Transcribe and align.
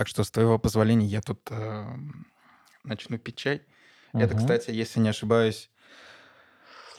Так 0.00 0.08
что, 0.08 0.24
с 0.24 0.30
твоего 0.30 0.58
позволения, 0.58 1.04
я 1.04 1.20
тут 1.20 1.46
э, 1.50 1.84
начну 2.84 3.18
пить 3.18 3.36
чай. 3.36 3.60
Угу. 4.14 4.22
Это, 4.22 4.34
кстати, 4.34 4.70
если 4.70 4.98
не 4.98 5.10
ошибаюсь, 5.10 5.68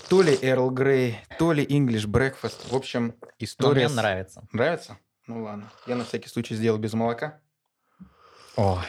то 0.08 0.22
ли 0.22 0.38
Эрл 0.40 0.70
Грей, 0.70 1.18
то 1.40 1.52
ли 1.52 1.66
English 1.66 2.06
Breakfast. 2.06 2.70
В 2.70 2.76
общем, 2.76 3.16
история... 3.40 3.88
Но 3.88 3.94
мне 3.94 3.96
нравится. 3.96 4.48
Нравится? 4.52 5.00
Ну 5.26 5.42
ладно. 5.42 5.72
Я 5.88 5.96
на 5.96 6.06
всякий 6.06 6.30
случай 6.30 6.54
сделал 6.54 6.78
без 6.78 6.94
молока. 6.94 7.40
О. 8.56 8.80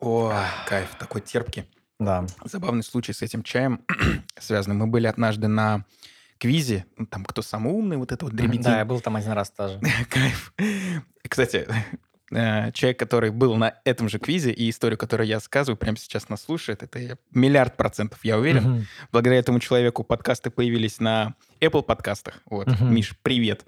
О, 0.00 0.34
кайф, 0.66 0.96
такой 0.98 1.20
терпкий. 1.20 1.70
Да. 2.00 2.26
Забавный 2.44 2.82
случай 2.82 3.12
с 3.12 3.22
этим 3.22 3.44
чаем 3.44 3.84
связан. 4.40 4.76
Мы 4.76 4.88
были 4.88 5.06
однажды 5.06 5.46
на 5.46 5.84
квизе, 6.38 6.84
ну, 6.96 7.06
там 7.06 7.24
кто 7.26 7.42
самый 7.42 7.72
умный, 7.72 7.96
вот 7.96 8.10
это 8.10 8.24
вот 8.24 8.34
дребедень. 8.34 8.64
Да, 8.64 8.78
я 8.78 8.84
был 8.84 9.00
там 9.00 9.14
один 9.14 9.30
раз 9.30 9.52
тоже. 9.52 9.80
Кайф. 10.10 10.52
Кстати, 11.28 11.68
человек, 12.30 12.98
который 12.98 13.30
был 13.30 13.54
на 13.56 13.74
этом 13.84 14.08
же 14.08 14.18
квизе, 14.18 14.50
и 14.50 14.68
историю, 14.68 14.98
которую 14.98 15.28
я 15.28 15.36
рассказываю, 15.36 15.76
прямо 15.76 15.96
сейчас 15.96 16.28
нас 16.28 16.42
слушает, 16.42 16.82
это 16.82 17.18
миллиард 17.32 17.76
процентов, 17.76 18.20
я 18.24 18.38
уверен. 18.38 18.66
Угу. 18.66 18.84
Благодаря 19.12 19.38
этому 19.38 19.60
человеку 19.60 20.02
подкасты 20.02 20.50
появились 20.50 20.98
на 20.98 21.34
Apple 21.60 21.82
подкастах. 21.82 22.42
Вот, 22.46 22.68
угу. 22.68 22.84
Миш, 22.84 23.16
привет. 23.22 23.64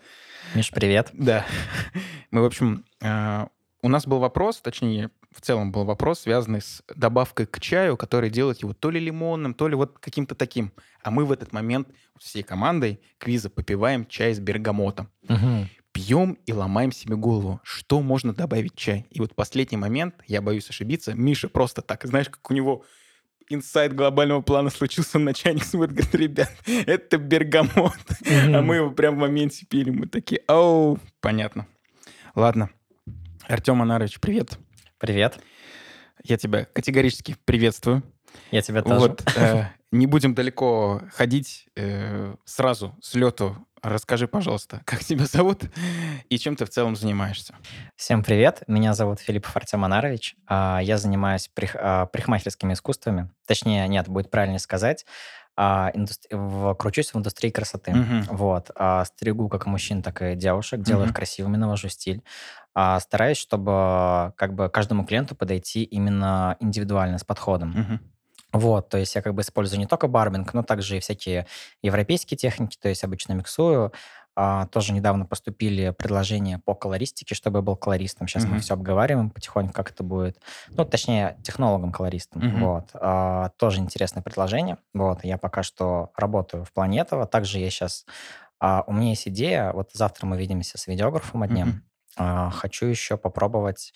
Миш, 0.55 0.70
привет. 0.70 1.10
Да. 1.12 1.47
Мы, 2.30 2.42
в 2.42 2.47
общем, 2.47 2.84
э, 3.00 3.47
у 3.83 3.88
нас 3.88 4.06
был 4.06 4.19
вопрос, 4.19 4.61
точнее, 4.61 5.11
в 5.30 5.41
целом 5.41 5.70
был 5.70 5.84
вопрос, 5.84 6.20
связанный 6.20 6.61
с 6.61 6.83
добавкой 6.95 7.47
к 7.47 7.61
чаю, 7.61 7.97
который 7.97 8.30
делает 8.30 8.62
его 8.62 8.72
то 8.72 8.91
ли 8.91 8.98
лимонным, 8.98 9.55
то 9.55 9.69
ли 9.69 9.77
вот 9.77 9.98
каким-то 9.98 10.34
таким. 10.34 10.72
А 11.02 11.11
мы 11.11 11.25
в 11.25 11.33
этот 11.33 11.52
момент 11.52 11.88
всей 12.19 12.42
командой 12.42 13.00
квиза 13.19 13.50
попиваем 13.50 14.06
чай 14.06 14.34
с 14.34 14.41
бергамотом. 14.41 15.11
Угу. 15.28 15.69
Пьем 15.98 16.38
и 16.47 16.52
ломаем 16.52 16.93
себе 16.93 17.16
голову, 17.16 17.59
что 17.65 18.01
можно 18.02 18.33
добавить 18.33 18.75
в 18.75 18.77
чай. 18.77 19.09
И 19.11 19.19
вот 19.19 19.34
последний 19.34 19.77
момент, 19.77 20.15
я 20.29 20.41
боюсь 20.41 20.70
ошибиться, 20.70 21.12
Миша 21.12 21.48
просто 21.48 21.83
так, 21.83 22.05
знаешь, 22.05 22.29
как 22.29 22.48
у 22.52 22.55
него 22.55 22.84
инсайт 23.48 23.97
глобального 23.97 24.41
плана 24.41 24.70
случился, 24.70 25.19
на 25.19 25.34
чайник 25.34 25.64
смотрит, 25.64 25.97
говорит, 25.97 26.14
ребят, 26.14 26.53
это 26.87 27.19
бергамот. 27.19 27.97
Mm-hmm. 28.22 28.55
А 28.55 28.62
мы 28.62 28.77
его 28.77 28.92
прям 28.92 29.17
в 29.17 29.19
моменте 29.19 29.67
пили. 29.67 29.91
Мы 29.91 30.06
такие, 30.06 30.41
оу, 30.47 31.00
понятно. 31.20 31.67
Ладно. 32.37 32.70
Артем 33.48 33.83
Анарович, 33.83 34.20
привет. 34.20 34.56
Привет. 34.98 35.41
Я 36.22 36.37
тебя 36.37 36.65
категорически 36.67 37.34
приветствую. 37.44 38.05
Я 38.53 38.62
тебя 38.62 38.83
тоже. 38.83 39.00
Вот, 39.00 39.37
э, 39.37 39.65
не 39.91 40.06
будем 40.06 40.34
далеко 40.34 41.03
ходить. 41.12 41.67
Э, 41.75 42.37
сразу 42.44 42.97
с 43.00 43.15
лету 43.15 43.67
расскажи, 43.83 44.29
пожалуйста, 44.29 44.83
как 44.84 45.01
тебя 45.01 45.25
зовут 45.27 45.62
и 46.29 46.39
чем 46.39 46.57
ты 46.57 46.65
в 46.65 46.71
целом 46.71 46.97
занимаешься. 46.97 47.55
Всем 47.97 48.23
привет. 48.23 48.62
Меня 48.67 48.95
зовут 48.95 49.21
Филипп 49.21 49.47
Артем 49.55 49.84
Анарович. 49.84 50.37
А, 50.47 50.81
я 50.83 50.98
занимаюсь 50.98 51.48
прих, 51.48 51.77
а, 51.79 52.06
парикмахерскими 52.06 52.73
искусствами. 52.73 53.31
Точнее, 53.47 53.87
нет, 53.89 54.09
будет 54.09 54.31
правильнее 54.31 54.59
сказать. 54.59 55.06
А, 55.56 55.91
индустри... 55.95 56.29
в... 56.37 56.75
кручусь 56.75 57.12
в 57.12 57.17
индустрии 57.17 57.51
красоты. 57.51 57.91
Uh-huh. 57.91 58.27
Вот. 58.31 58.71
Стригу 59.09 59.49
как 59.49 59.67
мужчин, 59.67 60.03
так 60.03 60.23
и 60.23 60.34
девушек, 60.34 60.83
делаю 60.83 61.06
uh-huh. 61.06 61.11
их 61.11 61.17
красивыми, 61.17 61.56
навожу 61.56 61.89
стиль. 61.89 62.23
Стараюсь, 63.01 63.39
чтобы 63.39 64.33
как 64.37 64.55
бы 64.55 64.69
каждому 64.69 65.05
клиенту 65.05 65.34
подойти 65.34 65.83
именно 65.83 66.56
индивидуально, 66.61 67.19
с 67.19 67.25
подходом. 67.25 67.75
Uh-huh. 67.77 67.99
Вот, 68.52 68.88
то 68.88 68.96
есть 68.96 69.14
я 69.14 69.22
как 69.22 69.34
бы 69.34 69.42
использую 69.42 69.78
не 69.78 69.86
только 69.86 70.08
барбинг, 70.08 70.54
но 70.54 70.62
также 70.62 70.96
и 70.96 71.00
всякие 71.00 71.46
европейские 71.82 72.38
техники, 72.38 72.78
то 72.80 72.88
есть 72.88 73.04
обычно 73.04 73.34
миксую, 73.34 73.92
а, 74.41 74.66
тоже 74.66 74.92
недавно 74.92 75.27
поступили 75.27 75.91
предложения 75.91 76.60
по 76.64 76.72
колористике, 76.72 77.34
чтобы 77.34 77.58
я 77.58 77.62
был 77.62 77.74
колористом. 77.74 78.28
Сейчас 78.28 78.44
mm-hmm. 78.44 78.48
мы 78.50 78.60
все 78.60 78.74
обговариваем 78.74 79.30
потихоньку, 79.30 79.72
как 79.72 79.91
это 79.91 80.04
будет. 80.04 80.41
Ну, 80.69 80.84
точнее, 80.84 81.36
технологом-колористом. 81.42 82.42
Mm-hmm. 82.42 82.60
Вот. 82.60 82.91
А, 82.94 83.50
тоже 83.56 83.80
интересное 83.80 84.22
предложение. 84.22 84.78
Вот. 84.94 85.24
Я 85.24 85.38
пока 85.38 85.64
что 85.64 86.12
работаю 86.16 86.64
в 86.64 86.72
плане 86.72 87.00
этого. 87.00 87.26
Также 87.26 87.58
я 87.58 87.69
сейчас... 87.69 88.06
А, 88.60 88.84
у 88.87 88.92
меня 88.92 89.08
есть 89.08 89.26
идея. 89.26 89.72
Вот 89.72 89.91
завтра 89.92 90.25
мы 90.25 90.38
видимся 90.38 90.78
с 90.78 90.87
видеографом 90.87 91.42
одним. 91.42 91.66
Mm-hmm. 91.66 91.81
А, 92.19 92.50
хочу 92.50 92.87
еще 92.87 93.16
попробовать 93.16 93.92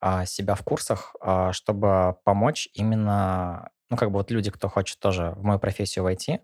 а, 0.00 0.24
себя 0.24 0.54
в 0.54 0.62
курсах, 0.62 1.16
а, 1.20 1.52
чтобы 1.52 2.16
помочь 2.22 2.68
именно 2.74 3.70
ну, 3.90 3.96
как 3.96 4.10
бы 4.10 4.18
вот 4.18 4.30
люди, 4.30 4.50
кто 4.50 4.68
хочет 4.68 4.98
тоже 4.98 5.34
в 5.36 5.44
мою 5.44 5.58
профессию 5.58 6.04
войти, 6.04 6.40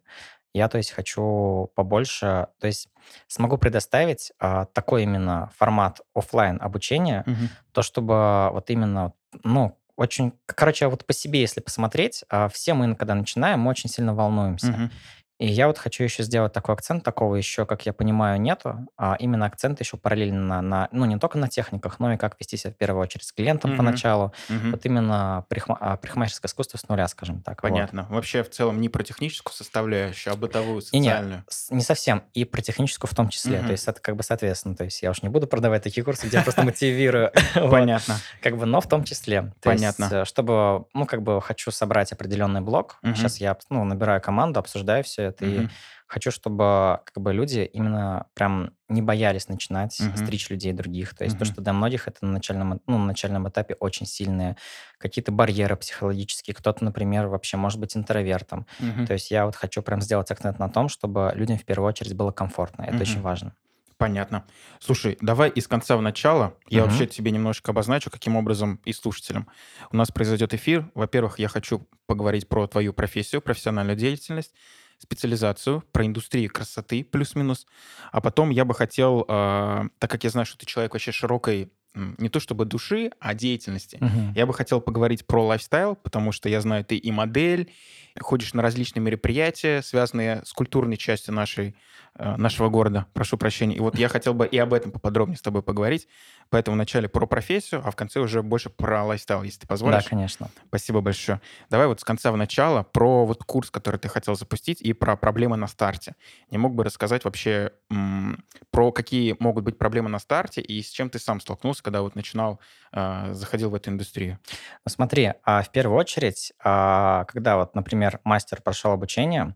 я, 0.52 0.68
то 0.68 0.78
есть, 0.78 0.90
хочу 0.90 1.70
побольше, 1.74 2.48
то 2.60 2.66
есть, 2.66 2.88
смогу 3.26 3.58
предоставить 3.58 4.32
а, 4.38 4.64
такой 4.66 5.02
именно 5.02 5.50
формат 5.56 6.00
офлайн 6.14 6.58
обучения, 6.60 7.24
угу. 7.26 7.48
то, 7.72 7.82
чтобы 7.82 8.50
вот 8.52 8.70
именно, 8.70 9.12
ну, 9.44 9.76
очень, 9.96 10.32
короче, 10.46 10.88
вот 10.88 11.06
по 11.06 11.12
себе, 11.12 11.40
если 11.40 11.60
посмотреть, 11.60 12.24
а, 12.28 12.48
все 12.48 12.74
мы, 12.74 12.94
когда 12.94 13.14
начинаем, 13.14 13.60
мы 13.60 13.70
очень 13.70 13.90
сильно 13.90 14.14
волнуемся. 14.14 14.70
Угу. 14.70 14.90
И 15.38 15.46
я 15.46 15.66
вот 15.66 15.76
хочу 15.76 16.02
еще 16.02 16.22
сделать 16.22 16.52
такой 16.52 16.74
акцент, 16.74 17.04
такого 17.04 17.36
еще, 17.36 17.66
как 17.66 17.84
я 17.84 17.92
понимаю, 17.92 18.40
нету, 18.40 18.86
а 18.96 19.16
именно 19.18 19.44
акцент 19.44 19.80
еще 19.80 19.98
параллельно 19.98 20.62
на, 20.62 20.88
ну, 20.92 21.04
не 21.04 21.18
только 21.18 21.36
на 21.36 21.48
техниках, 21.48 22.00
но 22.00 22.14
и 22.14 22.16
как 22.16 22.36
вести 22.40 22.56
себя 22.56 22.72
в 22.72 22.76
первую 22.76 23.02
очередь 23.02 23.26
с 23.26 23.32
клиентом 23.32 23.72
mm-hmm. 23.72 23.76
поначалу. 23.76 24.32
Mm-hmm. 24.48 24.70
Вот 24.70 24.86
именно 24.86 25.44
прихма- 25.50 25.76
а, 25.78 25.96
парикмахерское 25.98 26.48
искусство 26.48 26.78
с 26.78 26.88
нуля, 26.88 27.06
скажем 27.08 27.42
так. 27.42 27.60
Понятно. 27.60 28.04
Вот. 28.04 28.16
Вообще 28.16 28.42
в 28.42 28.50
целом 28.50 28.80
не 28.80 28.88
про 28.88 29.02
техническую 29.02 29.52
составляющую, 29.52 30.32
а 30.32 30.36
бытовую, 30.36 30.80
социальную. 30.80 31.44
И 31.70 31.72
не, 31.72 31.76
не 31.76 31.82
совсем. 31.82 32.22
И 32.32 32.46
про 32.46 32.62
техническую 32.62 33.10
в 33.10 33.14
том 33.14 33.28
числе. 33.28 33.58
Mm-hmm. 33.58 33.66
То 33.66 33.72
есть 33.72 33.88
это 33.88 34.00
как 34.00 34.16
бы 34.16 34.22
соответственно. 34.22 34.74
То 34.74 34.84
есть 34.84 35.02
я 35.02 35.10
уж 35.10 35.22
не 35.22 35.28
буду 35.28 35.46
продавать 35.46 35.82
такие 35.82 36.02
курсы, 36.02 36.26
где 36.28 36.38
я 36.38 36.42
просто 36.42 36.62
мотивирую. 36.62 37.30
Понятно. 37.54 38.16
Как 38.40 38.56
бы, 38.56 38.64
но 38.64 38.80
в 38.80 38.88
том 38.88 39.04
числе. 39.04 39.52
Понятно. 39.62 40.08
Э, 40.10 40.24
чтобы, 40.24 40.86
ну, 40.94 41.04
как 41.04 41.22
бы 41.22 41.42
хочу 41.42 41.70
собрать 41.70 42.12
определенный 42.12 42.62
блок. 42.62 42.98
Сейчас 43.02 43.36
я, 43.36 43.56
ну, 43.68 43.84
набираю 43.84 44.22
команду, 44.22 44.60
обсуждаю 44.60 45.04
все 45.04 45.25
это 45.26 45.44
и 45.44 45.68
хочу, 46.06 46.30
чтобы 46.30 47.00
как 47.04 47.22
бы 47.22 47.32
люди 47.32 47.68
именно 47.72 48.26
прям 48.34 48.70
не 48.88 49.02
боялись 49.02 49.48
начинать 49.48 50.00
uh-huh. 50.00 50.16
стричь 50.16 50.48
людей 50.50 50.72
других. 50.72 51.14
То 51.14 51.24
есть 51.24 51.36
uh-huh. 51.36 51.40
то, 51.40 51.44
что 51.44 51.60
для 51.60 51.72
многих 51.72 52.06
это 52.06 52.24
на 52.24 52.32
начальном, 52.32 52.80
ну, 52.86 52.98
на 52.98 53.06
начальном 53.06 53.48
этапе 53.48 53.74
очень 53.80 54.06
сильные 54.06 54.56
какие-то 54.98 55.32
барьеры 55.32 55.76
психологические. 55.76 56.54
Кто-то, 56.54 56.84
например, 56.84 57.26
вообще 57.26 57.56
может 57.56 57.80
быть 57.80 57.96
интровертом. 57.96 58.66
Uh-huh. 58.78 59.06
То 59.06 59.14
есть 59.14 59.30
я 59.30 59.46
вот 59.46 59.56
хочу 59.56 59.82
прям 59.82 60.00
сделать 60.00 60.30
акцент 60.30 60.58
на 60.58 60.68
том, 60.68 60.88
чтобы 60.88 61.32
людям 61.34 61.58
в 61.58 61.64
первую 61.64 61.88
очередь 61.88 62.14
было 62.14 62.30
комфортно. 62.30 62.82
Это 62.82 62.96
uh-huh. 62.96 63.02
очень 63.02 63.20
важно. 63.20 63.54
Понятно. 63.98 64.44
Слушай, 64.78 65.16
давай 65.22 65.48
из 65.48 65.66
конца 65.66 65.96
в 65.96 66.02
начало. 66.02 66.54
Я 66.68 66.82
угу. 66.82 66.90
вообще 66.90 67.06
тебе 67.06 67.30
немножко 67.30 67.70
обозначу, 67.70 68.10
каким 68.10 68.36
образом 68.36 68.78
и 68.84 68.92
слушателям. 68.92 69.48
У 69.90 69.96
нас 69.96 70.10
произойдет 70.10 70.52
эфир. 70.52 70.90
Во-первых, 70.94 71.38
я 71.38 71.48
хочу 71.48 71.88
поговорить 72.06 72.46
про 72.46 72.66
твою 72.66 72.92
профессию, 72.92 73.40
профессиональную 73.40 73.96
деятельность 73.96 74.52
специализацию 74.98 75.82
про 75.92 76.06
индустрию 76.06 76.50
красоты 76.50 77.04
плюс-минус. 77.04 77.66
А 78.12 78.20
потом 78.20 78.50
я 78.50 78.64
бы 78.64 78.74
хотел, 78.74 79.24
э, 79.28 79.88
так 79.98 80.10
как 80.10 80.24
я 80.24 80.30
знаю, 80.30 80.46
что 80.46 80.58
ты 80.58 80.66
человек 80.66 80.92
вообще 80.92 81.12
широкой 81.12 81.70
не 82.18 82.28
то 82.28 82.40
чтобы 82.40 82.66
души, 82.66 83.10
а 83.20 83.32
деятельности. 83.32 83.96
Uh-huh. 83.96 84.32
Я 84.34 84.44
бы 84.44 84.52
хотел 84.52 84.82
поговорить 84.82 85.26
про 85.26 85.46
лайфстайл, 85.46 85.96
потому 85.96 86.30
что 86.30 86.50
я 86.50 86.60
знаю, 86.60 86.84
ты 86.84 86.96
и 86.98 87.10
модель, 87.10 87.72
ходишь 88.20 88.52
на 88.52 88.60
различные 88.60 89.02
мероприятия, 89.02 89.80
связанные 89.80 90.42
с 90.44 90.52
культурной 90.52 90.98
частью 90.98 91.32
нашей 91.32 91.74
Э, 92.18 92.36
нашего 92.36 92.70
города, 92.70 93.06
прошу 93.12 93.36
прощения. 93.36 93.76
И 93.76 93.80
вот 93.80 93.98
я 93.98 94.08
хотел 94.08 94.32
бы 94.32 94.46
и 94.46 94.56
об 94.56 94.72
этом 94.72 94.90
поподробнее 94.90 95.36
с 95.36 95.42
тобой 95.42 95.62
поговорить. 95.62 96.08
Поэтому 96.50 96.74
вначале 96.76 97.08
про 97.08 97.26
профессию, 97.26 97.82
а 97.84 97.90
в 97.90 97.96
конце 97.96 98.20
уже 98.20 98.42
больше 98.42 98.70
про 98.70 99.04
лайфстайл, 99.04 99.42
если 99.42 99.60
ты 99.60 99.66
позволишь. 99.66 100.02
Да, 100.02 100.02
конечно. 100.02 100.52
Спасибо 100.68 101.00
большое. 101.00 101.40
Давай 101.70 101.86
вот 101.86 102.00
с 102.00 102.04
конца 102.04 102.32
в 102.32 102.36
начало 102.36 102.82
про 102.82 103.24
вот 103.24 103.44
курс, 103.44 103.70
который 103.70 103.98
ты 103.98 104.08
хотел 104.08 104.34
запустить, 104.36 104.80
и 104.82 104.92
про 104.92 105.16
проблемы 105.16 105.56
на 105.56 105.66
старте. 105.68 106.16
Не 106.50 106.58
мог 106.58 106.74
бы 106.74 106.84
рассказать 106.84 107.24
вообще 107.24 107.72
м- 107.90 108.44
про 108.70 108.92
какие 108.92 109.36
могут 109.38 109.64
быть 109.64 109.78
проблемы 109.78 110.08
на 110.08 110.18
старте 110.18 110.60
и 110.60 110.82
с 110.82 110.90
чем 110.90 111.08
ты 111.10 111.18
сам 111.18 111.40
столкнулся, 111.40 111.82
когда 111.82 112.02
вот 112.02 112.14
начинал, 112.16 112.60
э, 112.92 113.32
заходил 113.32 113.70
в 113.70 113.74
эту 113.74 113.90
индустрию? 113.90 114.38
Ну, 114.84 114.90
смотри, 114.90 115.32
а 115.44 115.62
в 115.62 115.70
первую 115.72 115.98
очередь, 115.98 116.52
а, 116.62 117.24
когда 117.24 117.56
вот, 117.56 117.74
например, 117.74 118.20
мастер 118.24 118.60
прошел 118.62 118.92
обучение, 118.92 119.54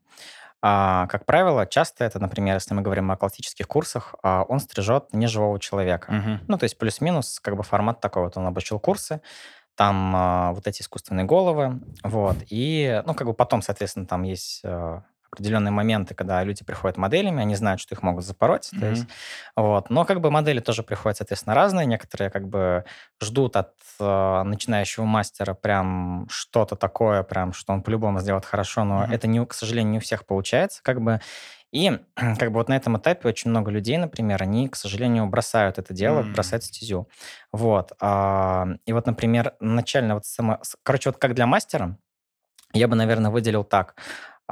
а, 0.62 1.06
как 1.06 1.24
правило, 1.24 1.66
часто 1.66 2.04
это, 2.04 2.18
например, 2.18 2.54
если 2.54 2.74
мы 2.74 2.82
говорим 2.82 3.10
о 3.10 3.16
классических 3.16 3.66
курсах, 3.66 4.14
а, 4.22 4.42
он 4.42 4.60
стрижет 4.60 5.12
неживого 5.12 5.58
человека. 5.58 6.10
Угу. 6.10 6.44
Ну, 6.48 6.58
то 6.58 6.64
есть 6.64 6.76
плюс-минус 6.76 7.40
как 7.40 7.56
бы 7.56 7.62
формат 7.62 8.00
такой. 8.00 8.24
Вот 8.24 8.36
он 8.36 8.46
обучил 8.46 8.78
курсы, 8.78 9.22
там 9.74 10.12
а, 10.14 10.52
вот 10.52 10.66
эти 10.66 10.82
искусственные 10.82 11.24
головы, 11.24 11.80
вот. 12.04 12.36
И, 12.50 13.02
ну, 13.06 13.14
как 13.14 13.26
бы 13.26 13.32
потом, 13.32 13.62
соответственно, 13.62 14.06
там 14.06 14.22
есть 14.22 14.60
а, 14.64 15.04
определенные 15.32 15.70
моменты, 15.70 16.14
когда 16.14 16.42
люди 16.42 16.64
приходят 16.64 16.96
моделями, 16.96 17.42
они 17.42 17.54
знают, 17.54 17.80
что 17.80 17.94
их 17.94 18.02
могут 18.02 18.24
запороть. 18.24 18.70
Mm-hmm. 18.72 18.80
То 18.80 18.86
есть, 18.86 19.06
вот. 19.56 19.90
Но 19.90 20.04
как 20.04 20.20
бы 20.20 20.30
модели 20.30 20.60
тоже 20.60 20.82
приходят, 20.82 21.18
соответственно, 21.18 21.54
разные. 21.54 21.86
Некоторые 21.86 22.30
как 22.30 22.48
бы 22.48 22.84
ждут 23.22 23.56
от 23.56 23.74
э, 24.00 24.42
начинающего 24.42 25.04
мастера 25.04 25.54
прям 25.54 26.26
что-то 26.30 26.76
такое, 26.76 27.22
прям, 27.22 27.52
что 27.52 27.72
он 27.72 27.82
по-любому 27.82 28.20
сделает 28.20 28.44
хорошо, 28.44 28.84
но 28.84 29.04
mm-hmm. 29.04 29.14
это, 29.14 29.28
не, 29.28 29.44
к 29.46 29.54
сожалению, 29.54 29.92
не 29.92 29.98
у 29.98 30.00
всех 30.00 30.26
получается. 30.26 30.80
Как 30.82 31.00
бы 31.00 31.20
И 31.72 31.90
как 32.38 32.50
бы 32.50 32.58
вот 32.58 32.68
на 32.68 32.76
этом 32.76 32.98
этапе 32.98 33.28
очень 33.28 33.50
много 33.50 33.70
людей, 33.70 33.96
например, 33.96 34.42
они, 34.42 34.68
к 34.68 34.76
сожалению, 34.76 35.26
бросают 35.26 35.78
это 35.78 35.94
дело, 35.94 36.20
М. 36.20 36.32
бросают 36.32 36.64
стезю. 36.64 37.08
Вот. 37.52 37.92
а, 38.00 38.66
И 38.86 38.92
вот, 38.92 39.06
например, 39.06 39.54
начально 39.60 40.14
вот 40.14 40.26
само... 40.26 40.58
Короче, 40.82 41.10
вот 41.10 41.18
как 41.18 41.34
для 41.34 41.46
мастера, 41.46 41.96
я 42.72 42.86
бы, 42.88 42.96
наверное, 42.96 43.30
выделил 43.30 43.64
так. 43.64 43.96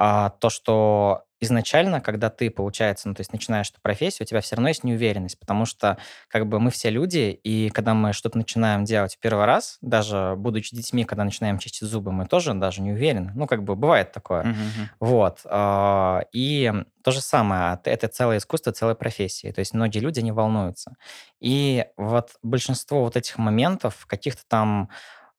А, 0.01 0.29
то, 0.29 0.49
что 0.49 1.23
изначально, 1.41 1.99
когда 1.99 2.29
ты, 2.29 2.49
получается, 2.49 3.09
ну, 3.09 3.15
то 3.15 3.19
есть 3.21 3.33
начинаешь 3.33 3.69
эту 3.69 3.81
профессию, 3.81 4.25
у 4.25 4.27
тебя 4.27 4.39
все 4.39 4.55
равно 4.55 4.69
есть 4.69 4.85
неуверенность, 4.85 5.37
потому 5.39 5.65
что 5.65 5.97
как 6.29 6.47
бы 6.47 6.59
мы 6.61 6.71
все 6.71 6.89
люди, 6.89 7.37
и 7.43 7.69
когда 7.69 7.93
мы 7.93 8.13
что-то 8.13 8.37
начинаем 8.37 8.85
делать 8.85 9.15
в 9.15 9.19
первый 9.19 9.43
раз, 9.45 9.77
даже 9.81 10.35
будучи 10.37 10.73
детьми, 10.73 11.03
когда 11.03 11.25
начинаем 11.25 11.57
чистить 11.57 11.87
зубы, 11.87 12.13
мы 12.13 12.25
тоже 12.27 12.53
даже 12.53 12.81
не 12.81 12.91
уверены. 12.93 13.31
Ну, 13.35 13.45
как 13.45 13.63
бы 13.63 13.75
бывает 13.75 14.13
такое. 14.13 14.43
Мгм. 14.43 14.89
Вот. 15.01 15.39
а, 15.45 16.21
И 16.31 16.71
то 17.03 17.11
же 17.11 17.19
самое, 17.21 17.77
это 17.83 18.07
целое 18.07 18.37
искусство, 18.37 18.71
целая 18.71 18.95
профессия. 18.95 19.51
То 19.51 19.59
есть 19.59 19.73
многие 19.73 19.99
люди, 19.99 20.19
они 20.19 20.31
волнуются. 20.31 20.95
И 21.41 21.85
вот 21.97 22.31
большинство 22.41 23.03
вот 23.03 23.17
этих 23.17 23.37
моментов, 23.37 24.05
каких-то 24.07 24.43
там, 24.47 24.89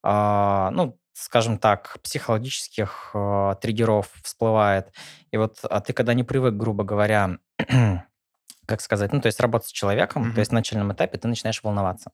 а, 0.03 0.71
ну, 0.71 0.97
скажем 1.13 1.57
так, 1.57 1.97
психологических 2.03 3.11
а, 3.13 3.55
триггеров 3.55 4.09
всплывает. 4.23 4.91
И 5.31 5.37
вот 5.37 5.59
а 5.63 5.81
ты 5.81 5.93
когда 5.93 6.13
не 6.13 6.23
привык, 6.23 6.55
грубо 6.55 6.83
говоря, 6.83 7.37
как 8.65 8.81
сказать, 8.81 9.11
ну, 9.13 9.19
то 9.21 9.27
есть 9.27 9.39
работать 9.39 9.69
с 9.69 9.71
человеком, 9.71 10.23
то 10.23 10.27
Мгм. 10.29 10.39
есть 10.39 10.51
на 10.51 10.59
начальном 10.59 10.93
этапе 10.93 11.17
ты 11.17 11.27
начинаешь 11.27 11.61
волноваться. 11.63 12.11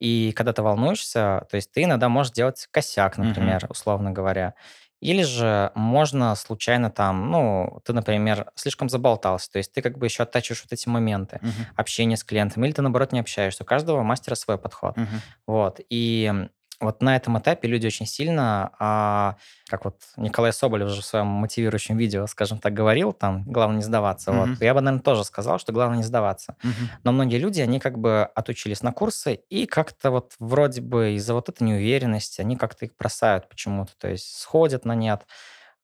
И 0.00 0.32
когда 0.36 0.52
ты 0.52 0.62
волнуешься, 0.62 1.46
то 1.50 1.56
есть 1.56 1.72
ты 1.72 1.84
иногда 1.84 2.08
можешь 2.08 2.32
сделать 2.32 2.68
косяк, 2.70 3.18
например, 3.18 3.66
условно 3.70 4.12
говоря. 4.12 4.54
Или 5.00 5.22
же 5.22 5.72
можно 5.76 6.34
случайно 6.36 6.90
там, 6.90 7.30
ну, 7.30 7.80
ты, 7.84 7.92
например, 7.92 8.50
слишком 8.56 8.88
заболтался, 8.88 9.50
то 9.52 9.58
есть 9.58 9.72
ты 9.72 9.82
как 9.82 9.98
бы 9.98 10.06
еще 10.06 10.24
оттачиваешь 10.24 10.62
вот 10.64 10.72
эти 10.72 10.88
моменты 10.88 11.40
Мгм. 11.42 11.66
общения 11.76 12.16
с 12.16 12.24
клиентом, 12.24 12.64
или 12.64 12.72
ты, 12.72 12.82
наоборот, 12.82 13.12
не 13.12 13.20
общаешься. 13.20 13.64
У 13.64 13.66
каждого 13.66 14.02
мастера 14.02 14.34
свой 14.36 14.58
подход. 14.58 14.96
Мгм. 14.96 15.22
Вот. 15.46 15.80
И 15.90 16.32
вот 16.80 17.02
на 17.02 17.16
этом 17.16 17.38
этапе 17.38 17.68
люди 17.68 17.86
очень 17.86 18.06
сильно, 18.06 18.70
а, 18.78 19.36
как 19.68 19.84
вот 19.84 19.96
Николай 20.16 20.52
Соболев 20.52 20.88
уже 20.88 21.02
в 21.02 21.04
своем 21.04 21.26
мотивирующем 21.26 21.96
видео, 21.96 22.26
скажем 22.26 22.58
так, 22.58 22.72
говорил, 22.72 23.12
там, 23.12 23.44
главное 23.44 23.78
не 23.78 23.82
сдаваться. 23.82 24.32
Вот. 24.32 24.48
Мгм. 24.50 24.56
Я 24.60 24.74
бы, 24.74 24.80
наверное, 24.80 25.02
тоже 25.02 25.24
сказал, 25.24 25.58
что 25.58 25.72
главное 25.72 25.98
не 25.98 26.04
сдаваться. 26.04 26.56
Мгм. 26.62 26.90
Но 27.04 27.12
многие 27.12 27.38
люди, 27.38 27.60
они 27.60 27.80
как 27.80 27.98
бы 27.98 28.28
отучились 28.34 28.82
на 28.82 28.92
курсы, 28.92 29.34
и 29.34 29.66
как-то 29.66 30.10
вот 30.10 30.34
вроде 30.38 30.80
бы 30.80 31.12
из-за 31.14 31.34
вот 31.34 31.48
этой 31.48 31.64
неуверенности 31.64 32.40
они 32.40 32.56
как-то 32.56 32.84
их 32.84 32.92
бросают 32.96 33.48
почему-то, 33.48 33.92
то 33.98 34.08
есть 34.08 34.38
сходят 34.38 34.84
на 34.84 34.94
нет. 34.94 35.26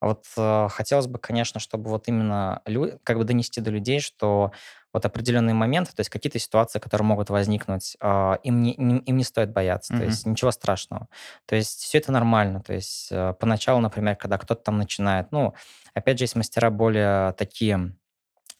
А 0.04 0.08
Вот 0.08 0.26
э, 0.36 0.68
хотелось 0.70 1.06
бы, 1.06 1.18
конечно, 1.18 1.58
чтобы 1.60 1.88
вот 1.88 2.08
именно 2.08 2.60
лю- 2.66 3.00
как 3.04 3.16
бы 3.16 3.24
донести 3.24 3.62
до 3.62 3.70
людей, 3.70 4.00
что 4.00 4.52
вот 4.92 5.06
определенные 5.06 5.54
моменты, 5.54 5.92
то 5.94 6.00
есть 6.00 6.10
какие-то 6.10 6.38
ситуации, 6.38 6.78
которые 6.78 7.06
могут 7.06 7.30
возникнуть, 7.30 7.96
а, 8.00 8.34
им, 8.42 8.60
не, 8.60 8.74
им, 8.74 8.98
им 8.98 9.16
не 9.16 9.24
стоит 9.24 9.50
бояться, 9.50 9.88
то 9.94 10.00
Мгм. 10.00 10.04
есть 10.10 10.26
ничего 10.26 10.50
страшного. 10.50 11.08
То 11.46 11.56
есть 11.56 11.80
все 11.80 11.96
это 11.98 12.12
нормально. 12.12 12.60
То 12.60 12.74
есть 12.74 13.08
э, 13.10 13.32
поначалу, 13.40 13.80
например, 13.80 14.16
когда 14.16 14.36
кто-то 14.36 14.62
там 14.62 14.76
начинает, 14.76 15.32
ну, 15.32 15.54
опять 15.94 16.18
же, 16.18 16.24
есть 16.24 16.36
мастера 16.36 16.68
более 16.70 17.32
такие, 17.32 17.96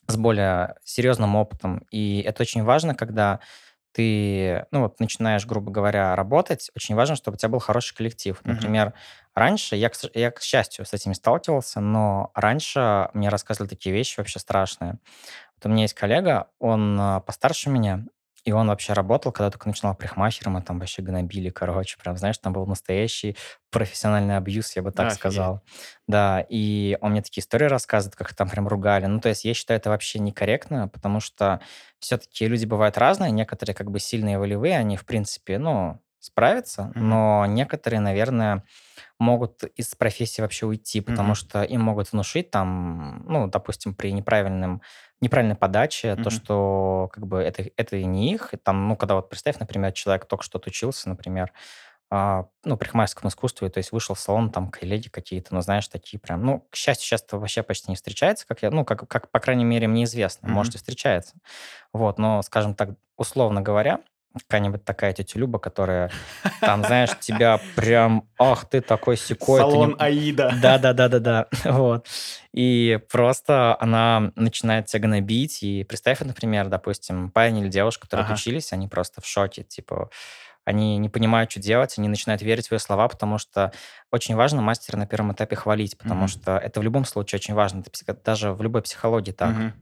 с 0.07 0.17
более 0.17 0.77
серьезным 0.85 1.37
опытом. 1.37 1.87
И 1.91 2.21
это 2.23 2.43
очень 2.43 2.63
важно, 2.63 2.95
когда 2.95 3.41
ты, 3.95 4.67
ну 4.73 4.83
вот, 4.83 4.99
начинаешь, 4.99 5.47
грубо 5.47 5.71
говоря, 5.71 6.17
работать, 6.17 6.71
очень 6.75 6.97
важно, 6.97 7.15
чтобы 7.15 7.37
у 7.37 7.39
тебя 7.39 7.49
был 7.49 7.61
хороший 7.61 7.95
коллектив. 7.95 8.41
Например, 8.45 8.93
раньше, 9.35 9.77
я, 9.77 9.91
я, 10.15 10.31
к 10.33 10.43
счастью, 10.43 10.85
с 10.85 10.93
этим 10.93 11.15
сталкивался, 11.15 11.81
но 11.81 12.33
раньше 12.35 13.09
мне 13.15 13.29
рассказывали 13.29 13.69
такие 13.69 13.95
вещи 13.95 14.19
вообще 14.19 14.41
страшные. 14.41 14.99
Вот 15.57 15.67
у 15.67 15.69
меня 15.69 15.83
есть 15.83 15.95
коллега, 15.95 16.49
он 16.59 16.99
а, 17.01 17.21
постарше 17.21 17.71
меня, 17.71 18.05
и 18.45 18.53
он 18.53 18.69
вообще 18.69 18.93
работал, 18.93 19.33
когда 19.33 19.51
только 19.51 19.69
начинал 19.69 19.95
парикмахером, 19.95 20.59
и 20.59 20.63
там 20.63 20.79
вообще 20.79 21.03
гнобили, 21.03 21.51
короче, 21.51 21.97
прям, 21.99 22.17
знаешь, 22.17 22.39
там 22.39 22.53
был 22.53 22.67
настоящий 22.67 23.37
профессиональный 23.71 24.37
абьюз, 24.37 24.77
я 24.77 24.83
бы 24.83 24.93
так 24.93 25.11
Офигеть. 25.11 25.11
сказал. 25.11 25.63
Да, 26.07 26.45
и 26.49 26.99
он 27.01 27.13
мне 27.13 27.23
такие 27.23 27.43
истории 27.43 27.67
рассказывает, 27.67 28.17
как 28.17 28.31
их 28.31 28.37
там 28.37 28.49
прям 28.49 28.69
ругали. 28.69 29.07
Ну, 29.07 29.21
то 29.21 29.29
есть 29.31 29.45
я 29.45 29.55
считаю 29.55 29.79
это 29.81 29.91
вообще 29.91 30.19
некорректно, 30.19 30.89
потому 30.89 31.21
что 31.21 31.61
все-таки 31.99 32.47
люди 32.47 32.67
бывают 32.67 32.99
разные, 32.99 33.31
некоторые 33.31 33.75
как 33.75 33.91
бы 33.91 33.99
сильные 33.99 34.39
волевые, 34.39 34.77
они, 34.79 34.97
в 34.97 35.07
принципе, 35.07 35.59
ну, 35.59 36.01
справятся, 36.25 36.95
Мгм. 36.95 37.01
но 37.01 37.47
некоторые, 37.47 38.01
наверное, 38.01 38.65
могут 39.19 39.65
из 39.65 39.95
профессии 39.95 40.43
вообще 40.43 40.67
уйти, 40.67 41.01
потому 41.01 41.35
Мгм. 41.35 41.35
что 41.35 41.63
им 41.63 41.83
могут 41.83 42.13
внушить 42.13 42.51
там, 42.51 43.25
ну, 43.29 43.49
допустим, 43.49 43.95
при 43.95 44.13
неправильном, 44.13 44.83
неправильной 45.21 45.57
подаче, 45.57 46.17
то, 46.17 46.31
Мгм. 46.31 46.31
что 46.31 47.11
как 47.13 47.27
бы 47.27 47.39
это, 47.41 47.65
это 47.77 47.97
и 47.97 48.05
не 48.05 48.33
их. 48.35 48.55
И 48.55 48.57
там, 48.57 48.89
ну, 48.89 48.97
когда 48.97 49.17
вот 49.17 49.31
представь, 49.31 49.59
например, 49.59 49.93
человек 49.93 50.27
только 50.27 50.45
что 50.45 50.59
отучился, 50.59 51.09
например, 51.09 51.53
а, 52.11 52.47
ну, 52.65 52.77
парикмахерскому 52.77 53.31
искусству, 53.31 53.69
то 53.71 53.79
есть 53.79 53.93
вышел 53.93 54.15
в 54.15 54.21
салон, 54.21 54.51
там, 54.51 54.71
коллеги 54.71 55.09
какие-то, 55.09 55.55
ну, 55.55 55.61
знаешь, 55.63 55.89
такие 55.89 56.21
прям, 56.21 56.45
ну, 56.45 56.61
к 56.71 56.77
счастью, 56.77 57.07
сейчас 57.07 57.23
это 57.23 57.39
вообще 57.39 57.63
почти 57.63 57.91
не 57.91 57.97
встречается, 57.97 58.47
как 58.47 58.63
я, 58.63 58.71
ну, 58.71 58.85
как, 58.85 59.09
как 59.09 59.31
по 59.31 59.41
крайней 59.41 59.65
мере, 59.65 59.89
мне 59.89 60.05
известно, 60.05 60.49
Мгм. 60.49 60.55
может, 60.55 60.75
и 60.75 60.79
встречается. 60.79 61.35
Вот, 61.93 62.19
но, 62.19 62.43
скажем 62.43 62.75
так, 62.75 62.91
условно 63.17 63.63
говоря, 63.63 64.01
какая-нибудь 64.39 64.85
такая 64.85 65.13
тетя 65.13 65.39
Люба, 65.39 65.59
которая 65.59 66.11
там, 66.61 66.85
знаешь, 66.85 67.11
тебя 67.21 67.61
прям, 67.77 68.29
ах, 68.39 68.69
ты 68.69 68.81
такой 68.81 69.17
секой, 69.17 69.61
ты 69.61 69.67
не- 69.67 69.73
Салон 69.73 69.97
Аида. 69.99 70.53
да, 70.61 70.79
да, 70.79 70.93
да, 70.93 71.09
да, 71.09 71.19
да. 71.21 71.47
Вот. 71.65 72.07
И 72.53 72.99
просто 73.11 73.77
она 73.81 74.33
начинает 74.37 74.87
тебя 74.87 75.03
гнобить. 75.03 75.63
И 75.63 75.85
представь, 75.85 76.21
например, 76.21 76.69
допустим, 76.69 77.31
парень 77.31 77.59
или 77.59 77.69
девушка, 77.69 78.03
которые 78.07 78.25
Ага. 78.25 78.35
отучились, 78.35 78.73
они 78.73 78.89
просто 78.89 79.21
в 79.21 79.27
шоке. 79.27 79.63
Типа, 79.63 80.11
они 80.65 80.97
не 80.99 81.09
понимают, 81.09 81.51
что 81.51 81.61
делать, 81.61 81.99
они 81.99 82.09
начинают 82.09 82.41
верить 82.43 82.65
в 82.65 82.69
твои 82.69 82.79
слова, 82.79 83.07
потому 83.09 83.39
что 83.39 83.71
очень 84.11 84.35
важно 84.35 84.63
мастера 84.63 84.97
на 84.97 85.07
первом 85.07 85.33
этапе 85.33 85.57
хвалить, 85.57 85.97
потому 85.99 86.21
Мгм. 86.23 86.29
что 86.29 86.57
это 86.57 86.81
в 86.81 86.83
любом 86.83 87.05
случае 87.05 87.39
очень 87.39 87.55
важно. 87.55 87.81
Это 87.81 87.91
психо- 87.91 88.15
даже 88.25 88.53
в 88.53 88.63
любой 88.63 88.83
психологии 88.83 89.33
так. 89.33 89.51
Мгм. 89.51 89.75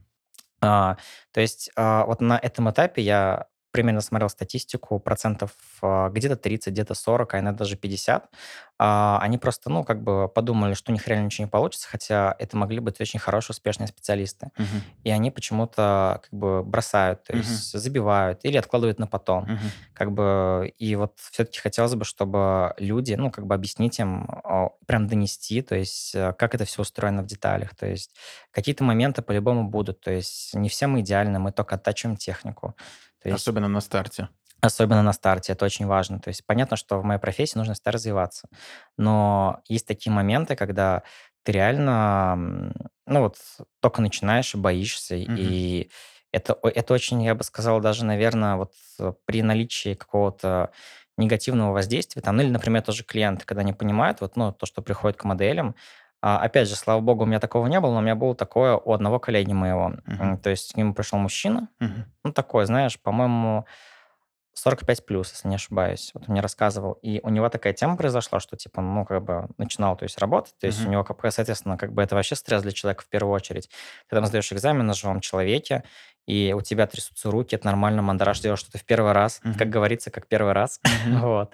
А, 0.61 0.97
то 1.33 1.41
есть 1.41 1.71
а, 1.75 2.05
вот 2.05 2.21
на 2.21 2.37
этом 2.37 2.69
этапе 2.69 3.01
я 3.01 3.45
примерно 3.73 4.01
смотрел 4.01 4.29
статистику, 4.29 4.99
процентов 4.99 5.51
а, 5.81 6.09
где-то 6.09 6.37
30, 6.37 6.71
где-то 6.73 6.93
40, 6.93 7.33
а 7.33 7.39
иногда 7.39 7.57
даже 7.59 7.75
50. 7.75 8.29
а, 8.79 9.19
они 9.21 9.37
просто, 9.37 9.69
ну, 9.69 9.83
как 9.83 10.03
бы 10.03 10.29
подумали, 10.29 10.73
что 10.75 10.91
у 10.91 10.93
них 10.93 11.07
реально 11.07 11.25
ничего 11.25 11.45
не 11.45 11.49
получится, 11.49 11.87
хотя 11.89 12.35
это 12.37 12.55
могли 12.55 12.79
быть 12.79 13.01
очень 13.01 13.19
хорошие, 13.19 13.53
успешные 13.53 13.87
специалисты. 13.87 14.51
Мгм. 14.57 14.83
И 15.03 15.09
они 15.09 15.31
почему-то 15.31 16.21
как 16.23 16.39
бы 16.39 16.63
бросают, 16.63 17.23
то 17.23 17.35
есть 17.35 17.71
забивают 17.71 18.41
или 18.43 18.57
откладывают 18.57 18.99
на 18.99 19.07
потом. 19.07 19.43
Мгм. 19.45 19.71
Как 19.93 20.11
бы, 20.11 20.73
и 20.77 20.95
вот 20.95 21.17
все-таки 21.31 21.59
хотелось 21.59 21.95
бы, 21.95 22.05
чтобы 22.05 22.73
люди, 22.77 23.13
ну, 23.15 23.31
как 23.31 23.47
бы 23.47 23.55
объяснить 23.55 23.99
им, 23.99 24.27
а, 24.43 24.69
прям 24.85 25.07
донести, 25.07 25.61
то 25.61 25.75
есть 25.75 26.11
как 26.13 26.53
это 26.53 26.65
все 26.65 26.81
устроено 26.83 27.23
в 27.23 27.25
деталях. 27.25 27.75
То 27.75 27.87
есть 27.87 28.11
какие-то 28.51 28.83
моменты 28.83 29.21
по-любому 29.23 29.67
будут. 29.67 30.01
То 30.01 30.11
есть 30.11 30.53
не 30.53 30.69
все 30.69 30.85
мы 30.87 31.01
идеальны, 31.01 31.39
мы 31.39 31.51
только 31.51 31.75
оттачиваем 31.75 32.17
технику. 32.17 32.75
То 33.23 33.29
есть 33.29 33.41
Особенно 33.43 33.67
на 33.67 33.81
старте. 33.81 34.29
Особенно 34.61 35.01
на 35.03 35.11
старте, 35.13 35.53
это 35.53 35.65
очень 35.65 35.85
важно. 35.85 36.19
То 36.19 36.29
есть 36.29 36.45
понятно, 36.45 36.77
что 36.77 36.99
в 36.99 37.03
моей 37.03 37.19
профессии 37.19 37.57
нужно 37.57 37.73
всегда 37.73 37.91
развиваться. 37.91 38.47
Но 38.97 39.61
есть 39.67 39.85
такие 39.87 40.13
моменты, 40.13 40.55
когда 40.55 41.03
ты 41.43 41.51
реально, 41.51 42.71
ну 43.05 43.21
вот, 43.21 43.37
только 43.81 44.01
начинаешь 44.01 44.53
и 44.55 44.57
боишься. 44.57 45.15
Мгм. 45.15 45.35
И 45.37 45.89
это, 46.31 46.57
это 46.63 46.93
очень, 46.93 47.21
я 47.23 47.35
бы 47.35 47.43
сказал, 47.43 47.81
даже, 47.81 48.05
наверное, 48.05 48.55
вот 48.55 48.73
при 49.25 49.41
наличии 49.41 49.95
какого-то 49.95 50.71
негативного 51.17 51.73
воздействия, 51.73 52.21
там, 52.21 52.37
ну 52.37 52.43
или, 52.43 52.49
например, 52.49 52.81
тоже 52.81 53.03
клиенты, 53.03 53.45
когда 53.45 53.63
не 53.63 53.73
понимают, 53.73 54.21
вот, 54.21 54.35
ну, 54.35 54.51
то, 54.51 54.65
что 54.65 54.81
приходит 54.81 55.17
к 55.17 55.25
моделям, 55.25 55.75
а, 56.25 56.37
опять 56.39 56.69
же, 56.69 56.75
слава 56.77 57.01
богу, 57.01 57.23
у 57.23 57.25
меня 57.27 57.39
такого 57.41 57.67
не 57.67 57.79
было, 57.81 57.91
но 57.91 57.97
у 57.97 58.01
меня 58.01 58.15
было 58.15 58.33
такое 58.33 58.75
у 58.77 58.93
одного 58.93 59.19
коллеги 59.19 59.51
моего. 59.51 59.93
М, 60.07 60.37
То 60.37 60.49
есть 60.49 60.73
к 60.73 60.77
нему 60.77 60.93
пришел 60.93 61.19
мужчина, 61.19 61.67
Мгм. 61.79 62.05
ну, 62.23 62.31
такой, 62.31 62.65
знаешь, 62.65 62.97
по-моему, 62.97 63.65
45 64.53 65.05
плюс, 65.05 65.31
если 65.31 65.49
не 65.49 65.55
ошибаюсь. 65.55 66.11
Вот 66.13 66.23
он 66.27 66.33
мне 66.33 66.41
рассказывал. 66.41 66.93
И 67.01 67.19
у 67.23 67.29
него 67.29 67.49
такая 67.49 67.73
тема 67.73 67.97
произошла, 67.97 68.39
что, 68.39 68.55
типа, 68.55 68.81
ну, 68.81 69.03
как 69.03 69.23
бы 69.23 69.47
начинал, 69.57 69.97
то 69.97 70.03
есть, 70.03 70.17
работать. 70.19 70.53
То 70.59 70.67
есть 70.67 70.79
Мгм. 70.79 70.87
у 70.89 70.91
него, 70.91 71.03
как 71.03 71.33
соответственно, 71.33 71.77
как 71.77 71.91
бы 71.91 72.01
это 72.03 72.15
вообще 72.15 72.35
стресс 72.35 72.61
для 72.61 72.71
человека 72.71 73.03
в 73.03 73.09
первую 73.09 73.33
очередь. 73.33 73.69
Ты 74.07 74.15
там 74.15 74.25
сдаешь 74.25 74.53
экзамен 74.53 74.85
на 74.85 74.93
живом 74.93 75.19
человеке, 75.21 75.83
и 76.27 76.53
у 76.55 76.61
тебя 76.61 76.87
трясутся 76.87 77.31
руки, 77.31 77.55
это 77.55 77.65
нормально, 77.65 78.01
мандраж 78.01 78.39
делаешь 78.39 78.59
что-то 78.59 78.77
в 78.77 78.85
первый 78.85 79.11
раз, 79.11 79.41
Мгм. 79.43 79.57
как 79.57 79.69
говорится, 79.69 80.09
как 80.11 80.27
первый 80.27 80.53
раз. 80.53 80.79
Мгм. 80.83 80.93
Вот. 81.27 81.51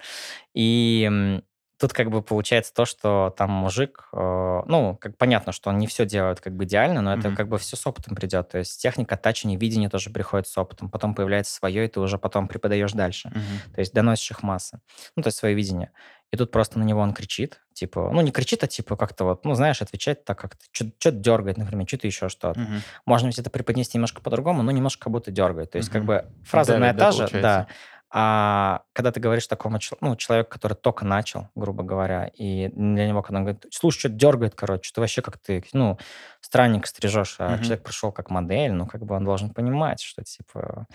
И 0.54 1.40
тут 1.80 1.92
как 1.92 2.10
бы 2.10 2.22
получается 2.22 2.72
то, 2.74 2.84
что 2.84 3.34
там 3.36 3.50
мужик, 3.50 4.08
э, 4.12 4.60
ну, 4.66 4.96
как 5.00 5.16
понятно, 5.16 5.52
что 5.52 5.70
он 5.70 5.78
не 5.78 5.86
все 5.86 6.04
делает 6.04 6.40
как 6.40 6.54
бы 6.54 6.64
идеально, 6.64 7.00
но 7.00 7.12
это 7.14 7.28
Мгм. 7.28 7.36
как 7.36 7.48
бы 7.48 7.58
все 7.58 7.76
с 7.76 7.86
опытом 7.86 8.14
придет. 8.14 8.50
То 8.50 8.58
есть 8.58 8.80
техника 8.80 9.16
тачения, 9.16 9.58
видение 9.58 9.88
тоже 9.88 10.10
приходит 10.10 10.46
с 10.46 10.56
опытом. 10.58 10.90
Потом 10.90 11.14
появляется 11.14 11.54
свое, 11.54 11.86
и 11.86 11.88
ты 11.88 11.98
уже 12.00 12.18
потом 12.18 12.48
преподаешь 12.48 12.92
дальше. 12.92 13.28
Мгм. 13.30 13.72
То 13.74 13.80
есть 13.80 13.94
доносишь 13.94 14.30
их 14.30 14.42
массы. 14.42 14.80
Ну, 15.16 15.22
то 15.22 15.28
есть 15.28 15.38
свое 15.38 15.54
видение. 15.54 15.90
и 16.32 16.36
тут 16.36 16.52
просто 16.52 16.78
на 16.78 16.84
него 16.84 17.00
он 17.00 17.12
кричит, 17.12 17.60
типа, 17.72 18.10
ну, 18.12 18.20
не 18.20 18.30
кричит, 18.30 18.62
а 18.62 18.68
типа 18.68 18.94
как-то 18.96 19.24
вот, 19.24 19.44
ну, 19.44 19.54
знаешь, 19.54 19.82
отвечать 19.82 20.24
так 20.24 20.38
как-то, 20.38 20.64
что-то 20.70 21.10
дергает, 21.10 21.56
например, 21.56 21.88
что-то 21.88 22.06
еще 22.06 22.28
что-то. 22.28 22.60
Мгм. 22.60 22.82
Можно 23.04 23.26
ведь 23.26 23.40
это 23.40 23.50
преподнести 23.50 23.96
немножко 23.98 24.20
по-другому, 24.22 24.62
но 24.62 24.70
немножко 24.70 25.04
как 25.04 25.12
будто 25.12 25.32
дергает. 25.32 25.72
То 25.72 25.78
есть 25.78 25.88
как 25.88 26.02
Мгм. 26.02 26.06
бы 26.06 26.24
фраза 26.44 26.74
одна 26.74 26.90
и 26.90 26.92
да, 26.92 26.98
та 27.06 27.10
же, 27.10 27.18
получается? 27.18 27.42
да. 27.42 27.66
А 28.12 28.82
когда 28.92 29.12
ты 29.12 29.20
говоришь 29.20 29.46
такому 29.46 29.78
ну, 30.00 30.16
человеку, 30.16 30.50
который 30.50 30.74
только 30.74 31.04
начал, 31.04 31.48
грубо 31.54 31.84
говоря, 31.84 32.26
и 32.34 32.68
для 32.68 33.06
него, 33.06 33.22
когда 33.22 33.38
он 33.38 33.44
говорит, 33.44 33.66
слушай, 33.70 34.00
что 34.00 34.08
дергает, 34.08 34.54
короче, 34.56 34.90
ты 34.92 35.00
вообще 35.00 35.22
как 35.22 35.38
ты, 35.38 35.64
ну, 35.72 35.96
странник 36.40 36.86
стрижешь, 36.88 37.36
а 37.38 37.58
Мгм. 37.58 37.60
человек 37.60 37.84
пришел 37.84 38.10
как 38.12 38.28
модель, 38.30 38.72
ну, 38.72 38.86
как 38.86 39.04
бы 39.04 39.14
он 39.14 39.24
должен 39.24 39.50
понимать, 39.54 40.00
что, 40.02 40.24
типа, 40.24 40.86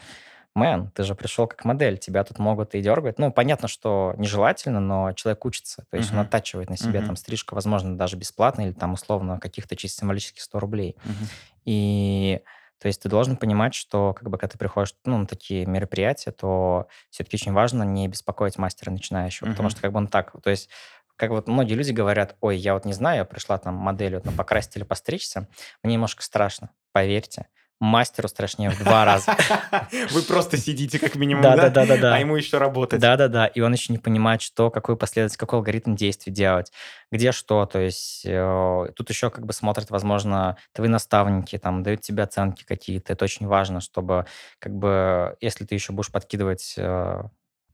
мэн, 0.55 0.91
ты 0.91 1.03
же 1.03 1.15
пришел 1.15 1.47
как 1.47 1.65
модель, 1.65 1.97
тебя 1.97 2.23
тут 2.23 2.39
могут 2.39 2.75
и 2.75 2.81
дергать. 2.81 3.19
Ну, 3.19 3.31
понятно, 3.31 3.67
что 3.67 4.13
нежелательно, 4.17 4.79
но 4.79 5.11
человек 5.13 5.45
учится, 5.45 5.85
то 5.89 5.97
есть 5.97 6.13
он 6.13 6.19
Мгм. 6.19 6.21
оттачивает 6.21 6.69
на 6.69 6.77
себе 6.77 7.01
Мгм. 7.01 7.03
там 7.03 7.15
стрижка, 7.17 7.55
возможно, 7.55 7.97
даже 7.97 8.17
бесплатно 8.17 8.61
или 8.61 8.73
там 8.73 8.93
условно 8.93 9.39
каких-то 9.39 9.75
чисто 9.75 9.99
символических 10.01 10.41
100 10.41 10.59
рублей. 10.59 10.97
Мгм. 11.03 11.29
И 11.65 12.41
то 12.79 12.87
есть 12.87 13.01
ты 13.01 13.09
должен 13.09 13.37
понимать, 13.37 13.73
что 13.73 14.13
как 14.13 14.29
бы 14.29 14.37
когда 14.37 14.51
ты 14.51 14.57
приходишь 14.57 14.93
ну, 15.05 15.17
на 15.17 15.25
такие 15.27 15.65
мероприятия, 15.65 16.31
то 16.31 16.87
все-таки 17.09 17.35
очень 17.37 17.53
важно 17.53 17.83
не 17.83 18.07
беспокоить 18.07 18.57
мастера 18.57 18.91
начинающего, 18.91 19.47
потому 19.47 19.67
Мгм. 19.67 19.71
что 19.71 19.81
как 19.81 19.91
бы 19.91 19.97
он 19.97 20.07
так, 20.07 20.33
то 20.43 20.49
есть 20.49 20.69
как 21.15 21.29
вот 21.31 21.47
многие 21.47 21.75
люди 21.75 21.91
говорят, 21.91 22.35
ой, 22.41 22.57
я 22.57 22.73
вот 22.73 22.85
не 22.85 22.93
знаю, 22.93 23.19
я 23.19 23.25
пришла 23.25 23.57
там 23.57 23.75
моделью 23.75 24.21
ну, 24.23 24.31
покрасить 24.33 24.75
или 24.75 24.83
постричься, 24.83 25.47
мне 25.81 25.93
немножко 25.93 26.21
страшно, 26.23 26.71
поверьте, 26.91 27.47
мастеру 27.79 28.27
страшнее 28.27 28.69
в 28.69 28.79
два 28.83 29.05
раза. 29.05 29.35
Вы 30.11 30.21
просто 30.21 30.57
сидите 30.57 30.97
как 30.99 31.15
минимум, 31.15 31.43
Да, 31.43 31.55
да? 31.55 31.69
да, 31.69 31.69
да, 31.69 31.85
да, 31.85 32.01
да. 32.01 32.15
А 32.15 32.19
ему 32.19 32.35
еще 32.35 32.57
работать. 32.57 32.99
Да-да-да, 32.99 33.47
и 33.47 33.59
он 33.59 33.73
еще 33.73 33.91
не 33.91 33.99
понимает, 33.99 34.41
что, 34.41 34.69
какую 34.71 34.97
последовательность, 34.97 35.37
какой 35.37 35.59
алгоритм 35.59 35.95
действий 35.95 36.31
делать, 36.31 36.71
где 37.11 37.31
что, 37.31 37.65
то 37.65 37.79
есть 37.79 38.21
э, 38.25 38.87
тут 38.95 39.09
еще 39.09 39.29
как 39.29 39.45
бы 39.45 39.53
смотрят, 39.53 39.89
возможно, 39.89 40.57
твои 40.73 40.87
наставники, 40.87 41.57
там, 41.57 41.83
дают 41.83 42.01
тебе 42.01 42.23
оценки 42.23 42.63
какие-то, 42.63 43.13
это 43.13 43.25
очень 43.25 43.47
важно, 43.47 43.81
чтобы 43.81 44.25
как 44.59 44.73
бы, 44.73 45.35
если 45.41 45.65
ты 45.65 45.75
еще 45.75 45.91
будешь 45.93 46.11
подкидывать 46.11 46.75
э, 46.77 47.23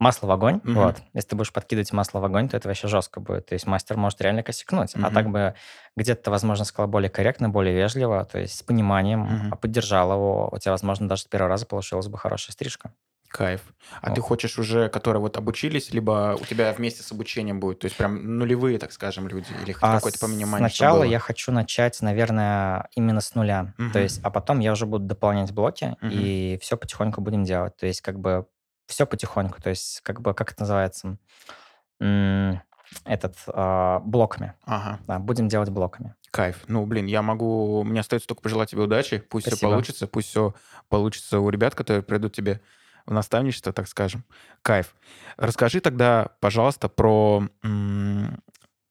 масло 0.02 0.26
в 0.26 0.30
огонь, 0.32 0.60
Мгм. 0.64 0.74
вот, 0.74 1.02
если 1.14 1.30
ты 1.30 1.36
будешь 1.36 1.52
подкидывать 1.52 1.92
масло 1.92 2.20
в 2.20 2.24
огонь, 2.24 2.48
то 2.48 2.56
это 2.56 2.68
вообще 2.68 2.88
жестко 2.88 3.20
будет, 3.20 3.46
то 3.46 3.54
есть 3.54 3.66
мастер 3.66 3.96
может 3.96 4.20
реально 4.20 4.42
косякнуть, 4.42 4.96
а 5.00 5.10
Мгм. 5.10 5.12
так 5.12 5.30
бы 5.30 5.54
где-то, 5.96 6.24
ты, 6.24 6.30
возможно, 6.30 6.64
сказал 6.64 6.88
более 6.88 7.10
корректно, 7.10 7.48
более 7.50 7.74
вежливо, 7.74 8.24
то 8.24 8.38
есть 8.40 8.56
с 8.58 8.62
пониманием, 8.62 9.30
Мгм. 9.30 9.56
поддержал 9.60 10.12
его, 10.12 10.48
у 10.52 10.58
тебя, 10.58 10.72
возможно, 10.72 11.08
даже 11.08 11.22
с 11.22 11.26
первого 11.26 11.48
раза 11.50 11.66
получилась 11.66 12.08
бы 12.08 12.18
хорошая 12.18 12.52
стрижка. 12.52 12.92
Кайф. 13.28 13.72
А 14.02 14.10
ты 14.10 14.20
Вот. 14.20 14.20
хочешь 14.20 14.58
уже, 14.58 14.88
которые 14.90 15.20
вот 15.22 15.36
обучились, 15.38 15.90
либо 15.92 16.36
у 16.38 16.44
тебя 16.44 16.72
вместе 16.72 17.02
с 17.02 17.12
обучением 17.12 17.60
будет? 17.60 17.78
То 17.80 17.86
есть 17.86 17.96
прям 17.96 18.38
нулевые, 18.38 18.78
так 18.78 18.92
скажем, 18.92 19.26
люди? 19.26 19.52
Или 19.54 19.72
А 19.80 20.00
какое-то 20.00 20.18
понимание, 20.18 20.70
Сначала 20.70 21.02
я 21.02 21.18
хочу 21.18 21.52
начать, 21.52 22.00
наверное, 22.02 22.88
именно 22.94 23.20
с 23.20 23.34
нуля. 23.34 23.74
Мгм. 23.78 23.92
То 23.92 23.98
есть, 23.98 24.20
а 24.22 24.30
потом 24.30 24.60
я 24.60 24.72
уже 24.72 24.86
буду 24.86 25.04
дополнять 25.04 25.52
блоки, 25.52 25.96
Мгм. 26.00 26.32
и 26.32 26.58
все 26.62 26.76
потихоньку 26.76 27.20
будем 27.20 27.44
делать. 27.44 27.76
То 27.76 27.86
есть, 27.86 28.00
как 28.00 28.18
бы 28.20 28.46
все 28.92 29.06
потихоньку. 29.06 29.60
То 29.60 29.70
есть, 29.70 30.00
как 30.02 30.20
бы, 30.20 30.34
как 30.34 30.52
это 30.52 30.62
называется? 30.62 31.18
Этот, 33.04 33.36
а, 33.48 34.00
блоками. 34.00 34.52
Ага, 34.64 35.00
Да, 35.06 35.18
будем 35.18 35.48
делать 35.48 35.70
блоками. 35.70 36.14
кайф. 36.30 36.64
Ну, 36.68 36.84
блин, 36.86 37.06
я 37.06 37.22
могу... 37.22 37.82
Мне 37.84 38.00
остается 38.00 38.28
только 38.28 38.42
пожелать 38.42 38.70
тебе 38.70 38.82
удачи. 38.82 39.18
Пусть 39.18 39.46
все 39.46 39.56
Спасибо. 39.56 39.70
получится. 39.70 40.06
Пусть 40.06 40.28
все 40.28 40.54
получится 40.88 41.40
у 41.40 41.48
ребят, 41.48 41.74
которые 41.74 42.02
придут 42.02 42.34
тебе 42.34 42.60
в 43.06 43.12
наставничество, 43.12 43.72
так 43.72 43.88
скажем. 43.88 44.24
Кайф. 44.62 44.94
Расскажи 45.38 45.80
тогда, 45.80 46.28
пожалуйста, 46.40 46.88
про 46.88 47.48
м, 47.62 48.42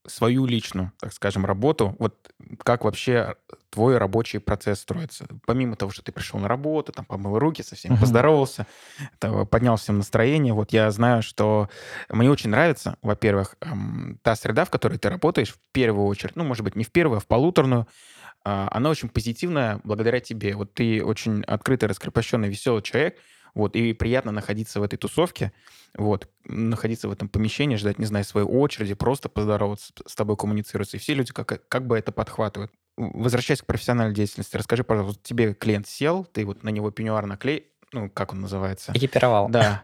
свою 0.08 0.46
личную, 0.48 0.92
так 1.00 1.14
скажем, 1.14 1.46
работу. 1.46 1.96
Вот 2.00 2.32
как 2.64 2.84
вообще 2.84 3.36
твой 3.72 3.98
рабочий 3.98 4.40
процесс 4.40 4.82
строится? 4.82 5.26
Помимо 5.48 5.76
того, 5.76 5.92
что 5.92 6.04
ты 6.04 6.12
пришел 6.12 6.40
на 6.40 6.48
работу, 6.48 6.92
там 6.92 7.06
помыл 7.06 7.40
руки, 7.40 7.64
со 7.64 7.76
всеми 7.76 7.96
поздоровался, 7.98 8.68
там, 9.20 9.48
поднял 9.48 9.78
всем 9.78 9.98
настроение. 9.98 10.54
Вот 10.54 10.74
я 10.74 10.92
знаю, 10.92 11.24
что 11.24 11.70
мне 12.10 12.30
очень 12.30 12.52
нравится, 12.52 12.98
во-первых, 13.02 13.56
эм, 13.62 14.20
та 14.22 14.36
среда, 14.36 14.66
в 14.66 14.70
которой 14.70 15.00
ты 15.00 15.10
работаешь, 15.10 15.54
в 15.54 15.60
первую 15.72 16.06
очередь, 16.08 16.36
ну, 16.36 16.44
может 16.44 16.64
быть, 16.64 16.76
не 16.76 16.84
в 16.84 16.92
первую, 16.92 17.18
а 17.18 17.20
в 17.22 17.28
полуторную, 17.28 17.88
а, 18.44 18.70
она 18.72 18.90
очень 18.90 19.10
позитивная 19.10 19.80
благодаря 19.84 20.20
тебе. 20.20 20.56
Вот 20.56 20.74
ты 20.74 21.04
очень 21.04 21.44
открытый, 21.44 21.90
раскрепощенный, 21.90 22.50
веселый 22.50 22.82
человек, 22.82 23.18
вот, 23.54 23.76
и 23.76 23.94
приятно 23.94 24.32
находиться 24.32 24.80
в 24.80 24.84
этой 24.84 24.98
тусовке, 24.98 25.52
вот, 25.96 26.30
находиться 26.46 27.08
в 27.10 27.12
этом 27.12 27.28
помещении, 27.30 27.76
ждать, 27.76 28.00
не 28.00 28.06
знаю, 28.06 28.26
своей 28.26 28.48
очереди, 28.48 28.94
просто 28.94 29.30
поздороваться, 29.30 29.94
с 30.06 30.16
тобой 30.16 30.38
коммуницироваться. 30.38 30.98
И 30.98 31.00
все 31.00 31.14
люди 31.14 31.34
как, 31.34 31.68
как 31.68 31.88
бы 31.88 31.98
это 31.98 32.12
подхватывают. 32.12 32.72
Возвращаясь 32.98 33.62
к 33.62 33.66
профессиональной 33.66 34.14
деятельности, 34.14 34.58
расскажи, 34.58 34.84
пожалуйста, 34.84 35.18
вот 35.18 35.24
тебе 35.24 35.54
клиент 35.54 35.88
сел, 35.88 36.26
ты 36.26 36.46
вот 36.46 36.64
на 36.64 36.70
него 36.70 36.92
пеньюар 36.92 37.26
наклей, 37.26 37.72
ну, 37.94 38.10
как 38.10 38.34
он 38.34 38.42
называется? 38.42 38.92
Экипировал. 38.96 39.50
Да. 39.50 39.84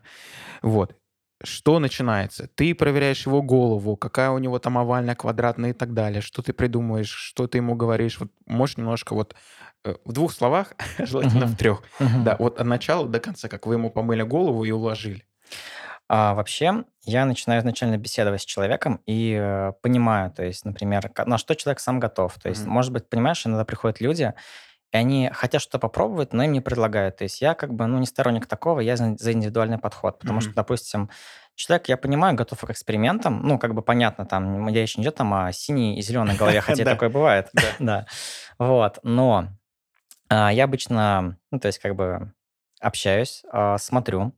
Вот. 0.62 0.96
Что 1.44 1.78
начинается? 1.80 2.50
Ты 2.56 2.74
проверяешь 2.74 3.26
его 3.26 3.44
голову, 3.44 3.96
какая 3.96 4.32
у 4.32 4.40
него 4.40 4.58
там 4.60 4.78
овальная, 4.78 5.14
квадратная 5.14 5.70
и 5.70 5.74
так 5.74 5.94
далее. 5.94 6.22
Что 6.22 6.42
ты 6.42 6.52
придумываешь, 6.52 7.12
что 7.12 7.48
ты 7.48 7.60
ему 7.60 7.76
говоришь. 7.76 8.20
Вот 8.20 8.32
можешь 8.48 8.78
немножко 8.78 9.14
вот 9.14 9.36
э, 9.84 9.96
в 10.04 10.14
двух 10.14 10.34
словах, 10.34 10.74
желательно 10.98 11.46
в 11.46 11.56
трех. 11.56 11.84
Да, 12.00 12.38
вот 12.40 12.60
от 12.60 12.66
начала 12.66 13.08
до 13.08 13.20
конца, 13.20 13.50
как 13.50 13.68
вы 13.68 13.76
ему 13.76 13.92
помыли 13.92 14.24
голову 14.24 14.64
и 14.64 14.72
уложили. 14.72 15.26
А, 16.10 16.34
вообще, 16.34 16.86
я 17.04 17.26
начинаю 17.26 17.62
изначально 17.62 17.98
беседовать 17.98 18.42
с 18.42 18.46
человеком 18.46 19.02
и 19.06 19.38
э, 19.40 19.74
понимаю, 19.82 20.32
то 20.32 20.44
есть, 20.44 20.64
например, 20.64 21.12
на 21.26 21.38
что 21.38 21.54
человек 21.56 21.80
сам 21.82 22.00
готов. 22.00 22.38
То 22.40 22.50
есть, 22.50 22.64
Мгм. 22.66 22.74
может 22.74 22.94
быть, 22.94 23.10
понимаешь, 23.10 23.46
иногда 23.46 23.66
приходят 23.66 24.00
люди, 24.00 24.34
и 24.94 24.98
они 24.98 25.30
хотят 25.34 25.62
что-то 25.62 25.80
попробовать, 25.80 26.32
но 26.34 26.44
им 26.44 26.54
не 26.54 26.62
предлагают. 26.62 27.18
То 27.18 27.24
есть 27.26 27.42
я 27.42 27.56
как 27.56 27.74
бы, 27.74 27.86
ну, 27.88 28.00
не 28.00 28.06
сторонник 28.06 28.46
такого, 28.48 28.80
я 28.80 28.96
за, 28.96 29.16
за 29.18 29.34
индивидуальный 29.34 29.78
подход. 29.78 30.18
Потому 30.20 30.40
что, 30.40 30.52
Мгм. 30.52 30.56
допустим, 30.56 31.10
человек, 31.56 31.90
я 31.90 31.98
понимаю, 31.98 32.36
готов 32.36 32.62
к 32.62 32.70
экспериментам. 32.70 33.42
Ну, 33.46 33.60
как 33.60 33.74
бы 33.74 33.82
понятно, 33.82 34.26
там, 34.26 34.68
м, 34.68 34.70
речь 34.74 34.98
не 34.98 35.04
идет 35.04 35.16
там 35.16 35.34
о 35.34 35.52
синей 35.52 35.98
и 36.00 36.02
зеленой 36.02 36.36
голове, 36.36 36.62
хотя 36.62 36.86
такое 36.86 37.10
бывает. 37.10 37.50
Да. 37.80 38.06
Вот. 38.60 39.00
Но 39.04 39.50
а, 40.30 40.52
я 40.54 40.66
обычно, 40.66 41.38
ну, 41.52 41.60
то 41.60 41.68
есть 41.68 41.80
как 41.80 41.96
бы 41.96 42.34
общаюсь, 42.80 43.44
а, 43.52 43.78
смотрю, 43.78 44.34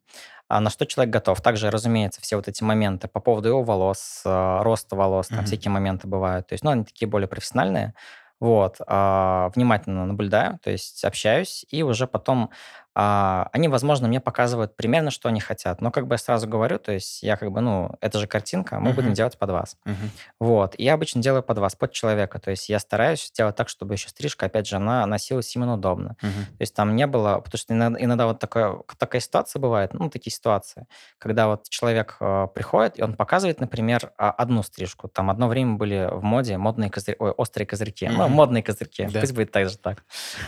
на 0.60 0.70
что 0.70 0.86
человек 0.86 1.14
готов. 1.14 1.42
Также, 1.42 1.70
разумеется, 1.70 2.22
все 2.22 2.36
вот 2.36 2.48
эти 2.48 2.64
моменты 2.64 3.08
по 3.08 3.20
поводу 3.20 3.50
его 3.50 3.64
волос, 3.64 4.22
а, 4.26 4.64
роста 4.64 4.96
волос, 4.96 5.28
там 5.30 5.40
Мгм. 5.40 5.46
всякие 5.46 5.72
моменты 5.72 6.08
бывают. 6.08 6.48
То 6.48 6.54
есть, 6.54 6.64
ну, 6.64 6.72
они 6.72 6.84
такие 6.86 7.08
более 7.08 7.28
профессиональные. 7.28 7.94
Вот. 8.40 8.78
а, 8.88 9.52
Внимательно 9.56 10.06
наблюдаю, 10.06 10.58
то 10.64 10.72
есть 10.72 11.04
общаюсь, 11.04 11.66
и 11.70 11.84
уже 11.84 12.08
потом 12.08 12.50
а, 12.89 12.89
они, 13.04 13.68
возможно, 13.68 14.08
мне 14.08 14.20
показывают 14.20 14.76
примерно, 14.76 15.12
что 15.12 15.30
они 15.30 15.40
хотят. 15.40 15.80
Но 15.82 15.92
как 15.92 16.08
бы 16.08 16.16
я 16.16 16.18
сразу 16.18 16.48
говорю, 16.48 16.80
то 16.80 16.92
есть 16.92 17.24
я 17.24 17.38
как 17.38 17.52
бы, 17.52 17.62
ну, 17.62 17.92
это 18.02 18.20
же 18.20 18.28
картинка, 18.28 18.80
мы 18.80 18.92
будем 18.94 19.10
Мгм. 19.10 19.14
делать 19.16 19.38
под 19.38 19.50
вас. 19.52 19.78
Мгм. 19.86 20.12
Вот. 20.40 20.76
И 20.78 20.84
я 20.84 20.96
обычно 20.96 21.22
делаю 21.22 21.44
под 21.44 21.58
вас, 21.60 21.76
под 21.76 21.92
человека. 21.92 22.40
То 22.40 22.52
есть 22.52 22.68
я 22.70 22.80
стараюсь 22.80 23.28
сделать 23.28 23.56
так, 23.56 23.70
чтобы 23.70 23.94
еще 23.94 24.10
стрижка, 24.10 24.48
опять 24.48 24.68
же, 24.68 24.76
она 24.76 25.06
носилась 25.06 25.56
именно 25.56 25.76
удобно. 25.76 26.16
Мгм. 26.22 26.46
То 26.46 26.62
есть 26.62 26.76
там 26.76 26.96
не 26.96 27.08
было... 27.08 27.40
Потому 27.40 27.58
что 27.60 27.74
иногда, 27.74 28.04
иногда 28.04 28.26
вот 28.26 28.40
такая, 28.40 28.76
такая 28.98 29.22
ситуация 29.22 29.60
бывает, 29.60 29.94
ну, 29.94 30.10
такие 30.10 30.34
ситуации, 30.34 30.88
когда 31.20 31.48
вот 31.48 31.70
человек 31.70 32.18
э, 32.20 32.48
приходит, 32.54 33.00
и 33.00 33.04
он 33.04 33.14
показывает, 33.14 33.60
например, 33.62 34.12
а, 34.18 34.32
одну 34.32 34.64
стрижку. 34.64 35.08
Там 35.08 35.30
одно 35.30 35.48
время 35.48 35.76
были 35.76 36.10
в 36.12 36.24
моде 36.24 36.58
модные 36.58 36.90
козырьки, 36.90 37.16
ой, 37.20 37.32
острые 37.32 37.66
козырьки. 37.66 38.08
Ну, 38.08 38.24
Мгм. 38.26 38.32
модные 38.32 38.64
козырьки. 38.64 39.06
Да. 39.06 39.20
Пусть 39.22 39.34
будет 39.34 39.52
так 39.52 39.70
же 39.70 39.78
так. 39.78 40.04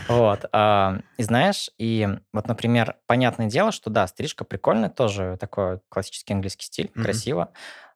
Вот. 0.08 0.46
а, 0.52 0.98
И 1.18 1.24
знаешь, 1.24 1.70
и 1.78 2.08
вот, 2.42 2.48
например, 2.48 2.98
понятное 3.08 3.48
дело, 3.48 3.72
что 3.72 3.90
да, 3.90 4.08
стрижка 4.08 4.44
прикольная, 4.46 4.90
тоже 4.90 5.38
такой 5.40 5.80
классический 5.90 6.34
английский 6.34 6.66
стиль, 6.66 6.92
Мгм. 6.94 7.04
красиво. 7.04 7.50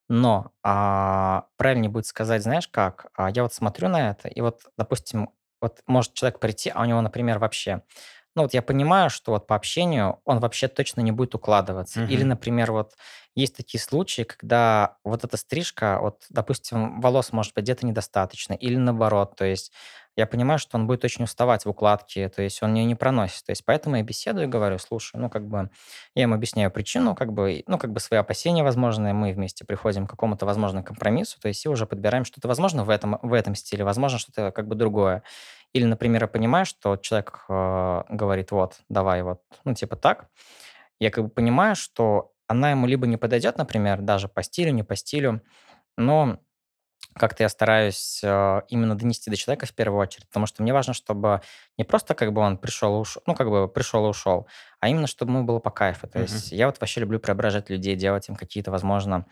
Но 0.07 0.51
а, 0.63 1.47
правильнее 1.57 1.89
будет 1.89 2.05
сказать, 2.05 2.43
знаешь 2.43 2.67
как? 2.67 3.07
А, 3.15 3.31
я 3.31 3.43
вот 3.43 3.53
смотрю 3.53 3.89
на 3.89 4.11
это, 4.11 4.27
и 4.27 4.41
вот, 4.41 4.61
допустим, 4.77 5.29
вот 5.61 5.79
может 5.87 6.13
человек 6.13 6.39
прийти, 6.39 6.71
а 6.73 6.81
у 6.81 6.85
него, 6.85 7.01
например, 7.01 7.39
вообще... 7.39 7.81
Ну 8.35 8.41
вот 8.43 8.53
я 8.53 8.61
понимаю, 8.61 9.09
что 9.09 9.31
вот 9.31 9.47
по 9.47 9.55
общению 9.55 10.19
он 10.25 10.39
вообще 10.39 10.67
точно 10.67 10.99
не 11.01 11.11
будет 11.11 11.35
укладываться. 11.35 12.01
Или, 12.05 12.23
Мгм. 12.23 12.23
например, 12.23 12.71
вот 12.73 12.93
есть 13.33 13.55
такие 13.55 13.79
случаи, 13.81 14.23
когда 14.23 14.97
вот 15.05 15.23
эта 15.23 15.37
стрижка, 15.37 15.99
вот, 16.01 16.25
допустим, 16.29 16.99
волос 17.01 17.31
может 17.31 17.53
быть 17.53 17.63
где-то 17.63 17.85
недостаточно, 17.85 18.53
или 18.53 18.75
наоборот, 18.75 19.35
то 19.37 19.45
есть 19.45 19.71
я 20.17 20.25
понимаю, 20.27 20.59
что 20.59 20.77
он 20.77 20.87
будет 20.87 21.03
очень 21.03 21.25
уставать 21.25 21.65
в 21.65 21.69
укладке, 21.69 22.29
то 22.29 22.41
есть 22.41 22.63
он 22.63 22.73
ее 22.73 22.85
не 22.85 22.95
проносит. 22.95 23.45
То 23.45 23.49
есть 23.51 23.65
поэтому 23.65 23.97
я 23.97 24.03
беседую 24.03 24.45
и 24.47 24.49
говорю, 24.49 24.77
слушай, 24.79 25.17
ну 25.17 25.29
как 25.29 25.45
бы 25.47 25.69
я 26.13 26.23
ему 26.23 26.35
объясняю 26.35 26.71
причину, 26.71 27.15
как 27.15 27.33
бы, 27.33 27.63
ну 27.67 27.77
как 27.77 27.91
бы 27.91 27.99
свои 27.99 28.19
опасения 28.19 28.63
возможные, 28.63 29.13
мы 29.13 29.33
вместе 29.33 29.65
приходим 29.65 30.07
к 30.07 30.09
какому-то 30.11 30.45
возможному 30.45 30.85
компромиссу, 30.85 31.39
то 31.41 31.47
есть 31.49 31.65
и 31.65 31.69
уже 31.69 31.85
подбираем 31.85 32.23
что-то 32.25 32.47
возможно 32.47 32.83
в 32.85 32.89
этом, 32.89 33.19
в 33.21 33.33
этом 33.33 33.55
стиле, 33.55 33.83
возможно 33.83 34.17
что-то 34.19 34.51
как 34.51 34.67
бы 34.67 34.75
другое. 34.75 35.23
Или, 35.75 35.83
например, 35.83 36.23
я 36.23 36.27
понимаю, 36.27 36.65
что 36.65 36.95
человек 36.95 37.43
э, 37.49 38.03
говорит, 38.09 38.51
вот, 38.51 38.79
давай 38.87 39.23
вот, 39.23 39.41
ну 39.65 39.73
типа 39.73 39.97
так, 39.97 40.29
я 40.99 41.11
как 41.11 41.25
бы 41.25 41.29
понимаю, 41.29 41.75
что 41.75 42.31
она 42.47 42.71
ему 42.71 42.87
либо 42.87 43.07
не 43.07 43.17
подойдет, 43.17 43.57
например, 43.57 44.01
даже 44.01 44.29
по 44.29 44.41
стилю, 44.41 44.71
не 44.71 44.83
по 44.83 44.95
стилю, 44.95 45.41
Но 45.97 46.39
как-то 47.15 47.43
я 47.43 47.49
стараюсь 47.49 48.21
э, 48.23 48.61
именно 48.69 48.95
донести 48.97 49.29
до 49.31 49.37
человека 49.37 49.65
в 49.67 49.73
первую 49.73 50.01
очередь, 50.01 50.27
потому 50.27 50.47
что 50.47 50.63
мне 50.63 50.73
важно, 50.73 50.93
чтобы 50.93 51.41
не 51.77 51.85
просто 51.85 52.15
как 52.15 52.33
бы 52.33 52.41
он 52.41 52.57
пришел 52.57 52.97
и 52.97 52.99
ушел, 53.01 53.23
ну, 53.27 53.35
как 53.35 53.49
бы 53.49 53.67
пришел 53.69 54.05
и 54.05 54.09
ушел, 54.09 54.47
а 54.81 54.89
именно, 54.89 55.07
чтобы 55.07 55.33
ему 55.33 55.45
было 55.45 55.59
по 55.59 55.71
кайфу. 55.71 56.07
То 56.07 56.19
Мгм. 56.19 56.23
есть 56.27 56.51
я 56.51 56.67
вот 56.67 56.79
вообще 56.81 57.01
люблю 57.01 57.19
преображать 57.19 57.69
людей, 57.69 57.95
делать 57.95 58.29
им 58.29 58.35
какие-то, 58.35 58.71
возможно, 58.71 59.25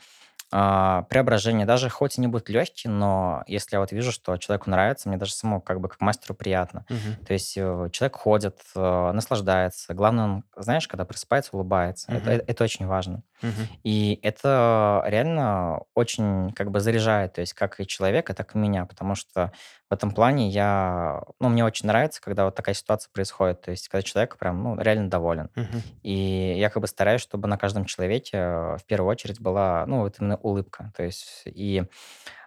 а, 0.56 1.02
преображения, 1.10 1.66
даже 1.66 1.90
хоть 1.90 2.20
они 2.20 2.28
будут 2.28 2.48
легкие, 2.48 2.92
но 2.94 3.44
если 3.48 3.76
я 3.76 3.80
вот 3.80 3.92
вижу, 3.92 4.12
что 4.12 4.38
человеку 4.38 4.70
нравится, 4.70 5.10
мне 5.10 5.18
даже 5.18 5.34
самому 5.34 5.62
как 5.62 5.82
бы 5.82 5.90
как 5.90 6.00
мастеру 6.00 6.36
приятно. 6.36 6.86
Мгм. 6.90 7.18
То 7.26 7.34
есть 7.34 7.58
э, 7.58 7.90
человек 7.92 8.18
ходит, 8.18 8.60
э, 8.76 9.12
наслаждается. 9.14 9.96
Главное, 9.96 10.26
он, 10.26 10.44
знаешь, 10.56 10.88
когда 10.88 11.06
просыпается, 11.06 11.52
улыбается. 11.56 12.12
Это, 12.12 12.32
Мгм. 12.34 12.42
это 12.46 12.64
очень 12.66 12.86
важно. 12.86 13.24
Мгм. 13.42 13.68
И 13.84 14.20
это 14.22 15.04
реально 15.08 15.82
очень 15.96 16.52
как 16.54 16.70
бы 16.72 16.80
заряжает, 16.80 17.34
то 17.34 17.42
есть 17.42 17.54
как 17.54 17.80
и 17.80 17.88
человека, 17.88 18.34
так 18.36 18.56
и 18.56 18.60
меня, 18.60 18.86
потому 18.86 19.16
что 19.16 19.52
в 19.94 19.96
этом 19.96 20.10
плане 20.10 20.50
я, 20.50 21.22
ну, 21.40 21.50
мне 21.50 21.64
очень 21.64 21.86
нравится, 21.86 22.20
когда 22.20 22.46
вот 22.46 22.56
такая 22.56 22.74
ситуация 22.74 23.12
происходит, 23.14 23.62
то 23.62 23.70
есть 23.70 23.90
когда 23.90 24.02
человек 24.02 24.38
прям, 24.38 24.64
ну, 24.64 24.82
реально 24.82 25.08
доволен. 25.08 25.52
Мгм. 25.54 25.84
И 26.02 26.56
я 26.58 26.72
как 26.72 26.82
бы 26.82 26.88
стараюсь, 26.88 27.22
чтобы 27.22 27.48
на 27.48 27.60
каждом 27.60 27.86
человеке 27.86 28.38
э, 28.38 28.78
в 28.78 28.86
первую 28.88 29.12
очередь 29.12 29.40
была, 29.40 29.86
ну, 29.86 30.00
вот 30.00 30.16
именно 30.20 30.38
улыбка. 30.38 30.92
То 30.98 31.04
есть 31.04 31.44
и 31.46 31.84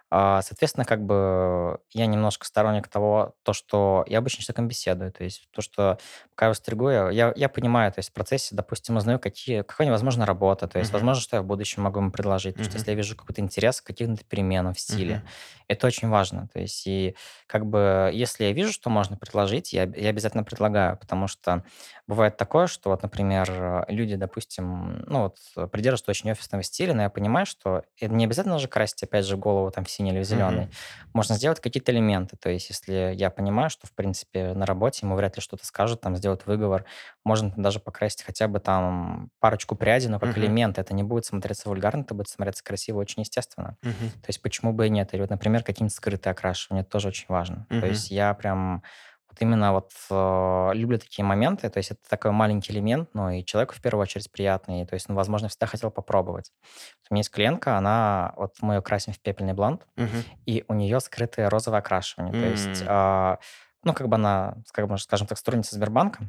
Соответственно, 0.09 0.85
как 0.85 1.03
бы 1.05 1.79
я 1.91 2.05
немножко 2.05 2.45
сторонник 2.45 2.87
того, 2.87 3.35
то, 3.43 3.51
что 3.53 4.05
я 4.07 4.19
обычно 4.19 4.41
с 4.41 4.45
человеком 4.45 4.67
беседую, 4.69 5.11
то 5.11 5.23
есть 5.25 5.49
то, 5.51 5.61
что 5.61 5.97
пока 6.35 6.47
я 6.47 6.53
стригу, 6.53 6.89
я, 6.89 7.33
я, 7.35 7.49
понимаю, 7.49 7.91
то 7.91 7.99
есть 7.99 8.11
в 8.11 8.13
процессе, 8.13 8.55
допустим, 8.55 8.95
узнаю, 8.95 9.19
какие, 9.19 9.63
какая 9.63 9.85
невозможна 9.87 10.25
работа, 10.25 10.67
то 10.67 10.79
есть, 10.79 10.93
Мгм. 10.93 10.93
возможно, 10.93 11.21
что 11.21 11.35
я 11.37 11.41
в 11.41 11.45
будущем 11.45 11.83
могу 11.83 11.99
ему 11.99 12.11
предложить, 12.11 12.55
потому 12.55 12.65
что 12.65 12.75
Мгм. 12.75 12.77
если 12.77 12.91
я 12.91 12.95
вижу 12.95 13.17
какой-то 13.17 13.41
интерес, 13.41 13.81
каких-то 13.81 14.23
перемен 14.23 14.73
в 14.73 14.79
стиле, 14.79 15.23
Мгм. 15.23 15.29
это 15.67 15.87
очень 15.87 16.07
важно, 16.07 16.47
то 16.53 16.59
есть 16.59 16.87
и 16.87 17.15
как 17.45 17.65
бы 17.65 18.09
если 18.13 18.45
я 18.45 18.53
вижу, 18.53 18.71
что 18.71 18.89
можно 18.89 19.17
предложить, 19.17 19.73
я, 19.73 19.83
я 19.83 20.09
обязательно 20.09 20.43
предлагаю, 20.45 20.97
потому 20.97 21.27
что 21.27 21.63
бывает 22.07 22.37
такое, 22.37 22.67
что 22.67 22.89
вот, 22.91 23.03
например, 23.03 23.85
люди, 23.89 24.15
допустим, 24.15 25.03
ну 25.07 25.23
вот 25.55 25.71
придерживаются 25.71 26.11
очень 26.11 26.31
офисного 26.31 26.63
стиля, 26.63 26.93
но 26.93 27.03
я 27.03 27.09
понимаю, 27.09 27.45
что 27.45 27.83
это 27.99 28.13
не 28.13 28.25
обязательно 28.25 28.59
же 28.59 28.67
красить, 28.67 29.03
опять 29.03 29.25
же, 29.25 29.37
голову 29.37 29.71
там 29.71 29.85
в 29.85 29.89
синий 29.97 30.11
или 30.11 30.19
в 30.19 30.23
зеленый. 30.23 30.69
Мгм. 30.69 30.75
Можно 31.13 31.35
сделать 31.35 31.59
какие-то 31.59 31.91
элементы. 31.91 32.37
То 32.37 32.49
есть 32.49 32.69
если 32.69 33.13
я 33.15 33.29
понимаю, 33.29 33.69
что, 33.69 33.87
в 33.87 33.93
принципе, 33.93 34.53
на 34.53 34.65
работе 34.65 35.05
ему 35.05 35.15
вряд 35.15 35.35
ли 35.37 35.41
что-то 35.41 35.65
скажут, 35.65 36.01
там, 36.01 36.15
сделают 36.15 36.45
выговор, 36.45 36.85
можно 37.25 37.51
даже 37.57 37.79
покрасить 37.79 38.23
хотя 38.23 38.47
бы 38.47 38.59
там 38.59 39.29
парочку 39.39 39.75
прядей, 39.75 40.09
но 40.09 40.19
как 40.19 40.37
Мгм. 40.37 40.37
элемент. 40.37 40.77
Это 40.77 40.93
не 40.93 41.03
будет 41.03 41.25
смотреться 41.25 41.69
вульгарно, 41.69 42.01
это 42.01 42.13
будет 42.13 42.29
смотреться 42.29 42.63
красиво, 42.63 42.99
очень 42.99 43.21
естественно. 43.23 43.77
Мгм. 43.83 44.11
То 44.21 44.29
есть 44.29 44.41
почему 44.41 44.73
бы 44.73 44.87
и 44.87 44.89
нет? 44.89 45.13
Или 45.13 45.21
вот, 45.21 45.29
например, 45.29 45.63
какие-нибудь 45.63 45.95
скрытые 45.95 46.31
окрашивания, 46.31 46.81
это 46.83 46.91
тоже 46.91 47.09
очень 47.09 47.25
важно. 47.29 47.67
То 47.77 47.85
Мгм. 47.87 47.87
есть 47.87 48.11
я 48.11 48.33
прям 48.33 48.83
вот 49.29 49.41
именно 49.41 49.73
вот 49.73 49.91
э, 50.09 50.69
люблю 50.73 50.97
такие 50.99 51.25
моменты, 51.25 51.69
то 51.69 51.77
есть 51.77 51.91
это 51.91 52.01
такой 52.09 52.31
маленький 52.31 52.71
элемент, 52.73 53.09
но 53.13 53.31
и 53.31 53.43
человеку 53.43 53.73
в 53.75 53.81
первую 53.81 54.03
очередь 54.03 54.31
приятный, 54.31 54.85
то 54.85 54.93
есть, 54.95 55.09
ну, 55.09 55.15
возможно, 55.15 55.49
всегда 55.49 55.65
хотел 55.67 55.91
попробовать. 55.91 56.51
Вот 56.63 57.07
у 57.11 57.13
меня 57.13 57.19
есть 57.21 57.31
клиентка, 57.31 57.77
она, 57.77 58.33
вот 58.37 58.55
мы 58.61 58.75
ее 58.75 58.81
красим 58.81 59.13
в 59.13 59.19
пепельный 59.19 59.53
блонд, 59.53 59.85
Мгм. 59.97 60.23
и 60.45 60.63
у 60.67 60.73
нее 60.73 60.99
скрытое 60.99 61.49
розовое 61.49 61.79
окрашивание. 61.79 62.33
То 62.35 62.47
есть, 62.47 62.83
а, 62.87 63.39
ну, 63.83 63.93
как 63.93 64.07
бы 64.07 64.15
она, 64.15 64.57
скажем, 64.67 64.97
скажем 64.97 65.27
так, 65.27 65.37
сотрудница 65.37 65.75
Сбербанка, 65.75 66.23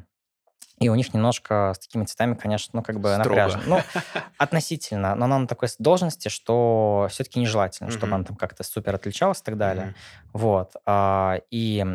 и 0.79 0.89
у 0.89 0.95
них 0.95 1.13
немножко 1.13 1.73
с 1.75 1.79
такими 1.79 2.05
цветами, 2.05 2.35
конечно, 2.35 2.71
ну, 2.79 2.83
как 2.83 2.99
бы 2.99 3.09
Строго. 3.15 3.17
напряжно. 3.17 3.61
Ну, 3.65 3.81
относительно, 4.37 5.15
но 5.15 5.25
она 5.25 5.39
на 5.39 5.47
такой 5.47 5.67
должности, 5.79 6.29
что 6.29 7.07
все-таки 7.09 7.39
нежелательно, 7.39 7.91
чтобы 7.91 8.07
Мгм. 8.11 8.15
она 8.15 8.23
там 8.25 8.37
как-то 8.37 8.63
супер 8.63 8.95
отличалась 8.95 9.41
и 9.41 9.43
так 9.43 9.57
далее. 9.57 9.87
Мгм. 9.87 9.95
Вот. 10.33 10.73
а, 10.85 11.39
И, 11.51 11.85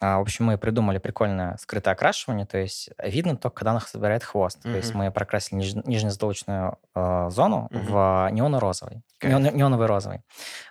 в 0.00 0.22
общем, 0.22 0.46
мы 0.46 0.56
придумали 0.58 0.96
прикольное 0.98 1.56
скрытое 1.58 1.92
окрашивание, 1.94 2.46
то 2.46 2.56
есть 2.58 2.88
видно 2.98 3.36
только, 3.36 3.56
когда 3.58 3.72
она 3.72 3.80
собирает 3.80 4.24
хвост. 4.24 4.62
То 4.62 4.70
есть 4.76 4.94
мы 4.94 5.10
прокрасили 5.10 5.58
ниж- 5.60 5.82
нижнезадолочную 5.86 6.78
а, 6.94 7.28
зону 7.30 7.68
Мгм. 7.70 7.84
в 7.86 8.28
неоно-розовый. 8.32 9.02
Неон- 9.22 9.52
неоновый 9.54 9.86
розовый. 9.86 10.22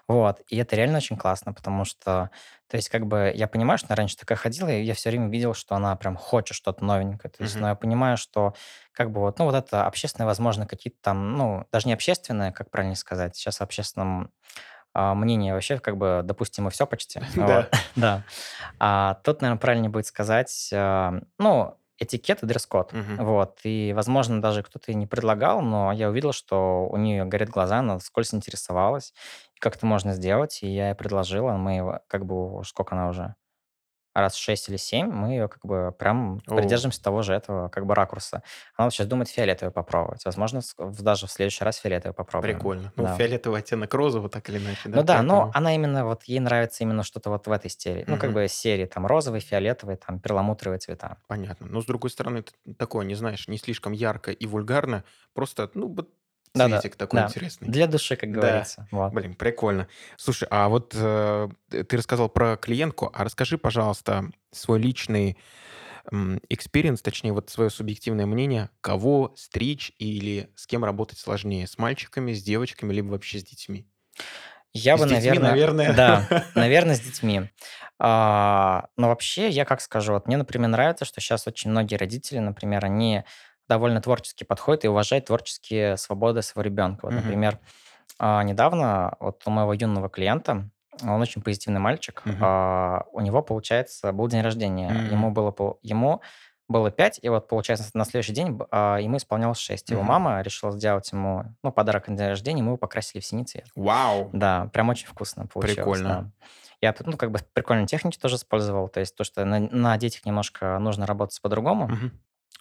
Вот. 0.07 0.41
И 0.49 0.57
это 0.57 0.75
реально 0.75 0.97
очень 0.97 1.17
классно, 1.17 1.53
потому 1.53 1.85
что, 1.85 2.31
то 2.69 2.77
есть, 2.77 2.89
как 2.89 3.05
бы, 3.07 3.31
я 3.35 3.47
понимаю, 3.47 3.77
что 3.77 3.87
она 3.89 3.95
раньше 3.97 4.17
такая 4.17 4.37
ходила, 4.37 4.69
и 4.69 4.83
я 4.83 4.93
все 4.95 5.09
время 5.09 5.29
видел, 5.29 5.53
что 5.53 5.75
она 5.75 5.95
прям 5.95 6.15
хочет 6.17 6.55
что-то 6.57 6.83
новенькое. 6.85 7.31
То 7.31 7.43
есть, 7.43 7.55
Мгм. 7.55 7.63
но 7.63 7.69
я 7.69 7.75
понимаю, 7.75 8.17
что, 8.17 8.53
как 8.93 9.11
бы, 9.11 9.21
вот, 9.21 9.39
ну, 9.39 9.45
вот 9.45 9.55
это 9.55 9.85
общественное, 9.85 10.27
возможно, 10.27 10.65
какие-то 10.67 10.97
там, 11.01 11.37
ну, 11.37 11.65
даже 11.71 11.87
не 11.87 11.93
общественное, 11.93 12.51
как 12.51 12.71
правильно 12.71 12.95
сказать, 12.95 13.35
сейчас 13.35 13.59
в 13.59 13.61
общественном 13.61 14.31
а, 14.99 15.15
мнении 15.15 15.51
вообще, 15.53 15.79
как 15.79 15.95
бы, 15.95 16.21
допустимо 16.25 16.69
все 16.69 16.85
почти. 16.85 17.21
Да. 17.35 17.69
Да. 17.95 18.23
А 18.79 19.15
тут, 19.23 19.41
наверное, 19.41 19.59
правильнее 19.59 19.89
будет 19.89 20.05
сказать, 20.05 20.69
а, 20.73 21.21
ну, 21.37 21.77
этикет 21.97 22.43
и 22.43 22.45
дресс-код. 22.45 22.91
Вот. 23.17 23.59
И, 23.63 23.93
возможно, 23.95 24.41
даже 24.41 24.61
кто-то 24.61 24.91
и 24.91 24.95
не 24.95 25.07
предлагал, 25.07 25.61
но 25.61 25.91
я 25.93 26.09
увидел, 26.09 26.33
что 26.33 26.87
у 26.89 26.97
нее 26.97 27.25
горят 27.25 27.49
глаза, 27.49 27.79
она 27.79 27.97
вскользь 27.99 28.33
интересовалась, 28.33 29.13
как 29.59 29.75
это 29.75 29.85
можно 29.85 30.13
сделать, 30.13 30.63
и 30.63 30.67
я 30.67 30.89
ей 30.89 30.95
предложила. 30.95 31.53
Мы 31.53 31.99
как 32.07 32.25
бы, 32.25 32.61
сколько 32.65 32.95
она 32.95 33.09
уже? 33.09 33.35
Раз 34.19 34.35
6 34.35 34.69
или 34.69 34.77
7 34.77 35.07
мы 35.09 35.29
ее 35.31 35.47
как 35.47 35.65
бы 35.65 35.93
прям 35.97 36.41
О. 36.47 36.55
придерживаемся 36.55 37.01
того 37.01 37.21
же 37.21 37.33
этого 37.33 37.69
как 37.69 37.85
бы 37.85 37.95
ракурса. 37.95 38.43
Она 38.75 38.85
вот 38.87 38.93
сейчас 38.93 39.07
думает 39.07 39.29
фиолетовый 39.29 39.71
попробовать. 39.71 40.25
Возможно, 40.25 40.61
даже 40.99 41.27
в 41.27 41.31
следующий 41.31 41.63
раз 41.63 41.77
фиолетовый 41.77 42.13
попробуем. 42.13 42.55
Прикольно. 42.55 42.93
Ну, 42.95 43.03
Да. 43.03 43.15
фиолетовый 43.15 43.59
оттенок 43.59 43.93
розового, 43.93 44.29
так 44.29 44.49
или 44.49 44.57
иначе, 44.57 44.89
да? 44.89 44.97
Ну 44.97 45.03
да, 45.03 45.21
но 45.21 45.33
Поэтому- 45.33 45.51
она 45.57 45.75
именно, 45.75 46.05
вот 46.05 46.23
ей 46.25 46.39
нравится 46.39 46.83
именно 46.83 47.03
что-то 47.03 47.29
вот 47.29 47.47
в 47.47 47.51
этой 47.51 47.69
серии. 47.69 48.03
Ну, 48.07 48.17
как 48.17 48.33
бы 48.33 48.47
серии 48.47 48.85
там 48.85 49.05
розовый, 49.05 49.39
фиолетовый, 49.39 49.95
там 49.95 50.19
перламутровые 50.19 50.79
цвета. 50.79 51.17
Понятно. 51.27 51.67
Но, 51.67 51.81
с 51.81 51.85
другой 51.85 52.09
стороны, 52.09 52.43
такое, 52.77 53.05
не 53.05 53.15
знаешь, 53.15 53.47
не 53.47 53.57
слишком 53.57 53.93
ярко 53.93 54.31
и 54.31 54.45
вульгарно, 54.45 55.03
просто, 55.33 55.69
ну, 55.73 55.95
цветик 56.55 56.95
такой 56.95 57.21
да. 57.21 57.27
интересный. 57.27 57.67
Для 57.67 57.87
души, 57.87 58.15
как 58.15 58.31
Да. 58.31 58.39
говорится. 58.41 58.87
Вот. 58.91 59.13
Блин, 59.13 59.35
прикольно. 59.35 59.87
Слушай, 60.17 60.47
а 60.51 60.69
вот 60.69 60.93
э, 60.95 61.49
ты 61.69 61.97
рассказал 61.97 62.29
про 62.29 62.57
клиентку, 62.57 63.11
а 63.13 63.23
расскажи, 63.23 63.57
пожалуйста, 63.57 64.25
свой 64.51 64.79
личный 64.79 65.37
experience, 66.49 67.01
точнее, 67.01 67.33
вот 67.33 67.49
свое 67.49 67.69
субъективное 67.69 68.25
мнение, 68.25 68.69
кого 68.81 69.33
стричь 69.35 69.91
или 69.99 70.49
с 70.55 70.65
кем 70.65 70.83
работать 70.83 71.19
сложнее, 71.19 71.67
с 71.67 71.77
мальчиками, 71.77 72.33
с 72.33 72.41
девочками, 72.41 72.93
либо 72.93 73.09
вообще 73.11 73.39
с 73.39 73.43
детьми? 73.43 73.85
Я 74.73 74.97
С 74.97 75.01
бы, 75.01 75.09
детьми, 75.09 75.39
наверное... 75.39 75.49
наверное. 75.49 75.93
Да, 75.93 76.45
наверное, 76.55 76.95
с 76.95 76.99
детьми. 76.99 77.49
А, 77.97 78.87
но 78.97 79.07
вообще, 79.09 79.49
я 79.49 79.65
как 79.65 79.81
скажу, 79.81 80.13
вот 80.13 80.27
мне, 80.27 80.37
например, 80.37 80.69
нравится, 80.69 81.05
что 81.05 81.21
сейчас 81.21 81.47
очень 81.47 81.71
многие 81.71 81.95
родители, 81.95 82.39
например, 82.39 82.85
они 82.85 83.23
довольно 83.69 84.01
творчески 84.01 84.43
подходят 84.43 84.83
и 84.83 84.87
уважают 84.87 85.25
творческие 85.25 85.95
свободы 85.95 86.41
своего 86.41 86.65
ребенка. 86.65 87.05
Вот, 87.05 87.11
Мгм. 87.13 87.21
например, 87.21 87.59
а, 88.17 88.43
недавно 88.43 89.15
вот 89.19 89.41
у 89.45 89.51
моего 89.51 89.73
юного 89.73 90.09
клиента, 90.09 90.69
он 91.01 91.21
очень 91.21 91.41
позитивный 91.41 91.79
мальчик, 91.79 92.23
а, 92.41 93.05
у 93.13 93.21
него, 93.21 93.41
получается, 93.41 94.11
был 94.11 94.27
день 94.27 94.41
рождения. 94.41 94.89
М. 94.89 95.05
Ему 95.09 95.31
было, 95.31 95.55
ему 95.81 96.21
было 96.67 96.91
5, 96.91 97.19
и 97.21 97.29
вот, 97.29 97.47
получается, 97.47 97.89
на 97.93 98.03
следующий 98.05 98.33
день 98.33 98.59
а, 98.71 98.97
ему 98.97 99.17
исполнялось 99.17 99.59
6. 99.59 99.89
Его 99.91 100.01
Мгм. 100.01 100.09
мама 100.09 100.41
решила 100.41 100.71
сделать 100.71 101.09
ему 101.11 101.45
ну, 101.63 101.71
подарок 101.71 102.07
на 102.09 102.17
день 102.17 102.27
рождения, 102.27 102.61
мы 102.61 102.69
его 102.69 102.77
покрасили 102.77 103.21
в 103.21 103.25
синий 103.25 103.45
цвет. 103.45 103.65
Вау! 103.75 104.29
Да, 104.33 104.69
прям 104.73 104.89
очень 104.89 105.07
вкусно 105.07 105.47
получилось. 105.47 105.77
Прикольно. 105.77 106.09
да. 106.09 106.47
Я 106.81 106.95
ну, 107.05 107.17
как 107.17 107.31
бы 107.31 107.39
прикольные 107.53 107.87
техники 107.87 108.17
тоже 108.17 108.35
использовал. 108.35 108.87
То 108.87 108.99
есть 108.99 109.15
то, 109.15 109.23
что 109.23 109.43
на, 109.45 109.59
на 109.59 109.97
детях 109.97 110.25
немножко 110.25 110.77
нужно 110.79 111.05
работать 111.05 111.39
по-другому. 111.41 111.87
Мгм. 111.87 112.11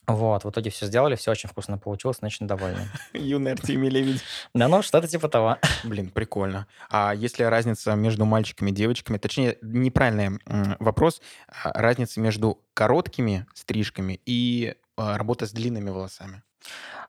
Вот, 0.09 0.45
в 0.45 0.51
итоге 0.51 0.71
все 0.71 0.87
сделали, 0.87 1.17
все 1.17 1.31
очень 1.31 1.51
вкусно 1.51 1.77
получилось, 1.77 2.19
очень 2.23 2.47
довольны. 2.47 2.89
Юный 3.13 3.53
Артемий 3.53 3.91
Лебедь. 3.91 4.23
Да 4.55 4.67
ну, 4.67 4.83
что-то 4.83 5.07
типа 5.07 5.29
того. 5.29 5.59
Блин, 5.85 6.11
прикольно. 6.11 6.67
А 6.89 7.15
есть 7.15 7.39
ли 7.39 7.45
разница 7.45 7.95
между 7.95 8.25
мальчиками 8.25 8.71
и 8.71 8.75
девочками? 8.75 9.19
Точнее, 9.19 9.59
неправильный 9.61 10.41
вопрос. 10.79 11.21
А, 11.47 11.73
Разница 11.79 12.21
между 12.21 12.65
короткими 12.73 13.47
стрижками 13.53 14.19
и 14.25 14.77
а, 14.97 15.19
работа 15.19 15.47
с 15.47 15.53
длинными 15.53 15.91
волосами. 15.91 16.43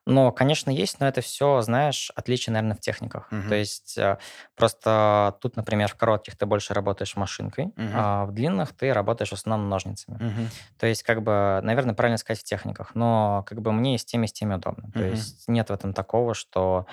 Но, 0.05 0.31
конечно, 0.31 0.69
есть, 0.71 0.99
но 0.99 1.07
это 1.07 1.21
все, 1.21 1.61
знаешь, 1.61 2.11
отличие, 2.15 2.53
наверное, 2.53 2.75
в 2.75 2.79
техниках. 2.79 3.31
Мгм. 3.31 3.47
То 3.47 3.55
есть 3.55 3.97
э, 3.97 4.17
просто 4.55 5.37
тут, 5.41 5.55
например, 5.55 5.87
в 5.89 5.95
коротких 5.95 6.37
ты 6.37 6.45
больше 6.45 6.73
работаешь 6.73 7.15
машинкой, 7.15 7.73
Мгм. 7.75 8.03
а 8.03 8.25
в 8.25 8.31
длинных 8.33 8.75
ты 8.75 8.93
работаешь 8.93 9.29
в 9.31 9.33
основном 9.33 9.69
ножницами. 9.69 10.19
Мгм. 10.19 10.51
То 10.77 10.87
есть, 10.87 11.03
как 11.03 11.21
бы, 11.23 11.59
наверное, 11.63 11.95
правильно 11.95 12.17
сказать 12.17 12.41
в 12.41 12.45
техниках, 12.45 12.95
но 12.95 13.43
как 13.47 13.61
бы 13.61 13.71
мне 13.71 13.95
и 13.95 13.97
с 13.97 14.05
теми, 14.05 14.25
и 14.25 14.29
с 14.29 14.33
теми 14.33 14.55
удобно. 14.55 14.91
То 14.95 15.03
Мгм. 15.03 15.05
есть 15.05 15.45
нет 15.47 15.69
в 15.69 15.73
этом 15.73 15.93
такого, 15.93 16.33
что 16.33 16.85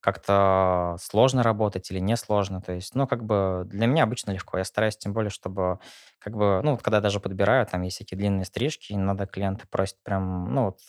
как-то 0.00 0.96
сложно 1.00 1.42
работать 1.42 1.90
или 1.90 1.98
не 1.98 2.16
сложно. 2.16 2.60
То 2.60 2.72
есть, 2.72 2.94
ну, 2.94 3.06
как 3.06 3.24
бы 3.24 3.62
для 3.66 3.86
меня 3.86 4.02
обычно 4.04 4.32
легко. 4.32 4.58
Я 4.58 4.64
стараюсь 4.64 4.98
тем 4.98 5.14
более, 5.14 5.30
чтобы 5.30 5.78
как 6.18 6.34
бы, 6.36 6.60
ну, 6.62 6.72
вот 6.72 6.82
когда 6.82 7.00
даже 7.00 7.20
подбираю, 7.20 7.66
там 7.66 7.82
есть 7.82 7.96
всякие 7.96 8.18
длинные 8.18 8.44
стрижки, 8.44 8.92
иногда 8.92 9.26
клиенты 9.26 9.66
просят 9.68 9.96
прям, 10.02 10.52
ну, 10.54 10.66
вот, 10.66 10.80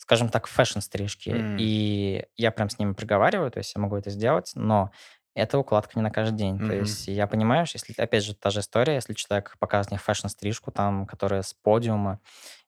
скажем 0.00 0.28
так, 0.30 0.46
fashion-стрижки. 0.48 1.30
М. 1.30 1.56
И 1.56 2.24
я 2.36 2.50
прям 2.52 2.70
с 2.70 2.78
ними 2.78 2.92
приговариваю, 2.94 3.50
то 3.50 3.58
есть 3.58 3.74
я 3.76 3.80
могу 3.82 3.96
это 3.96 4.10
сделать, 4.10 4.52
но 4.56 4.90
Это 5.36 5.58
укладка 5.58 5.92
не 5.96 6.02
на 6.02 6.10
каждый 6.10 6.36
день. 6.36 6.60
То 6.60 6.74
Мгм. 6.74 6.74
есть 6.74 7.06
я 7.06 7.28
понимаю, 7.28 7.64
что 7.66 7.76
если, 7.78 7.94
опять 8.02 8.24
же, 8.24 8.34
та 8.34 8.50
же 8.50 8.60
история, 8.60 8.94
если 8.96 9.14
человек 9.14 9.56
показывает 9.60 9.92
мне 9.92 9.98
fashion-стрижку, 10.00 10.72
там, 10.72 11.06
которая 11.06 11.42
с 11.42 11.54
подиума, 11.54 12.20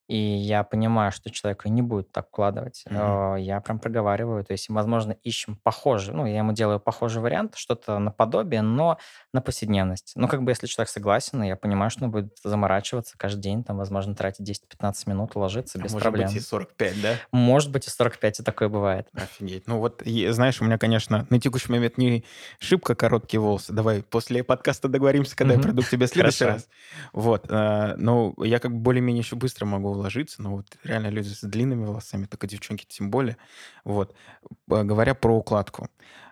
и 0.09 0.17
я 0.17 0.63
понимаю, 0.65 1.13
что 1.13 1.31
человек 1.31 1.65
не 1.65 1.83
будет 1.83 2.13
так 2.13 2.29
укладывать, 2.29 2.85
Мгм. 2.91 2.99
э, 2.99 3.37
я 3.41 3.61
прям 3.61 3.79
проговариваю. 3.79 4.45
То 4.45 4.53
есть, 4.53 4.69
возможно, 4.69 5.13
ищем 5.23 5.57
похожий, 5.63 6.15
ну, 6.15 6.27
я 6.27 6.39
ему 6.39 6.53
делаю 6.53 6.81
похожий 6.81 7.23
вариант, 7.23 7.55
что-то 7.57 7.99
наподобие, 7.99 8.63
но 8.63 8.99
на 9.33 9.41
повседневность. 9.41 10.13
Ну, 10.17 10.29
как 10.29 10.43
бы, 10.43 10.51
если 10.51 10.67
человек 10.67 10.91
согласен, 10.91 11.43
я 11.43 11.57
понимаю, 11.57 11.91
что 11.91 12.05
он 12.05 12.11
будет 12.11 12.37
заморачиваться 12.45 13.17
каждый 13.17 13.41
день, 13.43 13.65
там, 13.65 13.77
возможно, 13.79 14.15
тратить 14.15 14.45
10-15 14.47 15.07
минут, 15.07 15.37
уложиться 15.37 15.79
А 15.79 15.83
без 15.83 15.93
может 15.93 16.11
быть 16.13 16.21
и 16.37 16.41
проблем. 16.41 16.41
45, 16.41 17.01
да? 17.01 17.19
Может 17.33 17.71
быть, 17.71 17.87
и 17.87 17.91
45, 17.91 18.41
и 18.41 18.43
такое 18.43 18.69
бывает. 18.69 19.09
Офигеть. 19.15 19.67
Ну 19.67 19.79
вот, 19.79 20.03
знаешь, 20.31 20.61
у 20.61 20.65
меня, 20.65 20.79
конечно, 20.79 21.27
на 21.31 21.41
текущий 21.41 21.71
момент 21.73 21.99
не 21.99 22.25
шибко 22.59 22.95
короткие 22.95 23.41
волосы. 23.41 23.73
Давай 23.73 24.03
после 24.03 24.43
подкаста 24.45 24.89
договоримся, 24.89 25.37
когда 25.37 25.55
я 25.55 25.59
Мгм. 25.59 25.69
приду 25.69 25.83
к 25.83 25.89
тебе 25.89 26.07
в 26.07 26.11
следующий 26.13 26.45
Хорошо. 26.45 26.57
раз. 26.57 26.69
Вот. 27.13 27.47
э, 27.51 27.95
Ну, 27.97 28.35
я 28.43 28.59
как 28.59 28.73
бы 28.73 28.79
более-менее 28.79 29.21
еще 29.23 29.37
быстро 29.37 29.67
могу 29.67 29.92
уложиться, 29.93 30.43
но 30.43 30.57
вот 30.57 30.67
реально 30.85 31.09
люди 31.09 31.29
с 31.29 31.41
длинными 31.43 31.85
волосами, 31.85 32.27
только 32.27 32.47
девчонки 32.47 32.85
тем 32.89 33.11
более. 33.11 33.37
Вот. 33.85 34.15
Говоря 34.67 35.15
про 35.15 35.37
укладку. 35.37 35.89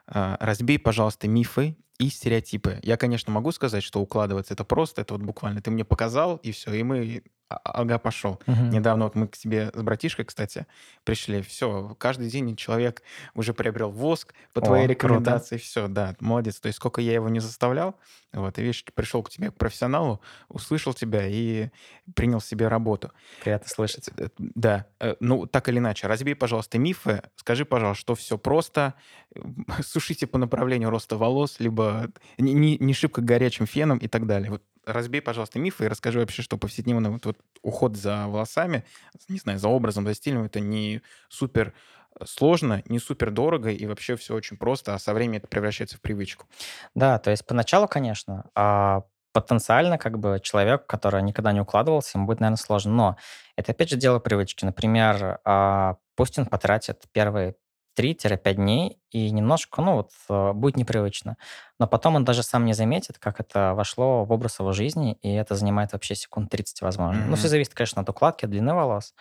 э, 0.06 0.36
Разбей, 0.40 0.78
пожалуйста, 0.78 1.28
мифы 1.28 1.76
и 1.98 2.08
стереотипы. 2.08 2.80
Я, 2.82 2.96
конечно, 2.96 3.32
могу 3.32 3.52
сказать, 3.52 3.82
что 3.82 4.00
укладываться 4.00 4.54
это 4.54 4.64
просто, 4.64 5.02
это 5.02 5.14
вот 5.14 5.22
буквально 5.22 5.60
ты 5.62 5.70
мне 5.70 5.84
показал, 5.84 6.36
и 6.36 6.52
все, 6.52 6.72
и 6.72 6.82
мы, 6.82 7.22
а- 7.24 7.30
ага, 7.50 7.98
пошел. 7.98 8.40
Мгм. 8.46 8.70
Недавно 8.70 9.04
вот 9.04 9.14
мы 9.14 9.28
к 9.28 9.36
тебе 9.36 9.70
с 9.74 9.82
братишкой, 9.82 10.24
кстати, 10.24 10.66
пришли. 11.04 11.42
Все, 11.42 11.96
каждый 11.98 12.30
день 12.30 12.56
человек 12.56 13.02
уже 13.34 13.52
приобрел 13.54 13.90
воск 13.90 14.34
по 14.52 14.60
твоей 14.60 14.84
О, 14.84 14.86
круто. 14.86 14.94
рекомендации. 14.94 15.56
Все, 15.56 15.88
да, 15.88 16.16
молодец. 16.20 16.60
То 16.60 16.66
есть 16.66 16.76
сколько 16.76 17.00
я 17.00 17.12
его 17.12 17.28
не 17.28 17.40
заставлял, 17.40 17.96
вот, 18.32 18.58
и 18.58 18.62
видишь, 18.62 18.84
пришел 18.94 19.22
к 19.22 19.30
тебе, 19.30 19.50
к 19.50 19.54
профессионалу, 19.56 20.20
услышал 20.48 20.94
тебя 20.94 21.26
и 21.26 21.70
принял 22.14 22.40
себе 22.40 22.68
работу. 22.68 23.10
Приятно 23.42 23.68
слышать. 23.68 24.08
Э, 24.16 24.28
Да, 24.38 24.86
э, 25.00 25.16
ну, 25.20 25.46
так 25.46 25.68
или 25.68 25.78
иначе, 25.78 26.06
разбей, 26.06 26.34
пожалуйста, 26.36 26.78
мифы. 26.78 27.22
Скажи, 27.36 27.64
пожалуйста, 27.64 28.00
что 28.00 28.14
все 28.14 28.38
просто. 28.38 28.94
Сушите 29.82 30.26
по 30.26 30.38
направлению 30.38 30.90
роста 30.90 31.16
волос, 31.16 31.56
либо 31.58 32.08
не, 32.38 32.52
не, 32.52 32.78
не 32.78 32.94
шибко 32.94 33.20
горячим 33.20 33.66
феном 33.66 33.98
и 33.98 34.06
так 34.08 34.26
далее. 34.26 34.50
Вот 34.50 34.62
разбей, 34.84 35.20
пожалуйста, 35.20 35.58
мифы 35.58 35.84
и 35.84 35.88
расскажи 35.88 36.18
вообще, 36.18 36.42
что 36.42 36.56
повседневно 36.56 37.10
вот, 37.10 37.26
вот 37.26 37.38
уход 37.62 37.96
за 37.96 38.26
волосами, 38.26 38.84
не 39.28 39.38
знаю, 39.38 39.58
за 39.58 39.68
образом, 39.68 40.06
за 40.06 40.14
стилем, 40.14 40.44
это 40.44 40.60
не 40.60 41.02
супер 41.28 41.74
э, 42.18 42.24
сложно, 42.26 42.82
не 42.86 42.98
супер 42.98 43.30
дорого, 43.30 43.70
и 43.70 43.86
вообще 43.86 44.16
все 44.16 44.34
очень 44.34 44.56
просто, 44.56 44.94
а 44.94 44.98
со 44.98 45.14
временем 45.14 45.38
это 45.38 45.48
превращается 45.48 45.96
в 45.96 46.00
привычку. 46.00 46.46
Да, 46.94 47.18
то 47.18 47.30
есть 47.30 47.46
поначалу, 47.46 47.88
конечно, 47.88 48.50
а, 48.54 49.04
потенциально 49.32 49.98
как 49.98 50.18
бы 50.18 50.40
человек, 50.42 50.86
который 50.86 51.22
никогда 51.22 51.52
не 51.52 51.60
укладывался, 51.60 52.18
ему 52.18 52.26
будет, 52.26 52.40
наверное, 52.40 52.56
сложно. 52.56 52.92
Но 52.92 53.16
это 53.56 53.72
опять 53.72 53.90
же 53.90 53.96
дело 53.96 54.18
привычки. 54.18 54.64
Например, 54.64 55.40
а, 55.44 55.96
пусть 56.16 56.38
он 56.38 56.46
потратит 56.46 57.04
первые 57.12 57.54
3-5 57.96 58.54
дней 58.54 58.98
и 59.10 59.30
немножко, 59.30 59.82
ну 59.82 59.94
вот, 59.96 60.10
э, 60.28 60.52
будет 60.52 60.76
непривычно. 60.76 61.36
Но 61.78 61.86
потом 61.86 62.16
он 62.16 62.24
даже 62.24 62.42
сам 62.42 62.64
не 62.64 62.72
заметит, 62.72 63.18
как 63.18 63.40
это 63.40 63.74
вошло 63.74 64.24
в 64.24 64.32
образ 64.32 64.60
его 64.60 64.72
жизни, 64.72 65.18
и 65.22 65.32
это 65.32 65.54
занимает 65.54 65.92
вообще 65.92 66.14
секунд 66.14 66.50
30, 66.50 66.82
возможно. 66.82 67.24
Ну, 67.26 67.36
все 67.36 67.48
зависит, 67.48 67.74
конечно, 67.74 68.02
от 68.02 68.08
укладки, 68.08 68.44
от 68.44 68.50
длины 68.50 68.74
волос, 68.74 69.14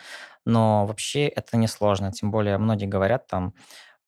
но 0.46 0.86
вообще 0.86 1.28
это 1.28 1.58
несложно. 1.58 2.12
Тем 2.12 2.32
более 2.32 2.58
многие 2.58 2.86
говорят 2.86 3.28
там, 3.28 3.54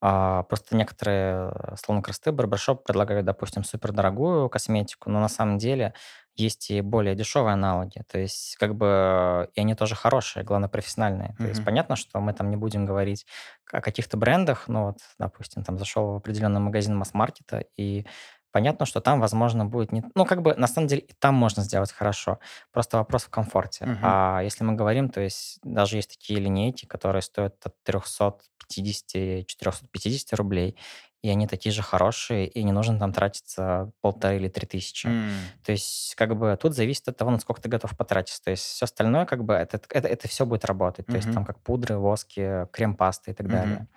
а, 0.04 0.44
просто 0.44 0.76
некоторые 0.76 1.52
э, 1.54 1.76
салоны 1.76 2.02
красоты, 2.02 2.32
барбершоп 2.32 2.84
предлагают, 2.84 3.24
допустим, 3.24 3.64
супердорогую 3.64 4.50
косметику, 4.50 5.12
но 5.12 5.20
на 5.20 5.30
самом 5.30 5.60
деле 5.60 5.94
есть 6.36 6.72
и 6.72 6.82
более 6.82 7.16
дешевые 7.16 7.54
аналоги. 7.54 8.04
То 8.08 8.20
есть, 8.20 8.58
как 8.58 8.76
бы, 8.76 9.50
и 9.54 9.62
они 9.62 9.76
тоже 9.76 9.96
хорошие, 9.96 10.44
главное, 10.44 10.70
профессиональные. 10.70 11.36
То 11.38 11.48
есть, 11.48 11.64
понятно, 11.64 11.96
что 11.96 12.20
мы 12.20 12.34
там 12.34 12.50
не 12.50 12.58
будем 12.58 12.86
говорить 12.86 13.26
о 13.72 13.82
каких-то 13.82 14.18
брендах, 14.18 14.68
но 14.68 14.88
вот, 14.88 14.98
допустим, 15.20 15.64
там 15.64 15.78
зашел 15.78 16.14
в 16.14 16.16
определенный 16.18 16.60
магазин 16.60 16.98
масс-маркета, 16.98 17.64
и 17.78 18.06
понятно, 18.52 18.86
что 18.86 19.02
там, 19.02 19.22
возможно, 19.22 19.66
будет 19.66 19.92
не... 19.92 20.04
Ну, 20.16 20.26
как 20.26 20.42
бы, 20.42 20.56
на 20.56 20.68
самом 20.68 20.88
деле, 20.88 21.02
и 21.02 21.14
там 21.14 21.36
можно 21.36 21.64
сделать 21.64 21.92
хорошо. 21.92 22.40
Просто 22.72 22.98
вопрос 22.98 23.24
в 23.24 23.30
комфорте. 23.30 23.86
Мгм. 23.86 24.00
А 24.02 24.42
если 24.42 24.64
мы 24.64 24.74
говорим, 24.74 25.10
то 25.10 25.22
есть 25.22 25.60
даже 25.64 25.98
есть 25.98 26.12
такие 26.12 26.40
линейки, 26.40 26.86
которые 26.86 27.22
стоят 27.22 27.56
от 27.66 27.76
350-450 27.86 30.36
рублей, 30.36 30.78
и 31.22 31.30
они 31.30 31.48
такие 31.48 31.72
же 31.74 31.82
хорошие, 31.84 32.48
и 32.48 32.64
не 32.64 32.72
нужно 32.72 33.00
там 33.00 33.14
тратиться 33.14 33.92
полторы 34.02 34.38
или 34.38 34.48
три 34.50 34.68
тысячи. 34.68 35.14
М. 35.14 35.52
То 35.64 35.72
есть, 35.72 36.16
как 36.16 36.36
бы, 36.38 36.58
тут 36.60 36.74
зависит 36.76 37.08
от 37.08 37.18
того, 37.18 37.32
насколько 37.32 37.62
ты 37.62 37.70
готов 37.70 37.96
потратиться. 37.98 38.44
То 38.44 38.52
есть, 38.52 38.64
все 38.64 38.86
остальное, 38.86 39.26
как 39.26 39.44
бы, 39.44 39.54
это, 39.54 39.80
это, 39.90 40.08
это 40.08 40.28
все 40.28 40.46
будет 40.46 40.66
работать. 40.66 41.10
То 41.10 41.18
есть, 41.18 41.30
там, 41.32 41.46
как 41.46 41.62
пудры, 41.62 41.98
воски, 41.98 42.68
крем-пасты 42.72 43.32
и 43.32 43.34
так 43.34 43.50
Мгм. 43.50 43.50
далее. 43.50 43.88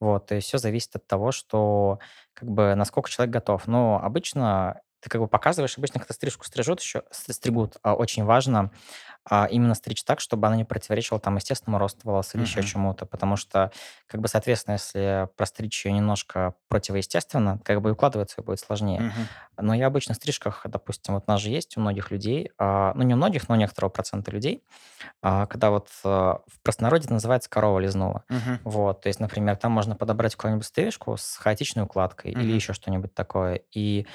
Вот, 0.00 0.26
то 0.26 0.34
есть 0.34 0.48
все 0.48 0.58
зависит 0.58 0.96
от 0.96 1.06
того, 1.06 1.32
что, 1.32 1.98
как 2.34 2.48
бы, 2.50 2.74
насколько 2.74 3.10
человек 3.10 3.32
готов. 3.34 3.66
Но 3.68 4.00
обычно 4.02 4.80
ты 5.04 5.10
как 5.10 5.20
бы 5.20 5.28
показываешь, 5.28 5.76
обычно, 5.76 6.00
когда 6.00 6.14
стрижку 6.14 6.46
стрижут 6.46 6.80
еще, 6.80 7.02
стригут, 7.10 7.76
а, 7.82 7.94
очень 7.94 8.24
важно 8.24 8.70
а, 9.28 9.46
именно 9.50 9.74
стричь 9.74 10.02
так, 10.04 10.20
чтобы 10.20 10.46
она 10.46 10.56
не 10.56 10.64
противоречила 10.64 11.20
там 11.20 11.36
естественному 11.36 11.78
росту 11.78 12.00
волос 12.04 12.34
или 12.34 12.42
еще 12.42 12.62
Мгм. 12.62 12.62
чему-то, 12.62 13.06
потому 13.06 13.36
что, 13.36 13.70
как 14.06 14.20
бы, 14.22 14.28
соответственно, 14.28 14.74
если 14.74 15.28
простричь 15.36 15.84
ее 15.86 15.92
немножко 15.92 16.54
противоестественно, 16.68 17.58
как 17.64 17.82
бы 17.82 17.92
укладываться 17.92 18.36
её 18.40 18.46
будет 18.46 18.60
сложнее. 18.60 19.04
Мгм. 19.04 19.28
Но 19.58 19.74
я 19.74 19.86
обычно 19.88 20.14
в 20.14 20.16
стрижках, 20.16 20.62
допустим, 20.66 21.14
вот 21.14 21.24
у 21.26 21.30
нас 21.30 21.40
же 21.40 21.50
есть 21.50 21.76
у 21.76 21.80
многих 21.80 22.10
людей, 22.10 22.50
а, 22.58 22.92
ну 22.94 23.02
не 23.02 23.14
у 23.14 23.16
многих, 23.18 23.48
но 23.48 23.54
у 23.56 23.58
некоторого 23.58 23.90
процента 23.90 24.30
людей, 24.30 24.64
когда 25.22 25.70
вот 25.70 25.88
в 26.02 26.42
простонародье 26.62 27.06
это 27.06 27.14
называется 27.14 27.50
корова 27.50 27.78
лизнула. 27.80 28.24
Мгм. 28.28 28.58
Вот, 28.64 29.02
то 29.02 29.08
есть, 29.08 29.20
например, 29.20 29.56
там 29.56 29.72
можно 29.72 29.96
подобрать 29.96 30.36
какую-нибудь 30.36 30.66
стрижку 30.66 31.16
с 31.18 31.36
хаотичной 31.36 31.84
укладкой 31.84 32.32
или 32.32 32.52
Мгм. 32.52 32.54
еще 32.54 32.72
что-нибудь 32.72 33.14
такое. 33.14 33.62
И 33.72 34.06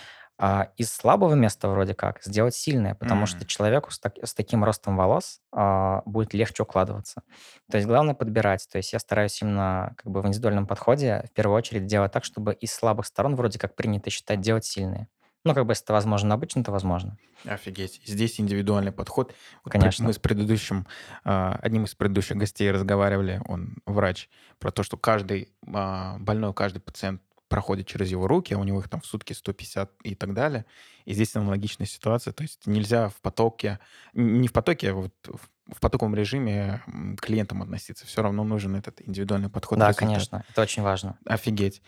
а, 0.41 0.69
из 0.77 0.91
слабого 0.91 1.35
места 1.35 1.67
вроде 1.67 1.93
как 1.93 2.23
сделать 2.23 2.55
сильное, 2.55 2.95
потому 2.95 3.25
что 3.25 3.39
М. 3.41 3.45
человеку 3.45 3.91
с, 3.91 3.99
так- 3.99 4.17
с 4.23 4.33
таким 4.33 4.63
ростом 4.63 4.95
волос 4.95 5.41
а, 5.51 6.01
будет 6.05 6.33
легче 6.33 6.63
укладываться. 6.63 7.23
То 7.69 7.75
есть 7.77 7.87
главное 7.87 8.15
подбирать. 8.15 8.65
То 8.71 8.77
есть 8.77 8.93
я 8.93 8.99
стараюсь 8.99 9.41
именно 9.41 9.93
как 9.97 10.09
бы 10.11 10.21
в 10.21 10.27
индивидуальном 10.27 10.65
подходе 10.65 11.25
в 11.29 11.33
первую 11.33 11.57
очередь 11.57 11.85
делать 11.87 12.13
так, 12.13 12.23
чтобы 12.23 12.53
из 12.53 12.73
слабых 12.73 13.05
сторон 13.05 13.35
вроде 13.35 13.59
как 13.59 13.75
принято 13.75 14.09
считать 14.09 14.39
делать 14.39 14.63
сильные. 14.65 15.09
Ну, 15.45 15.53
как 15.53 15.65
бы 15.65 15.71
если 15.71 15.85
это 15.85 15.93
возможно 15.93 16.33
обычно, 16.33 16.63
то 16.65 16.71
возможно. 16.71 17.17
Офигеть. 17.45 18.01
Здесь 18.05 18.39
индивидуальный 18.41 18.91
подход. 18.91 19.33
Вот 19.63 19.71
Конечно. 19.71 20.05
Мы 20.05 20.11
с 20.11 20.19
предыдущим, 20.19 20.85
а, 21.23 21.57
одним 21.61 21.85
из 21.85 21.95
предыдущих 21.95 22.35
гостей 22.35 22.69
разговаривали, 22.71 23.41
он 23.47 23.77
врач, 23.85 24.29
про 24.59 24.71
то, 24.71 24.83
что 24.83 24.97
каждый 24.97 25.53
а, 25.73 26.17
больной, 26.19 26.53
каждый 26.53 26.79
пациент 26.79 27.21
проходит 27.49 27.87
через 27.87 28.09
его 28.11 28.27
руки, 28.27 28.53
а 28.53 28.57
у 28.59 28.63
него 28.63 28.79
их 28.79 28.87
там 28.87 29.01
в 29.01 29.05
сутки 29.05 29.33
150 29.33 29.91
и 30.03 30.15
так 30.15 30.33
далее. 30.33 30.65
И 31.05 31.13
здесь 31.13 31.35
аналогичная 31.35 31.87
ситуация. 31.87 32.31
То 32.31 32.43
есть 32.43 32.65
нельзя 32.67 33.09
в 33.09 33.15
потоке, 33.15 33.79
не 34.13 34.47
в 34.47 34.53
потоке, 34.53 34.91
а 34.91 34.93
вот 34.93 35.13
в, 35.25 35.79
потоковом 35.79 36.15
режиме 36.15 36.81
к 37.17 37.21
клиентам 37.21 37.61
относиться. 37.61 38.05
Все 38.05 38.21
равно 38.21 38.43
нужен 38.43 38.75
этот 38.75 39.01
индивидуальный 39.07 39.49
подход. 39.49 39.79
Да, 39.79 39.93
конечно, 39.93 40.43
это 40.49 40.61
очень 40.61 40.83
важно. 40.83 41.17
Офигеть. 41.25 41.81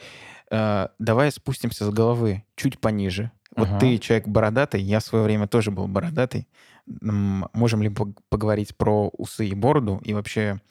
Э, 0.50 0.90
Давай 1.00 1.32
спустимся 1.32 1.86
с 1.86 1.90
головы 1.90 2.44
чуть 2.56 2.80
пониже. 2.80 3.32
Вот 3.56 3.70
Мгм. 3.70 3.80
ты 3.80 3.98
человек 3.98 4.28
бородатый, 4.28 4.82
я 4.82 5.00
в 5.00 5.04
свое 5.04 5.24
время 5.24 5.48
тоже 5.48 5.72
был 5.72 5.88
бородатый. 5.88 6.48
Можем 6.88 7.82
ли 7.82 7.90
пог- 7.90 8.18
поговорить 8.30 8.76
про 8.76 9.10
усы 9.10 9.48
и 9.48 9.54
бороду 9.54 10.02
и 10.04 10.14
вообще 10.14 10.62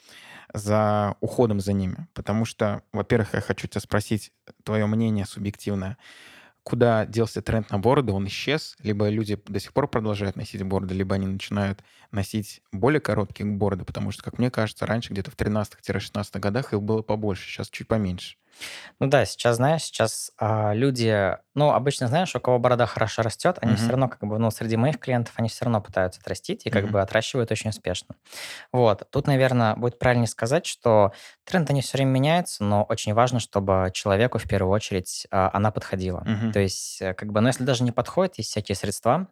за 0.52 1.16
уходом 1.20 1.60
за 1.60 1.72
ними? 1.72 2.08
Потому 2.14 2.44
что, 2.44 2.82
во-первых, 2.92 3.34
я 3.34 3.40
хочу 3.40 3.68
тебя 3.68 3.80
спросить 3.80 4.32
твое 4.64 4.86
мнение 4.86 5.26
субъективное. 5.26 5.96
Куда 6.62 7.06
делся 7.06 7.40
тренд 7.40 7.70
на 7.70 7.78
бороды? 7.78 8.12
Он 8.12 8.26
исчез? 8.26 8.76
Либо 8.82 9.08
люди 9.08 9.40
до 9.46 9.58
сих 9.58 9.72
пор 9.72 9.88
продолжают 9.88 10.36
носить 10.36 10.62
бороды, 10.62 10.94
либо 10.94 11.14
они 11.14 11.26
начинают 11.26 11.82
носить 12.12 12.62
более 12.70 13.00
короткие 13.00 13.46
бороды, 13.46 13.84
потому 13.84 14.10
что, 14.10 14.22
как 14.22 14.38
мне 14.38 14.50
кажется, 14.50 14.86
раньше 14.86 15.12
где-то 15.12 15.30
в 15.30 15.36
13-16 15.36 16.38
годах 16.38 16.72
их 16.74 16.82
было 16.82 17.02
побольше, 17.02 17.48
сейчас 17.48 17.70
чуть 17.70 17.88
поменьше. 17.88 18.36
Ну 18.98 19.06
да, 19.06 19.24
сейчас, 19.24 19.56
знаешь, 19.56 19.82
сейчас 19.84 20.32
а, 20.38 20.72
люди, 20.74 21.36
ну, 21.54 21.70
обычно, 21.72 22.06
знаешь, 22.08 22.34
у 22.36 22.40
кого 22.40 22.58
борода 22.58 22.86
хорошо 22.86 23.22
растет, 23.22 23.58
они 23.60 23.76
все 23.76 23.92
Мгм. 23.92 23.92
равно, 23.92 24.08
как 24.08 24.20
бы, 24.28 24.38
ну, 24.38 24.50
среди 24.50 24.76
моих 24.76 24.98
клиентов, 24.98 25.34
они 25.36 25.48
все 25.48 25.64
равно 25.64 25.80
пытаются 25.80 26.20
отрастить 26.20 26.66
и 26.66 26.70
как 26.70 26.88
Мгм. 26.88 26.90
бы 26.90 27.00
отращивают 27.00 27.50
очень 27.50 27.70
успешно. 27.70 28.16
Вот. 28.72 29.08
Тут, 29.10 29.26
наверное, 29.26 29.74
будет 29.76 29.98
правильнее 29.98 30.28
сказать, 30.28 30.66
что 30.66 31.12
тренд, 31.44 31.70
они 31.70 31.82
все 31.82 31.98
время 31.98 32.10
меняются, 32.10 32.64
но 32.64 32.84
очень 32.84 33.14
важно, 33.14 33.40
чтобы 33.40 33.90
человеку 33.94 34.38
в 34.38 34.48
первую 34.48 34.72
очередь 34.74 35.26
а, 35.30 35.50
она 35.54 35.70
подходила. 35.72 36.28
Мгм. 36.28 36.52
То 36.52 36.60
есть, 36.60 37.02
э, 37.02 37.14
как 37.14 37.32
бы, 37.32 37.40
ну, 37.40 37.48
если 37.48 37.64
даже 37.64 37.84
не 37.84 37.92
подходит, 37.92 38.38
есть 38.38 38.50
всякие 38.50 38.76
средства, 38.76 39.28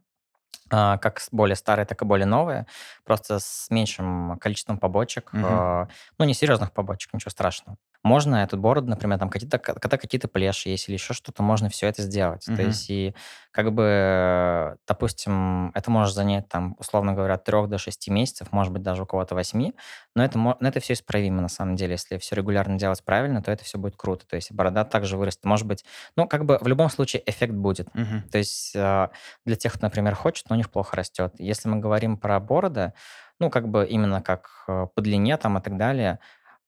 как 0.71 1.21
более 1.33 1.57
старые, 1.57 1.87
так 1.87 2.01
и 2.03 2.05
более 2.05 2.27
новые, 2.27 2.67
просто 3.05 3.39
с 3.39 3.69
меньшим 3.71 4.39
количеством 4.41 4.79
побочек, 4.79 5.37
э, 5.43 5.87
ну, 6.19 6.25
не 6.25 6.35
серьезных 6.35 6.73
побочек, 6.73 7.13
ничего 7.15 7.31
страшного. 7.31 7.79
Можно 8.05 8.37
эту 8.37 8.57
бороду, 8.57 8.89
например, 8.89 9.19
там 9.19 9.29
какие-то, 9.29 9.59
когда 9.59 9.99
какие-то 9.99 10.29
плеши 10.29 10.69
есть 10.69 10.89
или 10.89 10.95
еще 10.95 11.15
что-то, 11.15 11.43
можно 11.43 11.69
все 11.69 11.89
это 11.89 12.03
сделать. 12.03 12.49
То 12.55 12.63
Мгм. 12.63 12.63
есть 12.63 12.89
и 12.91 13.15
как 13.51 13.73
бы, 13.75 14.77
допустим, 14.87 15.71
это 15.75 15.91
может 15.91 16.15
занять 16.15 16.49
там, 16.49 16.77
условно 16.79 17.13
говоря, 17.15 17.35
от 17.35 17.45
3 17.45 17.67
до 17.67 17.77
6 17.79 18.09
месяцев, 18.09 18.53
может 18.53 18.73
быть, 18.73 18.83
даже 18.83 19.03
у 19.03 19.07
кого-то 19.07 19.35
8, 19.35 19.73
но 20.15 20.25
это, 20.25 20.39
но 20.39 20.57
это 20.61 20.79
все 20.81 20.93
исправимо 20.93 21.43
на 21.43 21.49
самом 21.49 21.75
деле. 21.75 21.93
Если 21.93 22.19
все 22.19 22.37
регулярно 22.37 22.79
делать 22.79 23.03
правильно, 23.05 23.43
то 23.43 23.51
это 23.51 23.65
все 23.65 23.79
будет 23.79 23.97
круто. 23.97 24.27
То 24.29 24.37
есть 24.37 24.53
борода 24.53 24.85
также 24.85 25.17
вырастет. 25.17 25.45
Может 25.45 25.67
быть, 25.67 25.85
ну, 26.17 26.29
как 26.29 26.45
бы 26.45 26.59
в 26.61 26.67
любом 26.69 26.89
случае 26.91 27.23
эффект 27.27 27.53
будет. 27.55 27.89
Мгм. 27.95 28.23
То 28.31 28.39
есть 28.39 28.73
э, 28.77 29.09
для 29.45 29.57
тех, 29.57 29.73
кто, 29.75 29.87
например, 29.87 30.15
хочет, 30.15 30.49
но 30.51 30.57
них 30.59 30.71
плохо 30.71 30.97
растет. 30.97 31.35
Если 31.39 31.69
мы 31.69 31.79
говорим 31.79 32.17
про 32.19 32.39
бороды, 32.41 32.93
ну, 33.41 33.51
как 33.51 33.69
бы 33.69 33.87
именно 33.87 34.21
как 34.23 34.49
э, 34.69 34.87
по 34.95 35.01
длине 35.03 35.37
там 35.37 35.59
и 35.59 35.63
так 35.63 35.77
далее, 35.77 36.19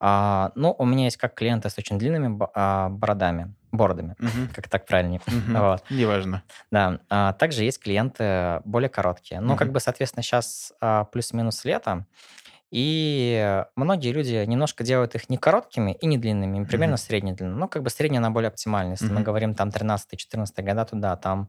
а, 0.03 0.53
ну, 0.55 0.75
у 0.79 0.87
меня 0.87 1.05
есть 1.05 1.19
как 1.19 1.35
клиенты 1.35 1.69
с 1.69 1.77
очень 1.77 1.99
длинными 1.99 2.39
а, 2.55 2.89
бородами, 2.89 3.55
бородами, 3.71 4.17
Мгм. 4.19 4.49
как 4.55 4.69
так 4.69 4.87
правильнее. 4.87 5.21
Мгм. 5.27 5.61
Вот, 5.61 5.85
Неважно. 5.91 6.43
да. 6.71 7.01
А 7.11 7.33
также 7.35 7.65
есть 7.65 7.83
клиенты 7.83 8.63
более 8.65 8.89
короткие. 8.89 9.41
Ну, 9.41 9.57
как 9.57 9.67
Мгм. 9.67 9.75
бы, 9.75 9.81
соответственно, 9.81 10.23
сейчас 10.23 10.73
плюс-минус 11.13 11.65
лето, 11.67 12.07
и 12.71 13.65
многие 13.75 14.13
люди 14.13 14.45
немножко 14.47 14.85
делают 14.85 15.15
их 15.17 15.29
не 15.29 15.37
короткими 15.37 15.93
и 15.93 16.07
не 16.07 16.19
длинными, 16.19 16.59
им 16.59 16.67
примерно 16.67 16.93
Мгм. 16.95 16.99
средней 16.99 17.33
длины. 17.33 17.57
Ну, 17.57 17.69
как 17.69 17.83
бы 17.83 17.91
средняя, 17.91 18.21
она 18.21 18.31
более 18.31 18.49
оптимальна. 18.49 18.93
Если 18.93 19.07
мы 19.07 19.15
Мгм. 19.17 19.25
говорим 19.25 19.55
там 19.55 19.71
13-14 19.71 20.65
года, 20.65 20.85
то 20.85 20.97
да, 20.97 21.17
там 21.17 21.49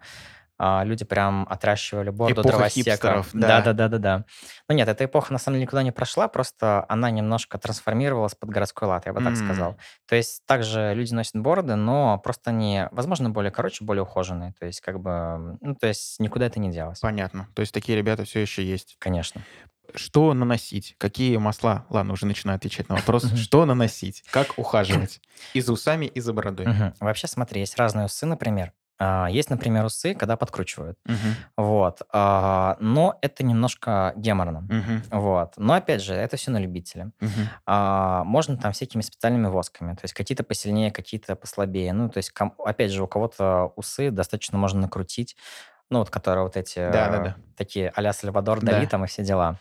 а, 0.64 0.84
люди 0.84 1.04
прям 1.06 1.48
отращивали 1.50 2.12
бороду 2.12 2.42
Эпоха 2.42 2.58
дровосека. 2.58 2.92
хипстеров, 2.92 3.30
Да, 3.34 3.48
да. 3.48 3.62
да, 3.62 3.74
да, 3.74 3.88
да, 3.88 3.98
да. 3.98 4.26
Ну 4.70 4.76
нет, 4.76 4.88
эта 4.88 5.06
эпоха 5.06 5.34
на 5.34 5.40
самом 5.40 5.56
деле 5.56 5.64
никуда 5.64 5.82
не 5.82 5.92
прошла, 5.92 6.28
просто 6.28 6.86
она 6.88 7.10
немножко 7.10 7.58
трансформировалась 7.58 8.36
под 8.36 8.50
городской 8.52 8.88
лад, 8.88 9.08
я 9.08 9.14
бы 9.14 9.22
так 9.22 9.30
М. 9.34 9.36
сказал. 9.36 9.78
То 10.08 10.16
есть 10.16 10.46
также 10.46 10.94
люди 10.94 11.14
носят 11.16 11.36
бороды, 11.36 11.74
но 11.76 12.20
просто 12.20 12.52
они, 12.52 12.84
возможно, 12.92 13.32
более 13.32 13.52
короче, 13.52 13.84
более 13.84 14.04
ухоженные. 14.04 14.54
То 14.60 14.68
есть 14.68 14.82
как 14.82 15.00
бы, 15.00 15.58
ну 15.62 15.74
то 15.74 15.88
есть 15.88 16.20
никуда 16.20 16.46
это 16.46 16.60
не 16.60 16.70
делось, 16.70 17.00
Понятно. 17.00 17.48
То 17.56 17.62
есть 17.62 17.74
такие 17.74 17.98
ребята 17.98 18.24
все 18.26 18.40
еще 18.42 18.64
есть. 18.64 18.98
конечно. 19.00 19.42
Что 19.96 20.34
наносить? 20.34 20.96
Какие 21.00 21.36
масла? 21.38 21.86
Ладно, 21.90 22.14
уже 22.14 22.26
начинаю 22.26 22.56
отвечать 22.58 22.88
на 22.88 22.96
вопрос. 22.96 23.26
Что 23.36 23.66
наносить? 23.66 24.24
Как 24.32 24.58
ухаживать? 24.58 25.20
И 25.54 25.60
за 25.60 25.74
усами, 25.74 26.06
и 26.06 26.20
за 26.22 26.32
бородой. 26.34 26.68
Вообще, 27.00 27.28
смотри, 27.28 27.60
есть 27.62 27.76
разные 27.78 28.06
усы, 28.06 28.26
например. 28.26 28.72
А, 29.04 29.28
Есть, 29.32 29.50
например, 29.50 29.84
усы, 29.86 30.14
когда 30.14 30.38
подкручивают. 30.38 30.96
Мгм. 31.06 31.18
Вот. 31.58 32.02
а, 32.14 32.78
Но 32.80 33.18
это 33.24 33.44
немножко 33.44 34.14
геморно. 34.16 34.62
Мгм. 34.62 35.04
Вот. 35.10 35.54
Но 35.58 35.74
опять 35.74 36.04
же, 36.04 36.14
это 36.14 36.38
все 36.38 36.52
на 36.52 36.60
любителя. 36.60 37.12
А, 37.66 38.24
можно 38.26 38.58
там 38.58 38.74
всякими 38.74 39.02
специальными 39.02 39.48
восками, 39.48 39.94
то 39.96 40.02
есть 40.04 40.14
какие-то 40.14 40.44
посильнее, 40.44 40.92
какие-то 40.92 41.36
послабее. 41.36 41.94
Ну, 41.94 42.10
то 42.10 42.18
есть, 42.18 42.32
опять 42.64 42.92
же, 42.92 43.04
у 43.04 43.08
кого-то 43.08 43.74
усы 43.76 44.12
достаточно 44.12 44.60
можно 44.60 44.82
накрутить, 44.82 45.36
ну, 45.90 46.00
вот 46.00 46.10
которые 46.12 46.44
вот 46.44 46.56
эти 46.56 46.78
э, 46.80 46.92
Да-да-да. 46.92 47.36
такие 47.58 47.92
а-ля 47.96 48.14
Сальвадор 48.14 48.62
Дали 48.62 48.84
Да. 48.86 48.90
там 48.92 49.04
и 49.06 49.08
все 49.08 49.24
дела. 49.24 49.58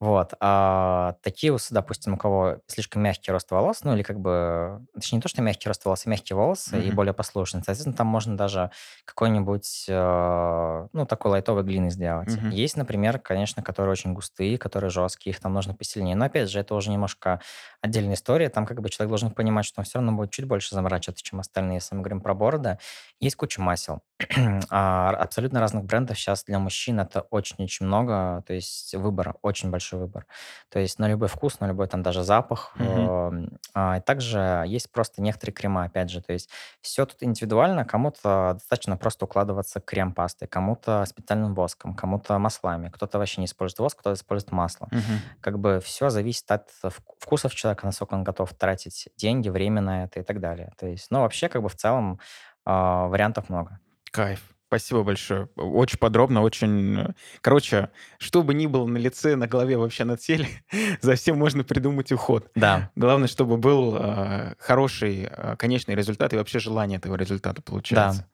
Вот. 0.00 0.32
А 0.40 1.16
такие 1.22 1.52
усы, 1.52 1.74
допустим, 1.74 2.14
у 2.14 2.16
кого 2.16 2.58
слишком 2.66 3.02
мягкий 3.02 3.32
рост 3.32 3.50
волос, 3.50 3.84
ну 3.84 3.94
или 3.94 4.02
как 4.02 4.18
бы, 4.18 4.86
точнее 4.94 5.18
не 5.18 5.22
то, 5.22 5.28
что 5.28 5.42
мягкий 5.42 5.68
рост 5.68 5.84
волос, 5.84 6.06
а 6.06 6.10
мягкие 6.10 6.36
волосы 6.36 6.82
и 6.86 6.90
Мгм. 6.90 6.96
более 6.96 7.12
послушные. 7.12 7.62
Соответственно, 7.62 7.94
там 7.96 8.06
можно 8.06 8.34
даже 8.34 8.70
какой-нибудь, 9.04 9.84
э, 9.88 10.88
ну, 10.92 11.04
такой 11.06 11.32
лайтовой 11.32 11.64
глины 11.64 11.90
сделать. 11.90 12.38
Мгм. 12.38 12.48
Есть, 12.48 12.78
например, 12.78 13.18
конечно, 13.18 13.62
которые 13.62 13.92
очень 13.92 14.14
густые, 14.14 14.56
которые 14.56 14.90
жесткие, 14.90 15.34
их 15.34 15.40
там 15.40 15.52
нужно 15.52 15.74
посильнее. 15.74 16.16
Но 16.16 16.24
опять 16.24 16.48
же, 16.50 16.60
это 16.60 16.74
уже 16.74 16.90
немножко 16.90 17.40
отдельная 17.82 18.14
история. 18.14 18.48
Там 18.48 18.64
как 18.66 18.80
бы 18.80 18.88
человек 18.88 19.10
должен 19.10 19.30
понимать, 19.32 19.66
что 19.66 19.80
он 19.80 19.84
все 19.84 19.98
равно 19.98 20.12
будет 20.12 20.30
чуть 20.30 20.46
больше 20.46 20.74
заморачиваться, 20.74 21.22
чем 21.24 21.40
остальные, 21.40 21.76
если 21.76 21.94
мы 21.94 22.00
говорим 22.02 22.20
про 22.22 22.34
бороды. 22.34 22.78
Есть 23.20 23.36
куча 23.36 23.60
масел. 23.60 24.00
А, 24.70 25.10
Абсолютно 25.10 25.60
разных 25.60 25.84
брендов 25.84 26.18
сейчас 26.18 26.44
для 26.44 26.58
мужчин 26.58 27.00
это 27.00 27.22
очень-очень 27.22 27.86
много, 27.86 28.42
то 28.46 28.52
есть 28.54 28.94
выбор, 28.94 29.36
очень 29.42 29.70
большой 29.70 29.89
выбор. 29.96 30.26
То 30.68 30.78
есть 30.78 30.98
на 30.98 31.08
любой 31.08 31.28
вкус, 31.28 31.60
на 31.60 31.66
любой 31.66 31.86
там 31.88 32.02
даже 32.02 32.22
запах. 32.22 32.72
Эм, 32.78 33.58
а, 33.74 34.00
также 34.00 34.64
есть 34.66 34.90
просто 34.90 35.22
некоторые 35.22 35.54
крема, 35.54 35.84
опять 35.84 36.10
же, 36.10 36.20
то 36.20 36.32
есть 36.32 36.50
все 36.80 37.06
тут 37.06 37.22
индивидуально, 37.22 37.84
кому-то 37.84 38.52
достаточно 38.54 38.96
просто 38.96 39.24
укладываться 39.24 39.80
крем-пастой, 39.80 40.48
кому-то 40.48 41.04
специальным 41.06 41.54
воском, 41.54 41.94
кому-то 41.94 42.38
маслами, 42.38 42.88
кто-то 42.88 43.18
вообще 43.18 43.40
не 43.40 43.46
использует 43.46 43.80
воск, 43.80 43.98
кто-то 44.00 44.14
использует 44.14 44.52
масло. 44.52 44.88
Мгм. 44.90 45.20
Как 45.40 45.58
бы 45.58 45.80
все 45.84 46.10
зависит 46.10 46.50
от 46.50 46.68
вку- 46.82 47.14
вкусов 47.18 47.54
человека, 47.54 47.86
насколько 47.86 48.14
он 48.14 48.24
готов 48.24 48.52
тратить 48.54 49.08
деньги, 49.16 49.48
время 49.48 49.80
на 49.80 50.04
это 50.04 50.20
и 50.20 50.22
так 50.22 50.40
далее. 50.40 50.72
То 50.78 50.86
есть, 50.86 51.10
ну, 51.10 51.20
вообще, 51.20 51.48
как 51.48 51.62
бы 51.62 51.68
в 51.68 51.76
целом 51.76 52.20
а, 52.64 53.06
вариантов 53.08 53.48
много. 53.48 53.80
Кайф. 54.10 54.42
Спасибо 54.70 55.02
большое. 55.02 55.48
Очень 55.56 55.98
подробно, 55.98 56.42
очень... 56.42 56.96
э, 56.96 57.12
Короче, 57.40 57.90
что 58.18 58.44
бы 58.44 58.54
ни 58.54 58.68
было 58.68 58.86
на 58.86 58.98
лице, 58.98 59.34
на 59.34 59.48
голове, 59.48 59.76
вообще 59.76 60.04
на 60.04 60.16
теле, 60.16 60.46
за 61.00 61.16
всем 61.16 61.36
можно 61.36 61.64
придумать 61.64 62.12
уход. 62.12 62.52
Да, 62.54 62.92
Главное, 62.94 63.26
чтобы 63.26 63.56
был 63.56 63.96
э, 63.98 64.54
хороший 64.60 65.24
э, 65.28 65.56
конечный 65.56 65.96
результат 65.96 66.32
и 66.32 66.36
вообще 66.36 66.60
желание 66.60 66.98
этого 66.98 67.16
результата 67.16 67.60
получается. 67.62 68.28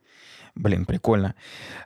Блин, 0.55 0.85
прикольно. 0.85 1.35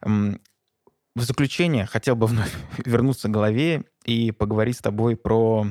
В 0.03 1.21
заключение 1.23 1.87
хотел 1.87 2.17
бы 2.17 2.27
вновь 2.27 2.53
вернуться 2.85 3.29
к 3.29 3.31
голове 3.31 3.85
и 4.05 4.33
поговорить 4.33 4.79
с 4.79 4.81
тобой 4.81 5.15
про 5.17 5.67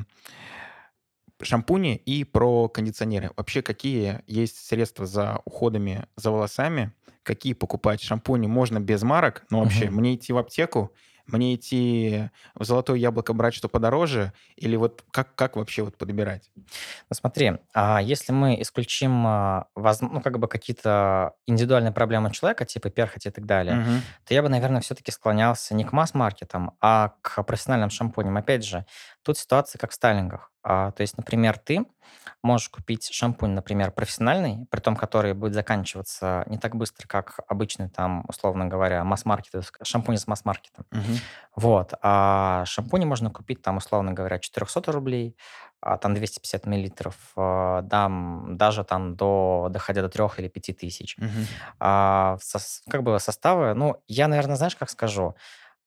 шампуни 1.42 1.96
и 1.96 2.24
про 2.24 2.68
кондиционеры. 2.68 3.30
Вообще, 3.36 3.62
какие 3.62 4.20
есть 4.26 4.56
средства 4.66 5.06
за 5.06 5.40
уходами 5.44 6.06
за 6.16 6.30
волосами? 6.30 6.92
Какие 7.22 7.52
покупать 7.54 8.00
шампуни 8.00 8.46
можно 8.46 8.80
без 8.80 9.02
марок? 9.02 9.44
Но 9.50 9.60
вообще, 9.60 9.86
Мгм. 9.86 9.96
мне 9.96 10.14
идти 10.14 10.32
в 10.32 10.38
аптеку? 10.38 10.94
Мне 11.26 11.54
идти 11.54 12.28
в 12.56 12.64
золотое 12.64 12.96
яблоко 12.96 13.32
брать, 13.34 13.54
что 13.54 13.68
подороже? 13.68 14.32
Или 14.56 14.74
вот 14.76 15.04
как, 15.12 15.36
как 15.36 15.54
вообще 15.56 15.82
вот 15.82 15.96
подбирать? 15.96 16.50
Ну, 16.56 17.14
смотри, 17.14 17.52
а 17.72 18.00
если 18.02 18.32
мы 18.32 18.60
исключим, 18.60 19.24
а, 19.26 19.66
воз- 19.76 20.00
ну, 20.00 20.20
как 20.20 20.38
бы 20.40 20.48
какие-то 20.48 21.34
индивидуальные 21.46 21.92
проблемы 21.92 22.32
человека, 22.32 22.64
типа 22.64 22.90
перхоти 22.90 23.28
и 23.28 23.30
так 23.30 23.46
далее, 23.46 23.76
Мгм. 23.76 24.00
то 24.26 24.34
я 24.34 24.42
бы, 24.42 24.48
наверное, 24.48 24.80
все-таки 24.80 25.12
склонялся 25.12 25.74
не 25.74 25.84
к 25.84 25.92
масс-маркетам, 25.92 26.72
а 26.80 27.14
к 27.22 27.42
профессиональным 27.44 27.90
шампуням. 27.90 28.36
Опять 28.36 28.64
же, 28.64 28.84
тут 29.22 29.38
ситуация 29.38 29.78
как 29.78 29.90
в 29.90 29.94
стайлингах. 29.94 30.50
А, 30.62 30.90
то 30.92 31.00
есть, 31.00 31.16
например, 31.16 31.58
ты 31.58 31.86
можешь 32.42 32.68
купить 32.68 33.08
шампунь, 33.12 33.50
например, 33.52 33.92
профессиональный, 33.92 34.66
при 34.70 34.80
том, 34.80 34.94
который 34.94 35.32
будет 35.32 35.54
заканчиваться 35.54 36.44
не 36.46 36.58
так 36.58 36.76
быстро, 36.76 37.06
как 37.06 37.40
обычный, 37.48 37.88
там, 37.88 38.24
условно 38.28 38.66
говоря, 38.66 39.02
масс-маркет, 39.04 39.54
есть 39.54 39.72
шампунь 39.82 40.18
с 40.18 40.26
масс-маркетом. 40.26 40.84
Мгм. 40.90 41.16
Вот. 41.56 41.94
А 42.02 42.64
шампуни 42.66 43.04
можно 43.06 43.30
купить, 43.30 43.62
там, 43.62 43.78
условно 43.78 44.12
говоря, 44.12 44.38
400 44.38 44.92
рублей, 44.92 45.36
а, 45.80 45.96
там 45.96 46.14
250 46.14 46.66
миллилитров, 46.66 47.14
а, 47.36 47.80
дам, 47.82 48.56
даже 48.58 48.84
там 48.84 49.16
до, 49.16 49.68
доходя 49.70 50.02
до 50.02 50.10
3 50.10 50.38
или 50.38 50.48
5 50.48 50.72
тысяч. 50.74 51.16
Мгм. 51.16 51.46
А, 51.78 52.36
в 52.38 52.44
сос- 52.44 52.82
как 52.90 53.02
бы 53.02 53.18
составы, 53.18 53.72
ну, 53.74 54.02
я, 54.06 54.28
наверное, 54.28 54.56
знаешь, 54.56 54.76
как 54.76 54.90
скажу, 54.90 55.34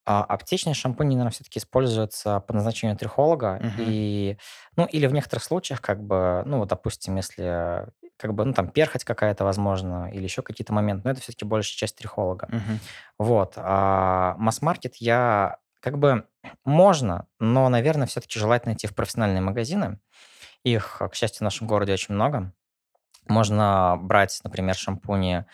а, 0.05 0.23
аптечные 0.23 0.73
шампуни, 0.73 1.15
наверное, 1.15 1.31
все-таки 1.31 1.59
используются 1.59 2.39
по 2.41 2.53
назначению 2.53 2.97
трихолога, 2.97 3.59
Мгм. 3.61 3.73
и, 3.79 4.37
ну, 4.75 4.85
или 4.85 5.07
в 5.07 5.13
некоторых 5.13 5.43
случаях, 5.43 5.81
как 5.81 6.03
бы, 6.03 6.43
ну, 6.45 6.59
вот, 6.59 6.69
допустим, 6.69 7.15
если, 7.15 7.87
как 8.17 8.33
бы, 8.33 8.45
ну, 8.45 8.53
там, 8.53 8.67
перхоть 8.69 9.03
какая-то, 9.03 9.43
возможно, 9.43 10.09
или 10.11 10.23
еще 10.23 10.41
какие-то 10.41 10.73
моменты, 10.73 11.03
но 11.05 11.11
это 11.11 11.21
все-таки 11.21 11.45
большая 11.45 11.77
часть 11.77 11.95
трихолога. 11.97 12.47
Мгм. 12.51 12.79
Вот. 13.19 13.53
А 13.57 14.35
масс-маркет 14.37 14.95
я 14.97 15.57
как 15.79 15.97
бы 15.99 16.25
можно, 16.65 17.27
но, 17.39 17.69
наверное, 17.69 18.07
все-таки 18.07 18.39
желательно 18.39 18.73
идти 18.73 18.87
в 18.87 18.95
профессиональные 18.95 19.41
магазины. 19.41 19.99
Их, 20.63 21.01
к 21.11 21.15
счастью, 21.15 21.39
в 21.39 21.41
нашем 21.41 21.67
городе 21.67 21.93
очень 21.93 22.15
много. 22.15 22.53
Можно 23.27 23.97
брать, 24.01 24.39
например, 24.43 24.75
шампуни 24.75 25.45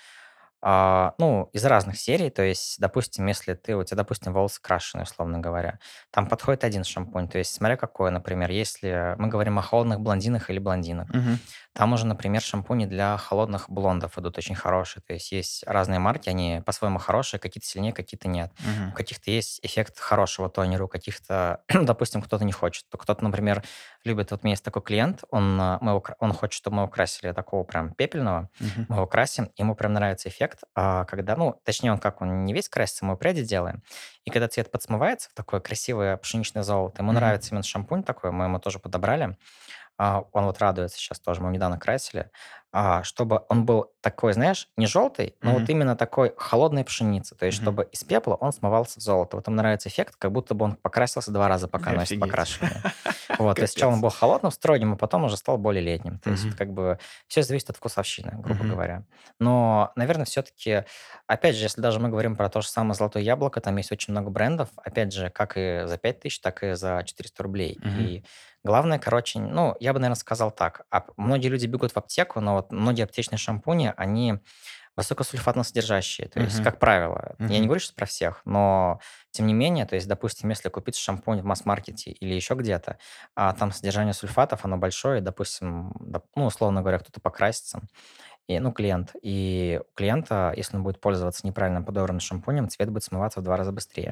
а, 0.62 1.14
ну, 1.18 1.50
из 1.54 1.64
разных 1.66 1.98
серий. 1.98 2.30
То 2.30 2.42
есть, 2.44 2.80
допустим, 2.80 3.26
если 3.28 3.54
ты, 3.54 3.76
у 3.76 3.84
тебя, 3.84 3.98
допустим, 3.98 4.34
волосы 4.34 4.62
крашеные, 4.62 5.04
условно 5.04 5.40
говоря, 5.40 5.80
там 6.12 6.28
подходит 6.28 6.64
один 6.64 6.84
шампунь. 6.84 7.28
То 7.30 7.38
есть, 7.38 7.54
смотря 7.54 7.78
какой, 7.78 8.12
например, 8.12 8.52
если 8.52 9.16
мы 9.18 9.28
говорим 9.28 9.58
о 9.60 9.62
холодных 9.62 10.00
блондинах 10.02 10.50
или 10.50 10.60
блондинах, 10.60 11.08
Мгм. 11.14 11.40
там 11.74 11.94
уже, 11.94 12.06
например, 12.06 12.42
шампуни 12.42 12.86
для 12.86 13.16
холодных 13.18 13.70
блондов 13.70 14.18
идут 14.18 14.38
очень 14.38 14.56
хорошие. 14.56 15.02
То 15.02 15.14
есть 15.14 15.32
есть 15.32 15.64
разные 15.66 16.00
марки, 16.00 16.30
они 16.30 16.62
по-своему 16.66 17.00
хорошие, 17.00 17.40
какие-то 17.40 17.68
сильнее, 17.68 17.94
какие-то 17.94 18.28
нет. 18.28 18.52
У 18.60 18.68
Мгм. 18.68 18.92
каких-то 18.94 19.32
есть 19.32 19.60
эффект 19.64 20.00
хорошего 20.00 20.50
тонера, 20.50 20.84
у 20.86 20.88
каких-то, 20.88 21.62
допустим, 21.70 22.22
кто-то 22.22 22.44
не 22.44 22.52
хочет. 22.52 22.86
То 22.90 22.98
Кто-то, 22.98 23.24
например, 23.24 23.64
любит, 24.06 24.32
вот 24.32 24.42
у 24.44 24.46
меня 24.46 24.54
есть 24.54 24.64
такой 24.64 24.82
клиент, 24.82 25.24
он, 25.30 25.60
а, 25.60 25.78
мы 25.82 25.92
его 25.92 26.02
кра- 26.02 26.16
он 26.20 26.34
хочет, 26.34 26.54
чтобы 26.54 26.78
мы 26.78 26.82
его 26.84 26.92
красили 26.92 27.32
такого 27.32 27.64
прям 27.64 27.94
пепельного, 27.94 28.50
Мгм. 28.60 28.86
мы 28.90 28.96
его 28.98 29.08
красим, 29.08 29.52
ему 29.58 29.76
прям 29.76 29.94
нравится 29.94 30.30
эффект, 30.30 30.62
а, 30.76 31.06
когда, 31.06 31.36
ну, 31.36 31.60
точнее, 31.66 31.92
он 31.92 32.00
как, 32.00 32.22
он 32.22 32.46
не 32.46 32.54
весь 32.54 32.70
красится, 32.70 33.06
мы 33.06 33.18
пряди 33.18 33.44
делаем. 33.44 33.84
И 34.26 34.30
когда 34.32 34.48
цвет 34.48 34.72
подсмывается 34.72 35.30
в 35.30 35.34
такое 35.34 35.60
красивое 35.60 36.18
пшеничное 36.18 36.64
золото, 36.64 37.02
ему 37.02 37.12
Мгм. 37.12 37.20
нравится 37.20 37.52
именно 37.52 37.64
шампунь 37.64 38.04
такой, 38.04 38.32
мы 38.32 38.46
ему 38.46 38.60
тоже 38.60 38.80
подобрали. 38.80 39.38
А, 40.02 40.24
он 40.32 40.46
вот 40.46 40.60
радуется 40.60 40.98
сейчас 40.98 41.20
тоже, 41.20 41.42
мы 41.42 41.48
его 41.48 41.56
недавно 41.56 41.78
красили, 41.78 42.32
а, 42.72 43.04
чтобы 43.04 43.44
он 43.50 43.66
был 43.66 43.92
такой, 44.02 44.32
знаешь, 44.34 44.70
не 44.78 44.86
желтый, 44.88 45.36
но 45.42 45.54
вот 45.54 45.68
Мгм. 45.68 45.70
именно 45.70 45.98
такой 45.98 46.34
холодной 46.38 46.86
пшеницы. 46.86 47.36
То 47.36 47.46
есть, 47.48 47.58
Мгм. 47.58 47.60
чтобы 47.60 47.84
из 47.92 48.04
пепла 48.06 48.36
он 48.36 48.54
смывался 48.54 49.00
в 49.00 49.04
золото. 49.04 49.36
Вот 49.38 49.48
ему 49.48 49.58
нравится 49.58 49.90
эффект, 49.90 50.16
как 50.18 50.32
будто 50.32 50.54
бы 50.56 50.66
он 50.66 50.76
покрасился 50.78 51.32
два 51.32 51.50
раза, 51.50 51.68
пока 51.68 51.92
носит 51.94 52.18
Офигеть. 52.18 52.18
покрашивание. 52.18 52.86
Вот, 53.38 53.58
то 53.60 53.64
есть 53.64 53.74
сначала 53.74 53.94
он 53.94 54.02
был 54.02 54.10
холодным, 54.10 54.52
строгим, 54.52 54.94
а 54.94 54.98
потом 54.98 55.24
уже 55.26 55.38
стал 55.38 55.58
более 55.58 55.84
летним. 55.84 56.20
То 56.20 56.32
есть 56.32 56.46
вот 56.48 56.56
как 56.58 56.72
бы 56.74 57.00
все 57.28 57.44
зависит 57.44 57.70
от 57.70 57.78
вкусовщины, 57.78 58.34
грубо 58.38 58.66
говоря. 58.66 59.06
Но, 59.40 59.92
наверное, 59.96 60.26
все-таки, 60.26 60.86
опять 61.28 61.56
же, 61.56 61.64
если 61.64 61.82
даже 61.82 62.00
мы 62.00 62.10
говорим 62.10 62.36
про 62.36 62.50
то 62.50 62.62
же 62.62 62.68
самое 62.70 62.94
«Золотое 62.96 63.24
яблоко», 63.24 63.62
там 63.62 63.78
есть 63.78 63.92
очень 63.92 64.12
много 64.14 64.30
брендов, 64.30 64.70
опять 64.78 65.14
же, 65.14 65.30
как 65.30 65.54
и 65.58 65.84
за 65.86 65.98
5000, 65.98 66.40
так 66.42 66.64
и 66.64 66.74
за 66.74 67.04
400 67.06 67.44
рублей. 67.44 67.84
И 67.94 68.24
главное, 68.64 69.00
короче, 69.00 69.40
ну, 69.40 69.76
я 69.80 69.94
бы, 69.94 70.00
наверное, 70.00 70.20
сказал 70.20 70.52
так. 70.52 70.86
А 70.92 71.06
многие 71.18 71.48
люди 71.48 71.66
бегут 71.68 71.92
в 71.94 71.98
аптеку, 71.98 72.42
но 72.42 72.56
вот 72.56 72.72
многие 72.72 73.04
аптечные 73.04 73.38
шампуни, 73.40 73.94
они 73.98 74.36
высокосульфатно 74.98 75.64
содержащие. 75.64 76.28
То 76.28 76.42
есть, 76.42 76.58
Мгм. 76.58 76.64
как 76.64 76.80
правило, 76.80 77.36
я 77.48 77.60
не 77.60 77.66
говорю 77.68 77.80
сейчас 77.80 77.94
про 77.94 78.06
всех, 78.06 78.42
но 78.46 79.00
тем 79.32 79.48
не 79.48 79.54
менее, 79.54 79.86
то 79.86 79.96
есть, 79.96 80.08
допустим, 80.08 80.50
если 80.50 80.70
купить 80.70 80.98
шампунь 80.98 81.42
в 81.42 81.46
масс-маркете 81.46 82.12
или 82.12 82.34
еще 82.34 82.56
где-то, 82.56 82.98
а 83.36 83.54
там 83.54 83.72
содержание 83.72 84.14
сульфатов, 84.14 84.66
оно 84.66 84.78
большое, 84.78 85.22
допустим, 85.22 85.92
доп- 86.02 86.26
ну, 86.36 86.46
условно 86.46 86.82
говоря, 86.82 87.00
кто-то 87.00 87.22
покрасится, 87.22 87.82
и, 88.50 88.60
ну, 88.60 88.72
клиент. 88.72 89.14
И 89.22 89.80
у 89.80 89.96
клиента, 89.96 90.52
если 90.58 90.76
он 90.76 90.82
будет 90.82 91.00
пользоваться 91.00 91.46
неправильно 91.46 91.84
подобранным 91.84 92.20
шампунем, 92.20 92.68
цвет 92.68 92.90
будет 92.90 93.04
смываться 93.04 93.42
в 93.42 93.44
два 93.44 93.56
раза 93.58 93.72
быстрее. 93.72 94.10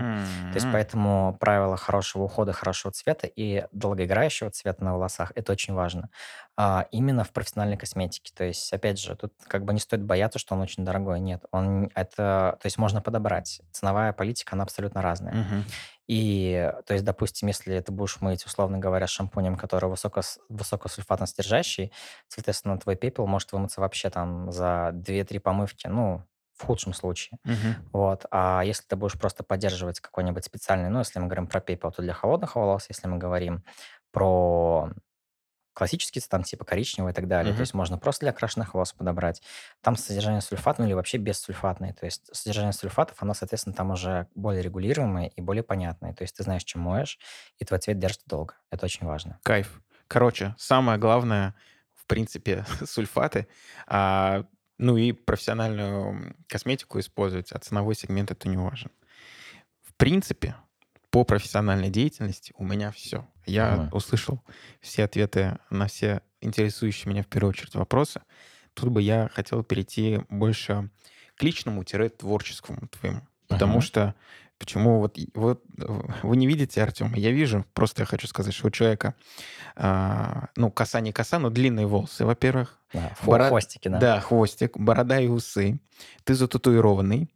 То 0.52 0.56
есть 0.56 0.68
поэтому 0.72 1.36
правило 1.40 1.76
хорошего 1.76 2.24
ухода, 2.24 2.54
хорошего 2.54 2.94
цвета 2.94 3.26
и 3.26 3.66
долгоиграющего 3.72 4.52
цвета 4.52 4.84
на 4.84 4.94
волосах– 4.94 5.32
это 5.34 5.52
очень 5.52 5.74
важно. 5.74 6.10
А, 6.56 6.86
именно 6.92 7.24
в 7.24 7.32
профессиональной 7.32 7.78
косметике. 7.78 8.32
То 8.36 8.44
есть, 8.44 8.72
опять 8.72 9.00
же, 9.00 9.16
тут 9.16 9.34
как 9.48 9.66
бы 9.66 9.74
не 9.74 9.80
стоит 9.80 10.04
бояться, 10.04 10.38
что 10.38 10.54
он 10.54 10.62
очень 10.62 10.86
дорогой. 10.86 11.20
Нет, 11.20 11.44
он 11.52 11.90
это, 11.96 12.60
то 12.62 12.66
есть 12.66 12.78
можно 12.78 13.02
подобрать. 13.02 13.62
Ценовая 13.72 14.14
политика, 14.14 14.54
она 14.54 14.64
абсолютно 14.64 15.02
разная. 15.02 15.34
Мгм. 15.34 15.66
И, 16.08 16.72
то 16.86 16.94
есть, 16.94 17.06
допустим, 17.06 17.48
если 17.50 17.80
ты 17.82 17.92
будешь 17.92 18.22
мыть, 18.22 18.46
условно 18.46 18.78
говоря, 18.80 19.08
шампунем, 19.08 19.58
который 19.58 19.90
высоко, 19.90 20.22
высокосульфатно 20.50 21.26
содержащий, 21.26 21.92
соответственно, 22.28 22.78
твой 22.80 22.96
пепел 22.96 23.28
может 23.28 23.52
вымыться 23.52 23.82
вообще 23.82 24.10
там 24.10 24.52
за 24.52 24.92
2-3 24.94 25.40
помывки, 25.40 25.88
ну, 25.88 26.24
в 26.56 26.66
худшем 26.66 26.94
случае. 26.94 27.40
Мгм. 27.44 27.92
Вот. 27.94 28.26
А 28.32 28.64
если 28.66 28.86
ты 28.88 28.96
будешь 28.96 29.20
просто 29.20 29.44
поддерживать 29.44 30.00
какой-нибудь 30.00 30.46
специальный, 30.46 30.90
ну, 30.90 31.00
если 31.00 31.20
мы 31.20 31.28
говорим 31.28 31.48
про 31.48 31.62
пепел, 31.62 31.92
то 31.92 32.02
для 32.02 32.14
холодных 32.14 32.56
волос, 32.56 32.88
если 32.90 33.08
мы 33.08 33.18
говорим 33.18 33.64
про 34.12 34.92
классические, 35.78 36.24
там, 36.28 36.42
типа 36.42 36.66
коричневый 36.66 37.12
и 37.12 37.16
так 37.16 37.28
далее. 37.28 37.52
То 37.54 37.58
Мгм. 37.58 37.62
есть 37.62 37.76
можно 37.76 38.00
просто 38.00 38.22
для 38.22 38.32
окрашенных 38.32 38.74
волос 38.74 38.94
подобрать. 38.94 39.44
Там 39.82 39.96
содержание 39.96 40.42
сульфат, 40.42 40.80
ну 40.80 40.86
или 40.88 40.94
вообще 40.94 41.20
бессульфатное. 41.20 41.94
То 41.94 42.06
есть 42.08 42.36
содержание 42.36 42.74
сульфатов, 42.74 43.22
оно, 43.22 43.36
соответственно, 43.36 43.76
там 43.76 43.92
уже 43.92 44.28
более 44.34 44.64
регулируемое 44.64 45.28
и 45.28 45.40
более 45.40 45.62
понятное. 45.62 46.16
То 46.16 46.24
есть 46.24 46.36
ты 46.36 46.42
знаешь, 46.42 46.64
чем 46.64 46.82
моешь, 46.82 47.20
и 47.60 47.66
твой 47.66 47.80
цвет 47.80 48.00
держится 48.00 48.28
долго. 48.28 48.56
Это 48.72 48.86
очень 48.86 49.06
важно. 49.06 49.40
Кайф. 49.44 49.80
Короче, 50.08 50.56
самое 50.58 50.98
главное, 50.98 51.54
в 51.94 52.08
принципе, 52.08 52.66
сульфаты, 52.84 53.48
а, 53.86 54.46
ну 54.80 54.98
и 54.98 55.12
профессиональную 55.12 56.36
косметику 56.48 57.00
использовать, 57.00 57.52
а 57.52 57.60
ценовой 57.60 57.94
сегмент 57.94 58.32
это 58.32 58.50
не 58.50 58.58
важен. 58.58 58.90
В 59.84 59.94
принципе, 59.94 60.56
по 61.18 61.24
профессиональной 61.24 61.90
деятельности 61.90 62.54
у 62.60 62.64
меня 62.64 62.92
все. 62.92 63.26
Я 63.48 63.76
Мгм. 63.76 63.90
услышал 63.92 64.44
все 64.82 65.04
ответы 65.04 65.58
на 65.72 65.88
все 65.88 66.22
интересующие 66.42 67.12
меня 67.12 67.24
в 67.24 67.26
первую 67.26 67.50
очередь 67.50 67.74
вопросы. 67.74 68.22
Тут 68.76 68.90
бы 68.90 69.02
я 69.02 69.32
хотел 69.34 69.64
перейти 69.64 70.20
больше 70.30 70.92
к 71.36 71.42
личному-творческому 71.42 72.88
твоему. 72.90 73.22
Потому 73.48 73.74
Мгм. 73.78 73.82
что 73.82 74.14
почему 74.60 75.00
вот, 75.00 75.18
вот 75.34 75.64
вы 76.22 76.38
не 76.38 76.46
видите, 76.46 76.84
Артем, 76.84 77.16
я 77.16 77.32
вижу, 77.32 77.66
просто 77.74 78.04
я 78.04 78.06
хочу 78.06 78.28
сказать, 78.28 78.54
что 78.54 78.68
у 78.68 78.70
человека, 78.72 79.16
а, 79.76 80.50
ну, 80.56 80.70
коса 80.70 81.00
не 81.00 81.12
коса, 81.12 81.40
но 81.40 81.50
длинные 81.50 81.88
волосы, 81.88 82.26
во-первых. 82.26 82.80
Да, 82.94 83.12
Бород- 83.24 83.50
хвостики, 83.50 83.88
да. 83.88 84.00
Да, 84.00 84.20
хвостик, 84.20 84.78
борода 84.78 85.20
и 85.20 85.28
усы. 85.28 85.80
Ты 86.26 86.36
зататуированный. 86.36 87.28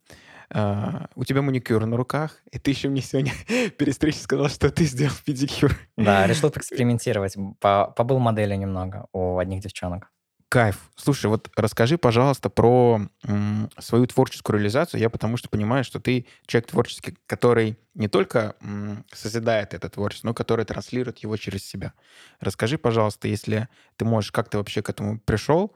А, 0.53 1.07
у 1.15 1.23
тебя 1.23 1.41
маникюр 1.41 1.85
на 1.85 1.97
руках, 1.97 2.37
и 2.51 2.59
ты 2.59 2.71
еще 2.71 2.89
мне 2.89 3.01
сегодня 3.01 3.31
перед 3.77 3.93
встречей 3.93 4.19
сказал, 4.19 4.49
что 4.49 4.69
ты 4.69 4.83
сделал 4.85 5.13
педикюр. 5.25 5.75
Да, 5.97 6.27
решил 6.27 6.51
поэкспериментировать. 6.51 7.35
По- 7.59 7.93
побыл 7.95 8.19
моделью 8.19 8.59
немного 8.59 9.07
у 9.13 9.37
одних 9.37 9.61
девчонок. 9.61 10.11
Кайф. 10.49 10.89
Слушай, 10.97 11.27
вот 11.27 11.49
расскажи, 11.55 11.97
пожалуйста, 11.97 12.49
про 12.49 12.99
м, 13.23 13.69
свою 13.79 14.05
творческую 14.05 14.57
реализацию. 14.57 14.99
Я 14.99 15.09
потому 15.09 15.37
что 15.37 15.47
понимаю, 15.47 15.85
что 15.85 16.01
ты 16.01 16.25
человек 16.45 16.69
творческий, 16.69 17.17
который 17.25 17.77
не 17.93 18.09
только 18.09 18.57
м, 18.59 19.05
созидает 19.13 19.73
это 19.73 19.87
творчество, 19.87 20.27
но 20.27 20.33
который 20.33 20.65
транслирует 20.65 21.19
его 21.19 21.37
через 21.37 21.65
себя. 21.65 21.93
Расскажи, 22.41 22.77
пожалуйста, 22.77 23.29
если 23.29 23.69
ты 23.95 24.03
можешь, 24.03 24.33
как 24.33 24.49
ты 24.49 24.57
вообще 24.57 24.81
к 24.81 24.89
этому 24.89 25.21
пришел, 25.21 25.73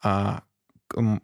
а, 0.00 0.44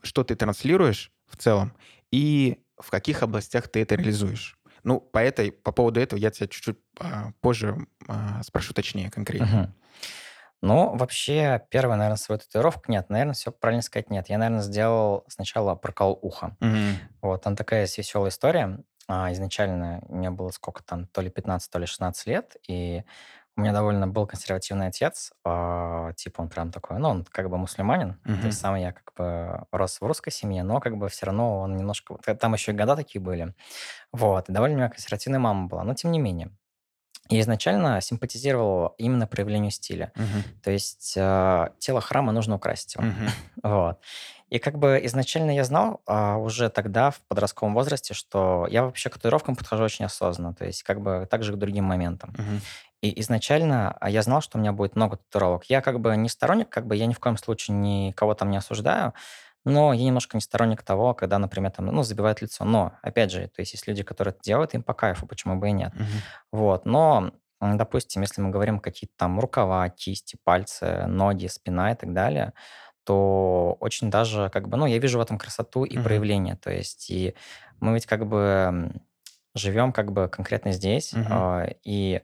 что 0.03 0.25
ты 0.25 0.35
транслируешь 0.35 1.13
в 1.29 1.37
целом 1.37 1.75
и 2.11 2.59
в 2.81 2.91
каких 2.91 3.23
областях 3.23 3.69
ты 3.69 3.83
это 3.83 3.95
реализуешь. 3.95 4.59
Ну, 4.85 5.01
по, 5.01 5.19
этой, 5.19 5.53
по 5.53 5.73
поводу 5.73 6.01
этого 6.01 6.19
я 6.19 6.31
тебя 6.31 6.47
чуть-чуть 6.47 6.79
а, 7.01 7.33
позже 7.41 7.77
а, 8.07 8.43
спрошу 8.43 8.73
точнее, 8.75 9.11
конкретнее. 9.11 9.63
Мгм. 9.63 9.75
Ну, 10.61 10.97
вообще, 10.97 11.63
первая, 11.71 11.97
наверное, 11.97 12.17
свою 12.17 12.41
татуировку 12.41 12.91
нет. 12.91 13.11
Наверное, 13.11 13.35
все 13.35 13.53
правильно 13.53 13.83
сказать 13.83 14.11
нет. 14.11 14.29
Я, 14.29 14.39
наверное, 14.39 14.63
сделал 14.63 15.25
сначала 15.29 15.75
прокол 15.77 16.19
уха. 16.21 16.57
Мгм. 16.61 16.99
Вот, 17.23 17.43
там 17.43 17.55
такая 17.55 17.83
есть 17.83 17.99
веселая 17.99 18.31
история. 18.31 18.83
А, 19.07 19.33
изначально 19.33 20.03
мне 20.09 20.31
было 20.31 20.51
сколько 20.51 20.83
там, 20.83 21.07
то 21.07 21.21
ли 21.21 21.31
15, 21.31 21.71
то 21.71 21.79
ли 21.79 21.87
16 21.87 22.27
лет, 22.27 22.57
и 22.67 23.05
у 23.59 23.61
меня 23.61 23.73
довольно 23.73 24.07
был 24.07 24.27
консервативный 24.27 24.87
отец, 24.87 25.33
а, 25.45 26.13
типа 26.13 26.43
он 26.43 26.49
прям 26.49 26.71
такой, 26.71 26.99
ну, 26.99 27.09
он 27.09 27.25
как 27.25 27.51
бы 27.51 27.59
мусульманин, 27.59 28.15
то 28.25 28.31
Мгм. 28.31 28.47
есть 28.47 28.61
сам 28.61 28.77
я 28.77 28.93
как 28.93 29.13
бы 29.17 29.67
рос 29.73 30.01
в 30.01 30.07
русской 30.07 30.31
семье, 30.31 30.63
но 30.63 30.79
как 30.79 30.97
бы 30.97 31.09
все 31.09 31.27
равно 31.27 31.59
он 31.61 31.77
немножко, 31.77 32.17
там 32.37 32.55
еще 32.55 32.71
и 32.71 32.75
года 32.75 32.95
такие 32.95 33.21
были, 33.21 33.55
вот, 34.13 34.49
и 34.49 34.53
довольно 34.53 34.77
у 34.77 34.79
меня 34.79 34.89
консервативная 34.89 35.41
мама 35.41 35.67
была, 35.67 35.83
но 35.83 35.95
тем 35.95 36.13
не 36.13 36.21
менее. 36.21 36.51
Я 37.31 37.41
изначально 37.41 38.01
симпатизировал 38.01 38.95
именно 38.97 39.27
проявлению 39.27 39.71
стиля. 39.71 40.13
Мгм. 40.15 40.45
То 40.63 40.71
есть 40.71 41.13
э, 41.15 41.69
тело 41.79 42.01
храма 42.01 42.33
нужно 42.33 42.55
украсить 42.55 42.95
его. 42.95 43.05
Мгм. 43.05 43.29
Вот. 43.63 43.99
И 44.49 44.59
как 44.59 44.79
бы 44.79 44.99
изначально 45.05 45.51
я 45.51 45.65
знал 45.65 46.01
а, 46.07 46.39
уже 46.39 46.71
тогда, 46.71 47.11
в 47.11 47.21
подростковом 47.29 47.75
возрасте, 47.75 48.15
что 48.15 48.67
я 48.71 48.85
вообще 48.85 49.11
к 49.11 49.15
татуировкам 49.15 49.57
подхожу 49.57 49.85
очень 49.85 50.07
осознанно, 50.07 50.55
то 50.55 50.65
есть 50.65 50.85
как 50.85 51.03
бы 51.03 51.27
так 51.31 51.43
же 51.43 51.53
к 51.53 51.57
другим 51.57 51.85
моментам. 51.85 52.31
Мгм. 52.39 52.61
И 53.01 53.21
изначально 53.21 53.93
а, 54.01 54.11
я 54.11 54.23
знал, 54.23 54.41
что 54.41 54.59
у 54.59 54.61
меня 54.61 54.73
будет 54.73 54.97
много 54.97 55.17
татуировок. 55.19 55.65
Я 55.67 55.81
как 55.83 56.01
бы 56.01 56.17
не 56.17 56.29
сторонник, 56.29 56.69
как 56.69 56.87
бы 56.87 56.97
я 56.97 57.07
ни 57.07 57.13
в 57.15 57.21
коем 57.21 57.37
случае 57.37 57.77
никого 57.77 58.35
там 58.35 58.51
не 58.51 58.57
осуждаю, 58.57 59.15
но 59.65 59.93
я 59.93 60.05
немножко 60.05 60.37
не 60.37 60.41
сторонник 60.41 60.83
того, 60.83 61.15
когда, 61.15 61.39
например, 61.39 61.71
там, 61.73 61.87
ну, 61.87 62.03
забивают 62.03 62.43
лицо. 62.43 62.65
Но, 62.65 62.93
опять 63.03 63.31
же, 63.31 63.49
то 63.49 63.61
есть 63.61 63.73
есть 63.73 63.87
люди, 63.87 64.03
которые 64.03 64.33
это 64.33 64.41
делают, 64.43 64.75
им 64.75 64.83
по 64.83 64.95
кайфу, 64.95 65.27
почему 65.27 65.57
бы 65.57 65.69
и 65.69 65.73
нет. 65.73 65.95
Мгм. 65.95 66.23
Вот, 66.53 66.87
но, 66.87 67.33
допустим, 67.61 68.23
если 68.23 68.41
мы 68.41 68.51
говорим 68.51 68.81
какие-то 68.81 69.15
там 69.17 69.41
рукава, 69.41 69.89
кисти, 69.91 70.39
пальцы, 70.45 71.07
ноги, 71.07 71.47
спина 71.49 71.93
и 71.93 71.97
так 71.97 72.13
далее, 72.13 72.53
то 73.05 73.77
очень 73.81 74.11
даже 74.11 74.51
как 74.51 74.69
бы, 74.69 74.77
ну, 74.77 74.87
я 74.87 74.99
вижу 74.99 75.19
в 75.19 75.23
этом 75.23 75.39
красоту 75.39 75.85
и 75.85 75.97
Мгм. 75.97 76.05
проявление. 76.05 76.57
То 76.57 76.71
есть 76.73 77.11
и 77.11 77.35
мы 77.81 77.95
ведь 77.95 78.07
как 78.07 78.27
бы 78.27 78.93
живем 79.55 79.93
как 79.93 80.13
бы 80.13 80.29
конкретно 80.29 80.73
здесь, 80.73 81.17
Мгм. 81.17 81.25
а, 81.25 81.67
и 81.85 82.23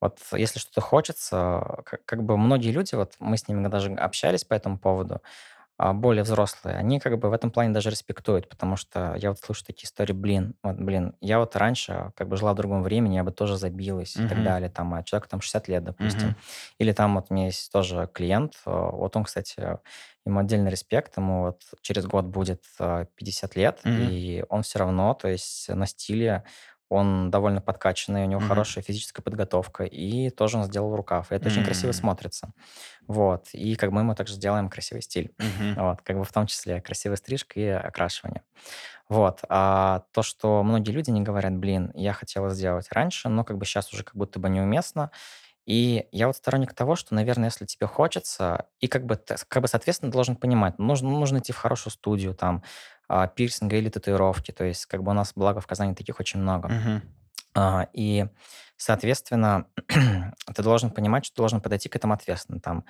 вот 0.00 0.20
если 0.32 0.58
что-то 0.58 0.80
хочется, 0.80 1.82
как, 1.84 2.04
как 2.04 2.22
бы 2.24 2.36
многие 2.38 2.70
люди, 2.72 2.94
вот 2.94 3.14
мы 3.20 3.36
с 3.36 3.48
ними 3.48 3.66
даже 3.68 3.92
общались 3.94 4.44
по 4.44 4.54
этому 4.54 4.78
поводу, 4.78 5.20
а, 5.78 5.94
более 5.94 6.24
взрослые, 6.24 6.76
они 6.76 7.00
как 7.00 7.18
бы 7.18 7.30
в 7.30 7.32
этом 7.32 7.50
плане 7.50 7.72
даже 7.72 7.90
респектуют, 7.90 8.48
потому 8.50 8.76
что 8.76 9.14
я 9.16 9.30
вот 9.30 9.38
слышу 9.40 9.64
такие 9.64 9.86
истории, 9.86 10.12
блин, 10.12 10.54
вот, 10.62 10.76
блин, 10.76 11.16
я 11.22 11.38
вот 11.38 11.56
раньше 11.56 12.12
как 12.16 12.28
бы 12.28 12.36
жила 12.36 12.52
в 12.52 12.56
другом 12.56 12.82
времени, 12.82 13.14
я 13.16 13.24
бы 13.24 13.32
тоже 13.32 13.56
забилась 13.56 14.20
и 14.20 14.24
так 14.26 14.42
далее, 14.42 14.68
там, 14.70 14.92
а 14.94 15.02
человеку 15.02 15.28
там 15.30 15.40
60 15.40 15.68
лет, 15.68 15.82
допустим. 15.84 16.30
Мгм. 16.30 16.36
Или 16.78 16.92
там 16.92 17.14
вот 17.16 17.26
у 17.30 17.34
меня 17.34 17.46
есть 17.46 17.72
тоже 17.72 18.08
клиент, 18.12 18.54
э, 18.66 18.70
вот 18.70 19.16
он, 19.16 19.24
кстати, 19.24 19.78
ему 20.26 20.40
отдельный 20.40 20.70
респект, 20.70 21.16
ему 21.16 21.42
вот 21.44 21.62
через 21.80 22.06
год 22.06 22.26
будет 22.26 22.62
э, 22.78 23.06
50 23.16 23.56
лет, 23.56 23.80
Мгм. 23.84 23.96
и 23.96 24.44
он 24.50 24.62
все 24.62 24.78
равно, 24.80 25.14
то 25.14 25.28
есть 25.28 25.68
на 25.70 25.86
стиле 25.86 26.44
он 26.90 27.30
довольно 27.30 27.62
подкачанный, 27.62 28.24
у 28.24 28.26
него 28.26 28.40
Мгм. 28.40 28.48
хорошая 28.48 28.84
физическая 28.84 29.22
подготовка, 29.24 29.84
и 29.84 30.30
тоже 30.30 30.58
он 30.58 30.64
сделал 30.64 30.94
рукав. 30.96 31.32
И 31.32 31.34
это 31.34 31.48
очень 31.48 31.64
красиво 31.64 31.92
смотрится. 31.92 32.52
Вот. 33.08 33.48
И 33.54 33.76
как 33.76 33.90
мы 33.92 34.02
ему 34.02 34.14
также 34.14 34.36
делаем 34.38 34.68
красивый 34.68 35.02
стиль. 35.02 35.32
Мгм. 35.38 35.74
Вот. 35.76 36.02
Как 36.02 36.18
бы 36.18 36.24
в 36.24 36.32
том 36.32 36.46
числе 36.46 36.80
красивая 36.82 37.16
стрижка 37.16 37.60
и 37.60 37.66
окрашивание. 37.66 38.42
Вот. 39.08 39.40
А 39.48 40.04
то, 40.12 40.22
что 40.22 40.62
многие 40.62 40.92
люди 40.92 41.10
не 41.10 41.22
говорят, 41.22 41.56
блин, 41.56 41.90
я 41.94 42.12
хотела 42.12 42.50
сделать 42.50 42.88
раньше, 42.92 43.28
но 43.28 43.44
как 43.44 43.58
бы 43.58 43.64
сейчас 43.66 43.92
уже 43.92 44.04
как 44.04 44.16
будто 44.16 44.38
бы 44.38 44.48
неуместно. 44.50 45.10
И 45.66 46.06
я 46.12 46.26
вот 46.26 46.36
сторонник 46.36 46.74
того, 46.74 46.96
что, 46.96 47.14
наверное, 47.14 47.46
если 47.48 47.64
тебе 47.66 47.86
хочется, 47.86 48.66
и 48.80 48.88
как 48.88 49.06
бы, 49.06 49.18
как 49.48 49.62
бы 49.62 49.68
соответственно, 49.68 50.10
должен 50.12 50.36
понимать, 50.36 50.78
нужно, 50.78 51.10
нужно 51.10 51.38
идти 51.38 51.52
в 51.52 51.56
хорошую 51.58 51.92
студию, 51.92 52.34
там, 52.34 52.62
а, 53.08 53.26
пирсинга 53.28 53.76
или 53.76 53.88
татуировки. 53.90 54.52
То 54.52 54.64
есть, 54.64 54.86
как 54.86 55.02
бы 55.02 55.10
у 55.12 55.14
нас, 55.14 55.32
благо, 55.36 55.60
в 55.60 55.66
Казани 55.66 55.94
таких 55.94 56.20
очень 56.20 56.40
много. 56.40 56.68
Мгм. 56.68 57.02
А, 57.54 57.88
и, 57.92 58.26
соответственно, 58.76 59.66
ты 60.54 60.62
должен 60.62 60.90
понимать, 60.90 61.24
что 61.24 61.36
ты 61.36 61.42
должен 61.42 61.60
подойти 61.60 61.88
к 61.88 61.96
этому 61.96 62.14
ответственно. 62.14 62.60
Там, 62.60 62.84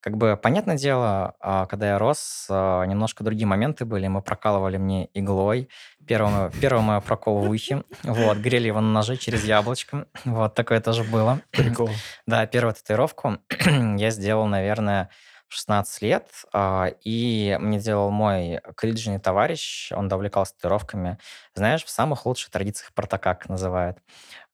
как 0.00 0.16
бы, 0.16 0.36
понятное 0.40 0.76
дело, 0.76 1.34
а, 1.40 1.66
когда 1.66 1.88
я 1.88 1.98
рос, 1.98 2.46
а, 2.48 2.84
немножко 2.84 3.24
другие 3.24 3.46
моменты 3.46 3.84
были. 3.84 4.06
Мы 4.08 4.22
прокалывали 4.22 4.76
мне 4.76 5.08
иглой. 5.14 5.68
Первый, 6.06 6.30
мой- 6.30 6.50
первый 6.60 6.82
мой 6.82 7.00
прокол 7.00 7.40
в 7.40 7.50
ухе. 7.50 7.82
Вот, 8.04 8.38
грели 8.38 8.68
его 8.68 8.80
на 8.80 8.92
ноже 8.92 9.16
через 9.16 9.44
яблочко. 9.44 10.06
Вот, 10.24 10.54
такое 10.54 10.80
тоже 10.80 11.04
было. 11.04 11.40
Прикол. 11.50 11.90
Да, 12.26 12.46
первую 12.46 12.74
татуировку 12.74 13.38
я 13.66 14.10
сделал, 14.10 14.46
наверное, 14.46 15.10
в 15.48 15.54
16 15.54 16.02
лет, 16.02 16.28
а, 16.52 16.88
и 17.04 17.56
мне 17.60 17.78
делал 17.78 18.10
мой 18.10 18.60
колледжный 18.76 19.18
товарищ, 19.20 19.92
он 19.92 20.08
да 20.08 20.16
увлекался 20.16 20.54
татуировками. 20.54 21.18
Знаешь, 21.54 21.84
в 21.84 21.88
самых 21.90 22.26
лучших 22.26 22.50
традициях 22.50 22.88
Спартака, 22.90 23.34
как 23.34 23.48
называют. 23.48 23.98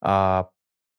А, 0.01 0.49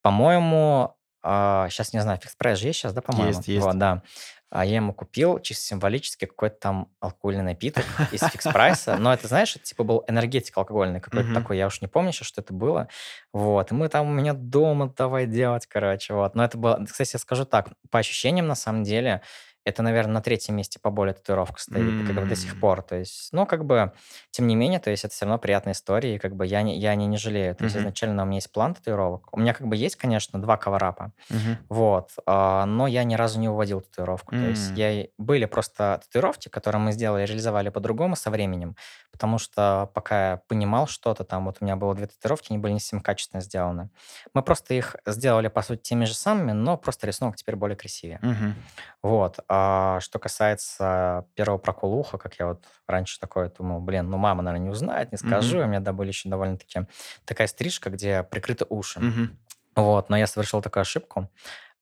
По-моему, 0.02 0.96
сейчас 1.24 1.94
не 1.94 2.02
знаю, 2.02 2.20
Fix 2.22 2.36
Price 2.36 2.60
же 2.60 2.68
есть 2.68 2.80
сейчас, 2.80 2.94
да, 2.94 3.02
по-моему? 3.02 3.30
Есть, 3.30 3.48
есть. 3.48 3.66
Вот, 3.66 3.78
да. 3.78 4.02
А 4.50 4.66
я 4.66 4.76
ему 4.76 4.94
купил 4.94 5.40
чисто 5.40 5.64
символически 5.64 6.26
какой-то 6.26 6.58
там 6.60 6.88
алкогольный 7.00 7.44
напиток 7.44 7.86
из 8.12 8.20
Fix 8.22 8.44
Price 8.44 8.82
а. 8.82 8.98
Но 9.00 9.12
это, 9.14 9.28
знаешь, 9.28 9.56
это 9.56 9.64
типа 9.66 9.84
был 9.84 10.04
энергетик 10.08 10.56
алкогольный 10.58 11.00
какой-то 11.00 11.28
Мгм. 11.30 11.34
такой. 11.42 11.58
Я 11.58 11.68
уж 11.68 11.82
не 11.82 11.88
помню 11.88 12.12
сейчас, 12.12 12.28
что 12.28 12.42
это 12.42 12.54
было. 12.54 12.88
Вот. 13.32 13.72
И 13.72 13.74
мы 13.74 13.88
там 13.90 14.08
у 14.10 14.12
меня 14.12 14.34
дома 14.34 14.94
давай 14.96 15.26
делать, 15.26 15.66
короче. 15.66 16.14
Вот. 16.14 16.36
Но 16.36 16.44
это 16.44 16.58
было... 16.58 16.86
Кстати, 16.86 17.12
я 17.14 17.20
скажу 17.20 17.46
так. 17.46 17.70
По 17.90 18.00
ощущениям, 18.00 18.46
на 18.46 18.56
самом 18.56 18.84
деле, 18.84 19.22
это, 19.66 19.82
наверное, 19.82 20.16
на 20.16 20.22
третьем 20.22 20.56
месте 20.56 20.80
по 20.80 20.90
боли 20.90 21.14
татуировка 21.14 21.60
стоит, 21.60 22.04
как 22.06 22.16
бы 22.16 22.26
до 22.26 22.36
сих 22.36 22.58
пор. 22.60 22.82
То 22.82 22.96
есть, 22.96 23.30
ну, 23.32 23.46
как 23.46 23.66
бы, 23.66 23.94
тем 24.32 24.48
не 24.48 24.56
менее, 24.56 24.80
то 24.80 24.90
есть 24.92 25.06
это 25.06 25.14
все 25.14 25.26
равно 25.26 25.38
приятная 25.40 25.74
история, 25.74 26.16
и 26.16 26.20
как 26.20 26.36
бы 26.36 26.46
я 26.46 26.62
не, 26.62 26.78
я 26.78 26.96
не, 26.96 27.06
не 27.06 27.18
жалею. 27.18 27.56
То 27.56 27.64
есть 27.66 27.76
Мгм. 27.76 27.84
изначально 27.84 28.24
у 28.24 28.26
меня 28.26 28.36
есть 28.36 28.52
план 28.52 28.74
татуировок. 28.76 29.30
У 29.32 29.40
меня 29.40 29.54
как 29.54 29.68
бы 29.68 29.76
есть, 29.76 29.96
конечно, 29.96 30.42
два 30.42 30.58
каварапа. 30.58 31.12
Мгм. 31.30 31.58
Вот, 31.70 32.12
а, 32.26 32.66
но 32.66 32.88
я 32.88 33.04
ни 33.04 33.16
разу 33.16 33.40
не 33.40 33.50
уводил 33.50 33.82
татуировку. 33.82 34.32
То 34.32 34.48
есть 34.48 34.72
я... 34.78 35.08
Были 35.18 35.46
просто 35.46 36.02
татуировки, 36.04 36.50
которые 36.50 36.82
мы 36.82 36.92
сделали, 36.92 37.26
реализовали 37.26 37.70
по-другому 37.70 38.16
со 38.16 38.30
временем, 38.30 38.76
потому 39.12 39.38
что 39.38 39.90
пока 39.94 40.32
я 40.32 40.38
понимал 40.48 40.88
что-то, 40.88 41.24
там 41.24 41.46
вот 41.46 41.58
у 41.62 41.66
меня 41.66 41.76
было 41.76 41.96
две 41.96 42.08
татуировки, 42.08 42.52
они 42.52 42.58
были 42.60 42.74
не 42.74 42.80
совсем 42.80 43.00
качественно 43.02 43.42
сделаны. 43.42 43.90
Мы 44.34 44.42
просто 44.44 44.74
их 44.74 44.96
сделали, 45.06 45.48
по 45.48 45.62
сути, 45.62 45.82
теми 45.82 46.06
же 46.06 46.14
самыми, 46.14 46.52
но 46.52 46.78
просто 46.78 47.08
рисунок 47.08 47.36
теперь 47.38 47.56
более 47.56 47.78
красивее. 47.78 48.20
Мгм. 48.22 48.56
Вот. 49.02 49.40
А 49.56 50.00
что 50.00 50.18
касается 50.18 51.28
первого 51.36 51.60
прокола 51.60 51.94
уха, 51.94 52.18
как 52.18 52.40
я 52.40 52.48
вот 52.48 52.66
раньше 52.88 53.20
такое 53.20 53.50
думал, 53.50 53.82
блин, 53.82 54.10
ну 54.10 54.18
мама, 54.18 54.42
наверное, 54.42 54.64
не 54.66 54.72
узнает, 54.72 55.12
не 55.12 55.18
скажу. 55.20 55.58
Мгм. 55.58 55.66
У 55.66 55.68
меня, 55.68 55.80
да, 55.80 55.94
были 55.94 56.08
еще 56.08 56.28
довольно-таки 56.28 56.88
такая 57.24 57.46
стрижка, 57.46 57.92
где 57.92 58.24
прикрыты 58.24 58.66
уши. 58.68 59.00
Мгм. 59.00 59.38
Вот, 59.76 60.10
но 60.10 60.18
я 60.18 60.26
совершил 60.26 60.64
такую 60.64 60.82
ошибку. 60.82 61.30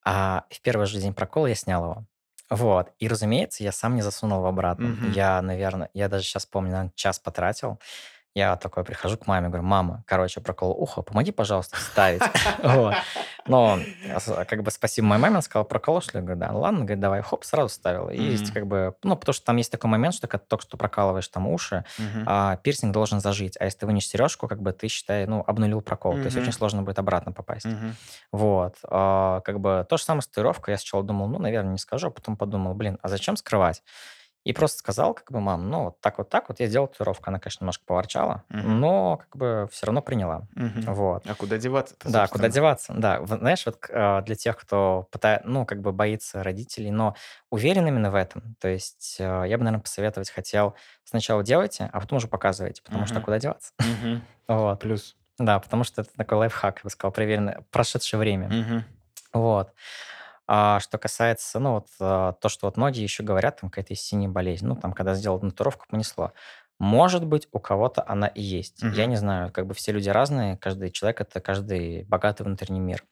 А 0.04 0.44
в 0.50 0.60
первый 0.60 0.86
же 0.86 1.00
день 1.00 1.14
прокола 1.14 1.48
я 1.48 1.56
снял 1.56 1.84
его. 1.86 2.06
Вот. 2.50 2.92
И, 3.00 3.08
разумеется, 3.08 3.64
я 3.64 3.72
сам 3.72 3.96
не 3.96 4.02
засунул 4.02 4.40
его 4.40 4.50
обратно. 4.50 4.88
Мгм. 4.88 5.12
Я, 5.12 5.42
наверное, 5.42 5.90
я 5.94 6.10
даже 6.10 6.26
сейчас 6.26 6.46
помню, 6.46 6.72
наверное, 6.72 6.94
час 6.96 7.20
потратил. 7.20 7.80
Я 8.34 8.56
такой 8.56 8.86
прихожу 8.86 9.18
к 9.18 9.28
маме, 9.28 9.48
говорю, 9.50 9.64
мама, 9.64 10.04
короче, 10.08 10.40
прокол 10.40 10.72
уха, 10.72 11.02
помоги, 11.02 11.32
пожалуйста, 11.34 11.76
вставить. 11.76 12.22
Но 13.48 13.80
с- 14.20 14.46
как 14.46 14.64
бы 14.64 14.72
спасибо 14.72 15.08
моей 15.08 15.22
маме, 15.22 15.34
она 15.34 15.42
сказала, 15.42 15.66
прокол, 15.66 16.00
что 16.00 16.14
ли? 16.14 16.20
Я 16.20 16.22
говорю, 16.26 16.40
да, 16.40 16.52
ладно, 16.54 16.80
говорит, 16.82 17.00
давай, 17.00 17.22
хоп, 17.22 17.44
сразу 17.44 17.68
вставил. 17.70 18.10
И 18.10 18.16
как 18.54 18.68
бы, 18.68 18.96
ну, 19.04 19.16
потому 19.18 19.34
что 19.34 19.46
там 19.48 19.58
есть 19.58 19.72
такой 19.72 19.90
момент, 19.90 20.14
что 20.16 20.28
когда 20.28 20.46
только 20.46 20.64
что 20.64 20.78
прокалываешь 20.78 21.28
там 21.28 21.48
уши, 21.48 21.84
а, 22.28 22.56
пирсинг 22.58 22.94
должен 22.94 23.20
зажить. 23.20 23.58
А 23.60 23.66
если 23.66 23.80
ты 23.80 23.86
вынешь 23.86 24.08
сережку, 24.08 24.48
как 24.48 24.62
бы 24.62 24.72
ты, 24.72 24.88
считай, 24.88 25.26
ну, 25.26 25.44
обнулил 25.46 25.82
прокол. 25.82 26.14
То 26.14 26.26
есть 26.26 26.38
очень 26.44 26.54
сложно 26.54 26.84
будет 26.84 27.00
обратно 27.00 27.32
попасть. 27.34 27.66
Вот. 28.32 28.76
а, 28.84 29.42
как 29.42 29.60
бы 29.60 29.86
то 29.90 29.98
же 29.98 30.04
самое 30.04 30.22
с 30.22 30.28
татуировкой. 30.28 30.74
Я 30.74 30.78
сначала 30.78 31.04
думал, 31.04 31.28
ну, 31.28 31.40
наверное, 31.40 31.74
не 31.74 31.80
скажу, 31.80 32.08
а 32.08 32.12
потом 32.12 32.38
подумал, 32.38 32.76
блин, 32.76 32.98
а 33.02 33.10
зачем 33.10 33.36
скрывать? 33.36 33.84
И 34.44 34.54
просто 34.54 34.80
сказал, 34.80 35.14
как 35.14 35.32
бы, 35.32 35.40
мам, 35.40 35.70
ну, 35.70 35.84
вот 35.86 36.02
так 36.02 36.18
вот 36.18 36.30
так 36.30 36.50
вот 36.50 36.60
я 36.60 36.66
сделал 36.66 36.88
татуировку. 36.88 37.26
Она, 37.28 37.40
конечно, 37.40 37.64
немножко 37.64 37.86
поворчала, 37.86 38.44
Мгм. 38.50 38.80
но 38.80 39.18
как 39.18 39.36
бы 39.38 39.70
все 39.72 39.86
равно 39.86 40.02
приняла. 40.02 40.48
Мгм. 40.56 40.94
Вот. 40.94 41.28
А 41.28 41.36
куда 41.36 41.58
деваться-то, 41.60 42.12
Да, 42.12 42.28
куда 42.28 42.50
деваться? 42.50 42.94
Да, 42.98 43.24
знаешь, 43.26 43.64
вот 43.68 43.78
а, 43.92 44.22
для 44.22 44.36
тех, 44.36 44.58
кто 44.58 45.08
пытает, 45.12 45.46
ну, 45.46 45.66
как 45.68 45.82
бы 45.82 45.92
боится 45.92 46.42
родителей, 46.42 46.90
но 46.90 47.16
уверен 47.52 47.88
именно 47.88 48.10
в 48.10 48.16
этом. 48.16 48.56
То 48.60 48.68
есть 48.68 49.18
а, 49.20 49.44
я 49.44 49.58
бы, 49.60 49.64
наверное, 49.64 49.84
посоветовать 49.84 50.32
хотел 50.32 50.74
сначала 51.04 51.44
делайте, 51.44 51.90
а 51.94 52.00
потом 52.00 52.18
уже 52.18 52.28
показывайте, 52.28 52.82
потому 52.82 53.06
что 53.06 53.16
Мгм. 53.16 53.24
куда 53.24 53.40
деваться? 53.40 53.74
Мгм. 53.80 54.22
Вот. 54.48 54.80
Плюс. 54.80 55.16
Да, 55.38 55.60
потому 55.60 55.84
что 55.84 56.02
это 56.02 56.10
такой 56.18 56.40
лайфхак, 56.40 56.80
я 56.80 56.84
бы 56.84 56.90
сказал, 56.90 57.12
проверенный, 57.12 57.56
прошедшее 57.72 58.20
время. 58.20 58.50
Мгм. 58.50 58.84
Вот. 59.34 59.72
А 60.48 60.80
что 60.80 60.98
касается, 60.98 61.60
ну, 61.60 61.74
вот 61.76 61.88
а, 62.00 62.34
то, 62.34 62.50
что 62.50 62.68
вот 62.68 62.78
многие 62.78 63.04
еще 63.04 63.24
говорят, 63.24 63.62
там 63.62 63.70
какая-то 63.70 63.94
есть 63.94 64.04
синяя 64.06 64.30
болезнь. 64.30 64.66
Ну, 64.68 64.76
там, 64.76 64.94
когда 64.94 65.14
сделал 65.14 65.40
татуировку, 65.40 65.86
понесло. 65.90 66.34
Может 66.80 67.26
быть, 67.26 67.48
у 67.52 67.60
кого-то 67.60 68.04
она 68.08 68.28
и 68.28 68.42
есть. 68.42 68.86
Я 68.90 69.06
Мгм. 69.06 69.08
не 69.08 69.16
знаю, 69.16 69.52
как 69.52 69.68
бы 69.68 69.74
все 69.76 69.92
люди 69.92 70.10
разные, 70.10 70.58
каждый 70.58 70.90
человек 70.92 71.22
это 71.22 71.40
каждый 71.40 72.04
богатый 72.06 72.44
внутренний 72.44 72.80
мир. 72.80 73.04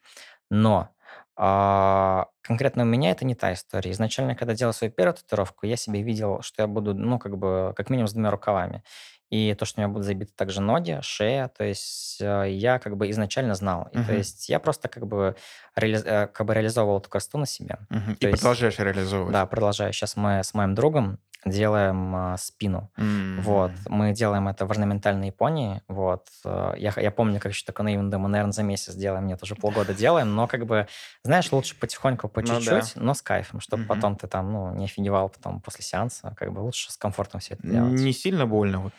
Но 0.50 0.90
а, 1.36 2.26
конкретно 2.42 2.82
у 2.84 2.86
меня 2.86 3.10
это 3.12 3.24
не 3.24 3.34
та 3.34 3.52
история. 3.54 3.90
Изначально, 3.92 4.34
когда 4.34 4.54
делал 4.54 4.72
свою 4.74 4.92
первую 4.92 5.14
татуировку, 5.16 5.66
я 5.66 5.76
себе 5.76 6.02
видел, 6.02 6.42
что 6.42 6.62
я 6.62 6.66
буду, 6.68 6.94
ну, 6.94 7.18
как 7.18 7.38
бы, 7.38 7.72
как 7.76 7.90
минимум 7.90 8.08
с 8.08 8.12
двумя 8.12 8.30
рукавами. 8.30 8.82
И 9.30 9.54
то, 9.54 9.64
что 9.64 9.80
у 9.80 9.84
меня 9.84 9.88
будут 9.92 10.06
забиты 10.06 10.32
также 10.34 10.60
ноги, 10.60 10.98
шея, 11.02 11.48
то 11.48 11.62
есть 11.64 12.18
э, 12.20 12.50
я 12.50 12.78
как 12.80 12.96
бы 12.96 13.08
изначально 13.10 13.54
знал. 13.54 13.88
И 13.92 14.02
то 14.04 14.12
есть 14.12 14.48
я 14.48 14.58
просто 14.58 14.88
как 14.88 15.06
бы, 15.06 15.36
реали- 15.76 16.02
э, 16.04 16.26
как 16.26 16.46
бы 16.46 16.52
реализовывал 16.54 16.98
эту 16.98 17.08
красоту 17.08 17.38
на 17.38 17.46
себе. 17.46 17.78
Мгм. 17.90 18.16
То 18.16 18.26
И 18.26 18.30
есть, 18.30 18.42
продолжаешь 18.42 18.78
реализовывать. 18.78 19.32
да, 19.32 19.46
продолжаю. 19.46 19.92
Сейчас 19.92 20.16
мы 20.16 20.42
с 20.42 20.52
моим 20.52 20.74
другом 20.74 21.18
делаем 21.44 22.14
а, 22.14 22.36
спину. 22.36 22.90
Вот, 23.36 23.76
М. 23.76 23.88
мы 23.88 24.12
делаем 24.12 24.48
это 24.48 24.66
в 24.66 24.70
орнаментальной 24.70 25.28
Японии. 25.28 25.82
Вот, 25.88 26.26
э, 26.44 26.74
я, 26.76 26.92
я 26.96 27.10
помню, 27.10 27.40
как 27.40 27.52
еще 27.52 27.64
такой 27.64 27.84
наивно 27.84 28.10
думаю, 28.10 28.28
наверное, 28.30 28.52
за 28.52 28.62
месяц 28.62 28.94
делаем, 28.94 29.26
нет, 29.26 29.42
уже 29.42 29.56
полгода 29.56 29.94
делаем, 29.94 30.34
но 30.34 30.46
как 30.48 30.66
бы, 30.66 30.88
знаешь, 31.24 31.50
лучше 31.52 31.78
потихоньку, 31.78 32.28
по 32.28 32.42
Ну 32.48 32.60
да. 32.60 32.78
чуть-чуть, 32.78 32.92
но 32.96 33.14
с 33.14 33.22
кайфом, 33.22 33.60
чтобы 33.60 33.82
Мгм. 33.82 33.86
потом 33.86 34.16
ты 34.16 34.26
там, 34.28 34.52
ну, 34.52 34.74
не 34.74 34.84
офигевал 34.84 35.28
потом 35.30 35.60
после 35.62 35.84
сеанса, 35.84 36.34
как 36.36 36.52
бы 36.52 36.60
лучше 36.60 36.92
с 36.92 36.96
комфортом 36.96 37.40
все 37.40 37.54
это 37.54 37.62
делать. 37.66 38.08
Не 38.08 38.12
сильно 38.12 38.46
больно? 38.46 38.80
Вот. 38.80 38.94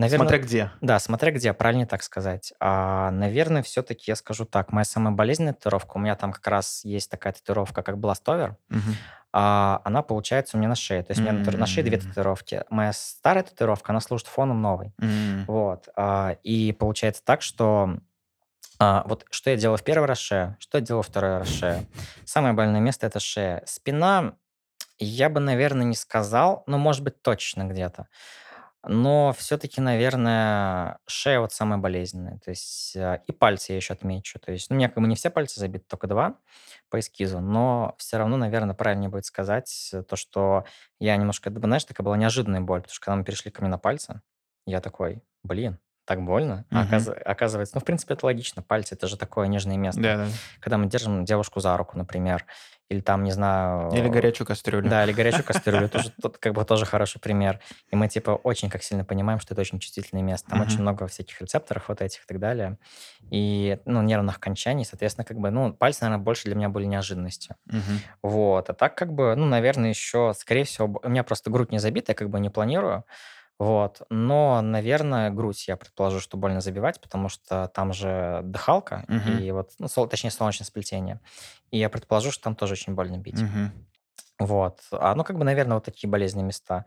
Наверное, 0.00 0.26
Смотря 0.26 0.38
где. 0.42 0.70
да, 0.80 0.98
смотря 0.98 1.30
где, 1.32 1.52
правильно 1.52 1.86
так 1.86 2.02
сказать. 2.02 2.52
А, 2.58 3.10
наверное, 3.10 3.62
все-таки 3.62 4.04
я 4.10 4.16
скажу 4.16 4.44
так, 4.46 4.72
моя 4.72 4.84
самая 4.84 5.12
болезненная 5.14 5.52
татуировка, 5.52 5.96
у 5.96 6.00
меня 6.00 6.16
там 6.16 6.32
как 6.32 6.46
раз 6.46 6.84
есть 6.84 7.10
такая 7.10 7.32
татуировка, 7.34 7.82
как 7.82 7.98
бластовер, 7.98 8.56
Мгм. 8.70 8.94
а, 9.32 9.82
она 9.84 10.02
получается 10.02 10.56
у 10.56 10.58
меня 10.60 10.70
на 10.70 10.74
шее. 10.74 11.02
То 11.02 11.10
есть 11.12 11.20
у 11.20 11.24
меня 11.24 11.34
на 11.58 11.66
шее 11.66 11.84
две 11.84 11.98
татуировки. 11.98 12.64
Моя 12.70 12.92
старая 12.94 13.44
татуировка, 13.44 13.92
она 13.92 14.00
служит 14.00 14.26
фоном 14.26 14.62
новой. 14.62 14.92
М. 15.00 15.44
Вот. 15.46 15.88
а, 15.96 16.36
и 16.42 16.72
получается 16.72 17.22
так, 17.24 17.42
что 17.42 17.98
а, 18.78 19.02
вот 19.06 19.26
что 19.30 19.50
я 19.50 19.56
делал 19.56 19.76
в 19.76 19.82
первый 19.84 20.06
раз 20.06 20.18
шея, 20.18 20.56
что 20.58 20.78
я 20.78 20.82
делал 20.84 21.02
второй 21.02 21.38
раз 21.38 21.48
шея. 21.48 21.84
Самое 22.24 22.54
больное 22.54 22.80
место 22.80 23.06
это 23.06 23.20
шея. 23.20 23.62
Спина, 23.66 24.32
я 24.98 25.28
бы, 25.28 25.40
наверное, 25.40 25.84
не 25.84 25.94
сказал, 25.96 26.62
но 26.66 26.78
может 26.78 27.04
быть 27.04 27.20
точно 27.22 27.64
где-то. 27.64 28.06
Но 28.86 29.34
все-таки, 29.36 29.80
наверное, 29.80 30.98
шея 31.06 31.40
вот 31.40 31.52
самая 31.52 31.78
болезненная. 31.78 32.38
То 32.38 32.50
есть 32.50 32.96
а, 32.96 33.20
и 33.26 33.32
пальцы 33.32 33.72
я 33.72 33.76
еще 33.76 33.92
отмечу. 33.92 34.38
То 34.38 34.52
есть 34.52 34.70
ну, 34.70 34.76
у 34.76 34.78
меня 34.78 34.88
как 34.88 35.02
бы 35.02 35.08
не 35.08 35.16
все 35.16 35.28
пальцы 35.28 35.60
забиты, 35.60 35.84
только 35.86 36.06
два 36.06 36.38
по 36.88 36.98
эскизу, 36.98 37.40
но 37.40 37.94
все 37.98 38.16
равно, 38.16 38.36
наверное, 38.36 38.74
правильнее 38.74 39.10
будет 39.10 39.26
сказать 39.26 39.90
э, 39.92 40.02
то, 40.02 40.16
что 40.16 40.64
я 40.98 41.16
немножко, 41.16 41.50
знаешь, 41.50 41.84
такая 41.84 42.04
была 42.04 42.16
неожиданная 42.16 42.62
боль, 42.62 42.80
потому 42.80 42.94
что 42.94 43.04
когда 43.04 43.16
мы 43.16 43.24
перешли 43.24 43.50
ко 43.50 43.60
мне 43.60 43.70
на 43.70 43.78
пальцы, 43.78 44.22
я 44.66 44.80
такой, 44.80 45.22
блин, 45.42 45.78
так 46.10 46.24
больно. 46.24 46.64
А 46.72 46.88
оказывается, 47.24 47.76
ну, 47.76 47.80
в 47.80 47.84
принципе, 47.84 48.14
это 48.14 48.26
логично. 48.26 48.62
Пальцы 48.62 48.96
это 48.96 49.06
же 49.06 49.16
такое 49.16 49.46
нежное 49.46 49.76
место. 49.76 50.02
Да, 50.02 50.16
да. 50.16 50.26
Когда 50.58 50.76
мы 50.76 50.86
держим 50.86 51.24
девушку 51.24 51.60
за 51.60 51.76
руку, 51.76 51.96
например, 51.96 52.46
или 52.88 52.98
там, 52.98 53.22
не 53.22 53.30
знаю... 53.30 53.92
Или 53.92 54.08
горячую 54.08 54.44
кастрюлю. 54.44 54.90
Да, 54.90 55.04
или 55.04 55.12
горячую 55.12 55.44
кастрюлю. 55.46 55.88
Тоже, 55.88 56.12
тут 56.20 56.38
как 56.38 56.54
бы 56.54 56.64
тоже 56.64 56.84
хороший 56.84 57.20
пример. 57.20 57.60
И 57.92 57.96
мы, 57.96 58.08
типа, 58.08 58.32
очень 58.32 58.68
как 58.70 58.82
сильно 58.82 59.04
понимаем, 59.04 59.38
что 59.38 59.54
это 59.54 59.60
очень 59.60 59.78
чувствительное 59.78 60.24
место. 60.24 60.50
Там 60.50 60.62
очень 60.62 60.80
много 60.80 61.06
всяких 61.06 61.40
рецепторов 61.40 61.84
вот 61.86 62.02
этих 62.02 62.24
и 62.24 62.26
так 62.26 62.40
далее. 62.40 62.76
И, 63.30 63.78
ну, 63.84 64.02
нервных 64.02 64.38
окончаний, 64.38 64.84
соответственно, 64.84 65.24
как 65.24 65.38
бы, 65.38 65.50
ну, 65.50 65.72
пальцы, 65.72 66.02
наверное, 66.02 66.24
больше 66.24 66.46
для 66.46 66.56
меня 66.56 66.70
были 66.70 66.86
неожиданностью. 66.86 67.54
Вот. 68.20 68.68
А 68.68 68.74
так, 68.74 68.96
как 68.96 69.12
бы, 69.12 69.36
ну, 69.36 69.46
наверное, 69.46 69.90
еще, 69.90 70.34
скорее 70.36 70.64
всего, 70.64 71.00
у 71.04 71.08
меня 71.08 71.22
просто 71.22 71.50
грудь 71.50 71.70
не 71.70 71.78
забита, 71.78 72.10
я 72.10 72.16
как 72.16 72.30
бы 72.30 72.40
не 72.40 72.50
планирую. 72.50 73.04
Вот. 73.60 74.02
Но, 74.10 74.60
наверное, 74.62 75.30
грудь 75.30 75.68
я 75.68 75.76
предположу, 75.76 76.18
что 76.18 76.36
больно 76.36 76.60
забивать, 76.62 77.00
потому 77.00 77.28
что 77.28 77.68
там 77.74 77.92
же 77.92 78.40
дыхалка, 78.42 79.04
Мгм. 79.06 79.38
и 79.38 79.50
вот, 79.52 79.72
ну, 79.78 79.86
сол- 79.86 80.08
точнее, 80.08 80.30
солнечное 80.30 80.66
сплетение. 80.66 81.20
И 81.70 81.78
я 81.78 81.90
предположу, 81.90 82.32
что 82.32 82.42
там 82.44 82.56
тоже 82.56 82.72
очень 82.72 82.94
больно 82.94 83.18
бить. 83.18 83.40
Мгм. 83.42 83.70
Вот. 84.38 84.80
А, 84.90 85.14
ну, 85.14 85.24
как 85.24 85.38
бы, 85.38 85.44
наверное, 85.44 85.74
вот 85.74 85.84
такие 85.84 86.10
болезненные 86.10 86.46
места. 86.46 86.86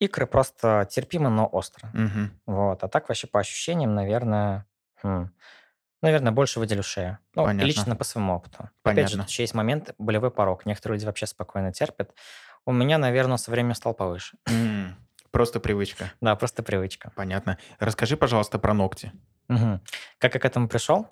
Икры 0.00 0.26
просто 0.26 0.88
терпимо, 0.90 1.30
но 1.30 1.46
остро. 1.48 1.90
Мгм. 1.92 2.40
Вот. 2.46 2.84
А 2.84 2.88
так 2.88 3.08
вообще 3.08 3.26
по 3.26 3.40
ощущениям, 3.40 3.94
наверное, 3.94 4.66
хм, 5.02 5.30
наверное, 6.02 6.32
больше 6.32 6.60
выделю 6.60 6.82
шею. 6.84 7.18
Ну, 7.34 7.44
Понятно. 7.44 7.66
лично 7.66 7.96
по 7.96 8.04
своему 8.04 8.34
опыту. 8.34 8.70
Опять 8.84 9.08
же, 9.08 9.14
Понятно. 9.16 9.22
тут 9.24 9.30
еще 9.30 9.42
есть 9.42 9.54
момент, 9.54 9.94
болевой 9.98 10.30
порог. 10.30 10.66
Некоторые 10.66 10.96
люди 10.98 11.06
вообще 11.06 11.26
спокойно 11.26 11.72
терпят. 11.72 12.12
У 12.66 12.72
меня, 12.72 12.98
наверное, 12.98 13.36
со 13.36 13.50
временем 13.50 13.74
стал 13.74 13.94
повыше. 13.94 14.36
М, 14.48 14.96
Просто 15.34 15.58
привычка. 15.58 16.12
Да, 16.20 16.36
просто 16.36 16.62
привычка. 16.62 17.10
Понятно. 17.16 17.58
Расскажи, 17.80 18.16
пожалуйста, 18.16 18.60
про 18.60 18.72
ногти. 18.72 19.10
Мгм. 19.48 19.80
Как 20.18 20.34
я 20.34 20.40
к 20.40 20.44
этому 20.44 20.68
пришел? 20.68 21.08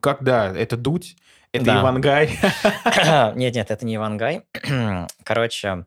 Как, 0.00 0.24
да, 0.24 0.46
это 0.46 0.78
дуть, 0.78 1.18
это 1.52 1.66
Да. 1.66 1.80
Ивангай. 1.82 2.38
Нет, 3.34 3.54
нет, 3.54 3.70
это 3.70 3.84
не 3.84 3.96
Ивангай. 3.96 4.46
Короче, 5.24 5.84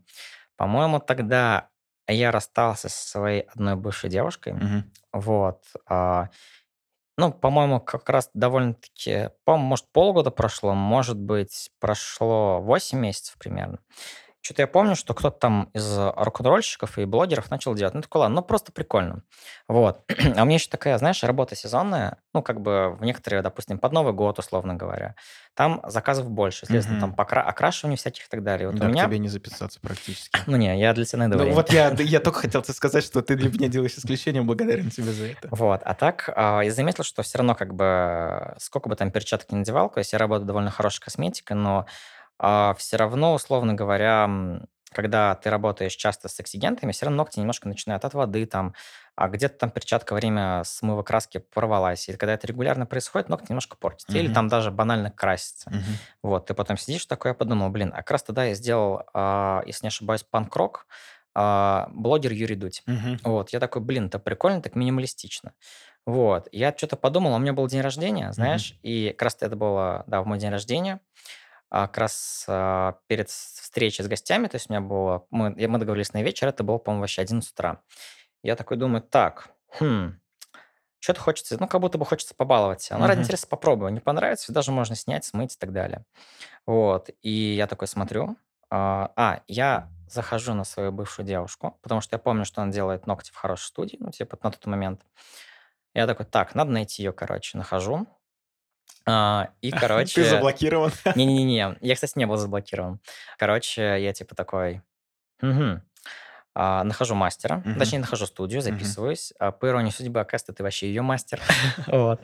по-моему, 0.56 1.00
тогда 1.00 1.70
я 2.08 2.30
расстался 2.30 2.90
со 2.90 3.08
своей 3.10 3.42
одной 3.42 3.76
бывшей 3.76 4.12
девушкой. 4.12 4.54
Мгм. 4.54 4.92
Вот. 5.12 5.64
а, 5.88 6.30
Ну, 7.18 7.32
по-моему, 7.32 7.80
как 7.80 8.08
раз 8.08 8.30
довольно-таки, 8.36 9.30
по-моему, 9.46 9.70
может, 9.70 9.92
полгода 9.92 10.30
прошло, 10.30 10.76
может 10.76 11.18
быть, 11.18 11.72
прошло 11.80 12.62
8 12.62 13.00
месяцев 13.00 13.36
примерно. 13.40 13.80
Что-то 14.44 14.64
я 14.64 14.68
помню, 14.68 14.98
что 14.98 15.14
кто-то 15.14 15.40
там 15.40 15.70
из 15.74 15.98
рок-н-ролльщиков 15.98 16.98
и 17.00 17.06
блогеров 17.06 17.50
начал 17.50 17.76
делать. 17.76 17.94
Ну, 17.94 18.02
такой, 18.02 18.20
ладно, 18.20 18.36
ну, 18.36 18.42
просто 18.42 18.74
прикольно. 18.74 19.24
Вот. 19.70 20.02
А 20.36 20.42
у 20.42 20.46
меня 20.46 20.56
еще 20.56 20.68
такая, 20.70 20.98
знаешь, 20.98 21.24
работа 21.24 21.56
сезонная, 21.56 22.18
ну, 22.34 22.42
как 22.42 22.60
бы 22.60 22.98
в 23.00 23.06
некоторые, 23.06 23.42
допустим, 23.42 23.80
под 23.80 23.94
Новый 23.94 24.12
год, 24.12 24.38
условно 24.40 24.74
говоря. 24.74 25.16
Там 25.54 25.82
заказов 25.88 26.30
больше, 26.30 26.66
соответственно, 26.66 27.00
там 27.00 27.16
покра- 27.16 27.44
окрашивание 27.44 27.96
всяких 27.96 28.26
и 28.26 28.30
так 28.30 28.44
далее. 28.44 28.68
Вот 28.68 28.78
Да, 28.78 28.88
у 28.88 28.90
к 28.90 28.92
меня... 28.92 29.06
тебе 29.06 29.18
не 29.18 29.30
записаться 29.30 29.80
практически. 29.80 30.38
Ну, 30.46 30.58
не, 30.58 30.78
я 30.78 30.94
для 30.94 31.06
найду 31.14 31.38
Ну 31.38 31.52
вот 31.54 31.72
я, 31.72 31.94
я 32.00 32.20
только 32.20 32.40
хотел 32.40 32.64
тебе 32.64 32.74
сказать, 32.74 33.06
что 33.06 33.22
ты 33.22 33.36
для 33.36 33.50
меня 33.50 33.70
делаешь 33.70 33.94
исключение, 33.94 34.42
благодарен 34.42 34.90
тебе 34.90 35.14
за 35.14 35.28
это. 35.28 35.48
Вот, 35.52 35.80
а 35.86 35.94
так 35.94 36.30
а, 36.36 36.60
я 36.62 36.72
заметил, 36.74 37.06
что 37.06 37.24
все 37.24 37.38
равно 37.38 37.56
как 37.56 37.74
бы 37.76 38.56
сколько 38.60 38.90
бы 38.90 38.98
там 38.98 39.10
перчаток 39.10 39.54
не 39.54 39.60
надевал, 39.60 39.90
то 39.90 40.00
есть 40.00 40.12
я 40.12 40.20
работаю 40.20 40.48
довольно 40.48 40.70
хорошей 40.70 41.00
косметикой, 41.00 41.56
но 41.56 41.86
все 42.40 42.98
равно, 42.98 43.34
условно 43.34 43.74
говоря, 43.74 44.30
когда 44.92 45.36
ты 45.36 45.50
работаешь 45.50 45.96
часто 45.96 46.30
с 46.30 46.40
эксигентами, 46.40 46.92
все 46.92 47.06
равно 47.06 47.18
ногти 47.24 47.40
немножко 47.40 47.68
начинают 47.68 48.06
от 48.06 48.14
воды, 48.14 48.46
там, 48.46 48.76
а 49.16 49.28
где-то 49.28 49.58
там 49.58 49.72
перчатка 49.72 50.14
во 50.14 50.18
время 50.18 50.64
смыва 50.66 51.04
краски 51.04 51.40
порвалась. 51.40 52.08
И 52.10 52.14
когда 52.14 52.34
это 52.34 52.48
регулярно 52.48 52.86
происходит, 52.86 53.30
ногти 53.30 53.48
немножко 53.50 53.76
портятся. 53.78 54.18
Или 54.20 54.28
Мгм. 54.28 54.34
там 54.34 54.48
даже 54.50 54.72
банально 54.72 55.10
красится. 55.12 55.72
Мгм. 55.72 55.98
Вот, 56.22 56.46
ты 56.48 56.54
потом 56.54 56.78
сидишь 56.78 57.06
такой, 57.06 57.32
я 57.32 57.36
подумал, 57.36 57.70
блин, 57.70 57.92
а 57.94 57.98
как 57.98 58.12
раз 58.12 58.24
тогда 58.24 58.46
я 58.46 58.54
сделал, 58.54 59.04
а, 59.14 59.64
если 59.66 59.86
не 59.86 59.90
ошибаюсь, 59.90 60.24
панк-рок, 60.24 60.86
а, 61.36 61.88
блогер 61.92 62.32
Юрий 62.32 62.56
Дудь. 62.56 62.84
Мгм. 62.88 63.18
Вот, 63.24 63.50
я 63.50 63.60
такой, 63.60 63.82
блин, 63.82 64.08
это 64.08 64.20
прикольно, 64.20 64.62
так 64.62 64.76
минималистично. 64.76 65.54
Вот, 66.06 66.48
я 66.52 66.74
что-то 66.76 66.98
подумал, 66.98 67.34
у 67.34 67.40
меня 67.40 67.54
был 67.54 67.68
день 67.68 67.82
рождения, 67.82 68.32
знаешь, 68.34 68.78
и 68.84 69.10
как 69.12 69.22
раз 69.24 69.38
это 69.40 69.56
было, 69.56 70.04
да, 70.08 70.22
в 70.22 70.28
мой 70.28 70.38
день 70.38 70.50
рождения, 70.50 71.00
а, 71.00 71.00
как 71.82 71.98
раз 71.98 72.46
а, 72.48 73.00
перед 73.08 73.30
встречей 73.30 74.04
с 74.04 74.08
гостями, 74.08 74.48
то 74.48 74.56
есть 74.56 74.70
у 74.70 74.74
меня 74.74 74.82
было, 74.82 75.26
мы, 75.32 75.50
мы 75.50 75.80
договорились 75.80 76.14
на 76.14 76.22
вечер, 76.22 76.48
это 76.48 76.64
было, 76.64 76.78
по-моему, 76.78 77.02
вообще 77.02 77.22
11 77.22 77.52
утра. 77.52 77.82
Я 78.44 78.56
такой 78.56 78.78
думаю, 78.78 79.02
так, 79.02 79.50
хм, 79.80 80.20
что-то 81.00 81.20
хочется, 81.20 81.58
ну, 81.60 81.68
как 81.68 81.82
будто 81.82 81.98
бы 81.98 82.06
хочется 82.06 82.36
побаловать. 82.36 82.88
Ну, 82.92 83.00
ради 83.00 83.18
Мгм. 83.18 83.24
интереса 83.24 83.48
попробую. 83.48 83.92
Не 83.92 84.00
понравится, 84.00 84.54
даже 84.54 84.72
можно 84.72 84.96
снять, 84.96 85.26
смыть 85.26 85.56
и 85.56 85.58
так 85.58 85.74
далее. 85.74 86.06
Вот, 86.66 87.10
и 87.22 87.30
я 87.32 87.68
такой 87.68 87.88
смотрю, 87.88 88.38
а, 88.70 89.12
а, 89.16 89.42
я 89.48 89.90
захожу 90.08 90.54
на 90.54 90.64
свою 90.64 90.92
бывшую 90.92 91.26
девушку, 91.26 91.78
потому 91.82 92.02
что 92.02 92.16
я 92.16 92.20
помню, 92.20 92.46
что 92.46 92.62
она 92.62 92.72
делает 92.72 93.08
ногти 93.08 93.32
в 93.32 93.36
хорошей 93.36 93.66
студии, 93.66 93.98
ну, 94.00 94.12
типа 94.12 94.38
на 94.44 94.52
тот 94.52 94.66
момент. 94.68 95.02
Я 95.94 96.08
такой, 96.08 96.26
так, 96.26 96.56
надо 96.56 96.72
найти 96.72 97.04
ее, 97.04 97.14
короче, 97.14 97.58
нахожу. 97.58 98.08
А, 99.06 99.50
и, 99.62 99.72
Ты 99.72 99.78
короче... 99.80 100.24
заблокирован. 100.26 100.92
Не-не-не, 101.16 101.78
я, 101.82 101.96
кстати, 101.96 102.14
не 102.16 102.26
был 102.26 102.38
заблокирован. 102.38 103.00
Короче, 103.38 103.82
я 104.02 104.14
типа 104.14 104.36
такой. 104.36 104.82
А, 106.56 106.84
нахожу 106.84 107.16
мастера, 107.16 107.64
Мгм. 107.66 107.80
точнее, 107.80 108.00
нахожу 108.00 108.28
студию, 108.28 108.62
записываюсь. 108.62 109.34
А, 109.40 109.52
по 109.52 109.68
иронии 109.68 109.90
судьбы, 109.90 110.20
оказывается, 110.20 110.54
ты 110.54 110.64
вообще 110.64 110.88
ее 110.88 111.02
мастер. 111.02 111.40
Вот. 111.88 112.20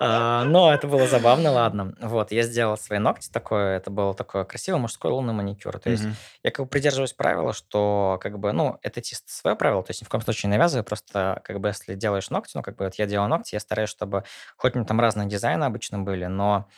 А, 0.00 0.44
Но 0.44 0.72
это 0.72 0.86
было 0.86 1.06
забавно, 1.08 1.50
ладно. 1.50 1.94
Вот, 2.00 2.30
я 2.32 2.42
сделал 2.42 2.76
свои 2.76 2.98
ногти 2.98 3.30
такое, 3.32 3.76
это 3.76 3.90
был 3.90 4.14
такой 4.14 4.44
красивый 4.44 4.80
мужской 4.80 5.10
лунный 5.10 5.32
маникюр. 5.34 5.78
То 5.78 5.90
есть 5.90 6.04
я 6.44 6.50
как 6.50 6.66
бы 6.66 6.70
придерживаюсь 6.70 7.12
правила, 7.12 7.52
что 7.52 8.18
как 8.22 8.38
бы, 8.38 8.52
ну, 8.52 8.78
это 8.82 9.02
чисто 9.02 9.32
свое 9.32 9.56
правило, 9.56 9.82
то 9.82 9.90
есть 9.90 10.02
ни 10.02 10.06
в 10.06 10.08
коем 10.08 10.22
случае 10.22 10.50
не 10.50 10.56
навязываю, 10.56 10.84
просто 10.84 11.40
как 11.44 11.58
бы 11.60 11.68
если 11.68 11.94
делаешь 11.94 12.30
ногти, 12.30 12.52
ну, 12.54 12.62
как 12.62 12.76
бы 12.76 12.84
вот 12.84 12.94
я 12.94 13.06
делаю 13.06 13.28
ногти, 13.28 13.54
я 13.54 13.60
стараюсь, 13.60 13.90
чтобы, 13.90 14.24
хоть 14.56 14.74
у 14.74 14.78
меня 14.78 14.86
там 14.86 15.00
разные 15.00 15.28
дизайны 15.28 15.64
обычно 15.64 15.98
были, 15.98 16.26
но 16.26 16.68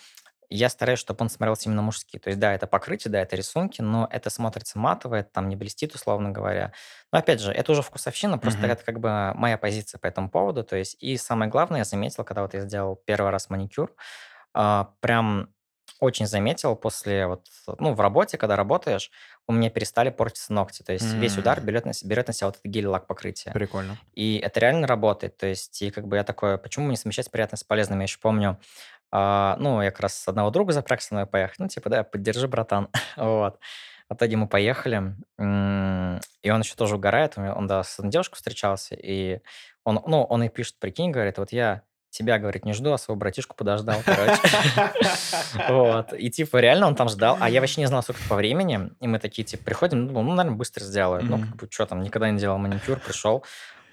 я 0.50 0.68
стараюсь, 0.68 0.98
чтобы 1.00 1.22
он 1.22 1.30
смотрелся 1.30 1.68
именно 1.68 1.82
мужский. 1.82 2.18
То 2.18 2.28
есть, 2.30 2.40
да, 2.40 2.52
это 2.54 2.66
покрытие, 2.66 3.10
да, 3.12 3.20
это 3.22 3.36
рисунки, 3.36 3.80
но 3.82 4.08
это 4.10 4.30
смотрится 4.30 4.78
матово, 4.78 5.16
это 5.16 5.30
там 5.30 5.48
не 5.48 5.56
блестит, 5.56 5.94
условно 5.94 6.30
говоря. 6.30 6.72
Но 7.12 7.18
опять 7.18 7.40
же, 7.40 7.52
это 7.52 7.72
уже 7.72 7.82
вкусовщина, 7.82 8.38
просто 8.38 8.66
Мгм. 8.66 8.72
это 8.72 8.84
как 8.84 9.00
бы 9.00 9.32
моя 9.34 9.58
позиция 9.58 9.98
по 9.98 10.06
этому 10.06 10.30
поводу. 10.30 10.64
То 10.64 10.76
есть, 10.76 10.96
и 11.00 11.16
самое 11.16 11.50
главное, 11.50 11.78
я 11.80 11.84
заметил, 11.84 12.24
когда 12.24 12.42
вот 12.42 12.54
я 12.54 12.60
сделал 12.60 12.96
первый 12.96 13.30
раз 13.30 13.48
маникюр, 13.50 13.94
а, 14.54 14.94
прям 15.00 15.54
очень 16.00 16.26
заметил 16.26 16.76
после 16.76 17.26
вот, 17.26 17.46
ну, 17.78 17.92
в 17.92 18.00
работе, 18.00 18.38
когда 18.38 18.56
работаешь, 18.56 19.10
у 19.46 19.52
меня 19.52 19.68
перестали 19.70 20.08
портиться 20.10 20.52
ногти. 20.52 20.82
То 20.82 20.92
есть 20.94 21.14
весь 21.14 21.36
удар 21.36 21.60
берет 21.60 21.84
на, 21.84 21.92
берет 22.04 22.28
на 22.28 22.32
себя 22.32 22.46
вот 22.48 22.56
это 22.56 22.68
гель-лак 22.68 23.06
покрытие. 23.06 23.52
Прикольно. 23.52 24.00
И 24.14 24.38
это 24.38 24.60
реально 24.60 24.86
работает. 24.86 25.36
То 25.36 25.46
есть, 25.46 25.82
и 25.82 25.90
как 25.90 26.06
бы 26.08 26.16
я 26.16 26.24
такое, 26.24 26.58
почему 26.58 26.90
не 26.90 26.96
совмещать 26.96 27.30
приятное 27.30 27.58
с 27.58 27.64
полезным? 27.64 27.98
Я 27.98 28.04
еще 28.04 28.18
помню, 28.18 28.58
а, 29.12 29.56
ну, 29.58 29.82
я 29.82 29.90
как 29.90 30.00
раз 30.00 30.14
с 30.14 30.28
одного 30.28 30.50
друга 30.50 30.72
запрягся 30.72 31.08
со 31.08 31.14
мной 31.14 31.26
поехать. 31.26 31.58
Ну, 31.58 31.68
типа, 31.68 31.90
да, 31.90 32.04
поддержи, 32.04 32.48
братан. 32.48 32.88
вот. 33.16 33.58
В 34.08 34.14
итоге 34.14 34.36
мы 34.36 34.48
поехали, 34.48 35.14
и 35.38 36.50
он 36.50 36.60
еще 36.60 36.74
тоже 36.74 36.96
угорает. 36.96 37.38
Он, 37.38 37.68
да, 37.68 37.84
с 37.84 37.96
одной 38.00 38.10
девушкой 38.10 38.36
встречался, 38.36 38.96
и 38.96 39.38
он, 39.84 40.00
ну, 40.04 40.24
он 40.24 40.42
и 40.42 40.48
пишет, 40.48 40.80
прикинь, 40.80 41.12
говорит, 41.12 41.38
вот 41.38 41.52
я 41.52 41.82
тебя, 42.10 42.38
говорит, 42.38 42.64
не 42.64 42.72
жду, 42.72 42.92
а 42.92 42.98
своего 42.98 43.18
братишку 43.18 43.54
подождал, 43.56 44.00
короче. 44.04 44.36
Вот. 45.68 46.12
И 46.12 46.30
типа 46.30 46.58
реально 46.58 46.88
он 46.88 46.96
там 46.96 47.08
ждал, 47.08 47.38
а 47.40 47.48
я 47.48 47.60
вообще 47.60 47.80
не 47.80 47.86
знал, 47.86 48.02
сколько 48.02 48.20
по 48.28 48.34
времени. 48.34 48.90
И 49.00 49.06
мы 49.06 49.18
такие, 49.18 49.44
типа, 49.44 49.64
приходим, 49.64 50.02
ну, 50.02 50.08
думал, 50.08 50.22
ну, 50.24 50.34
наверное, 50.34 50.56
быстро 50.56 50.82
сделают. 50.82 51.24
Ну, 51.24 51.38
как 51.38 51.56
бы, 51.56 51.68
что 51.70 51.86
там, 51.86 52.02
никогда 52.02 52.30
не 52.30 52.38
делал 52.38 52.58
маникюр, 52.58 52.98
пришел. 52.98 53.44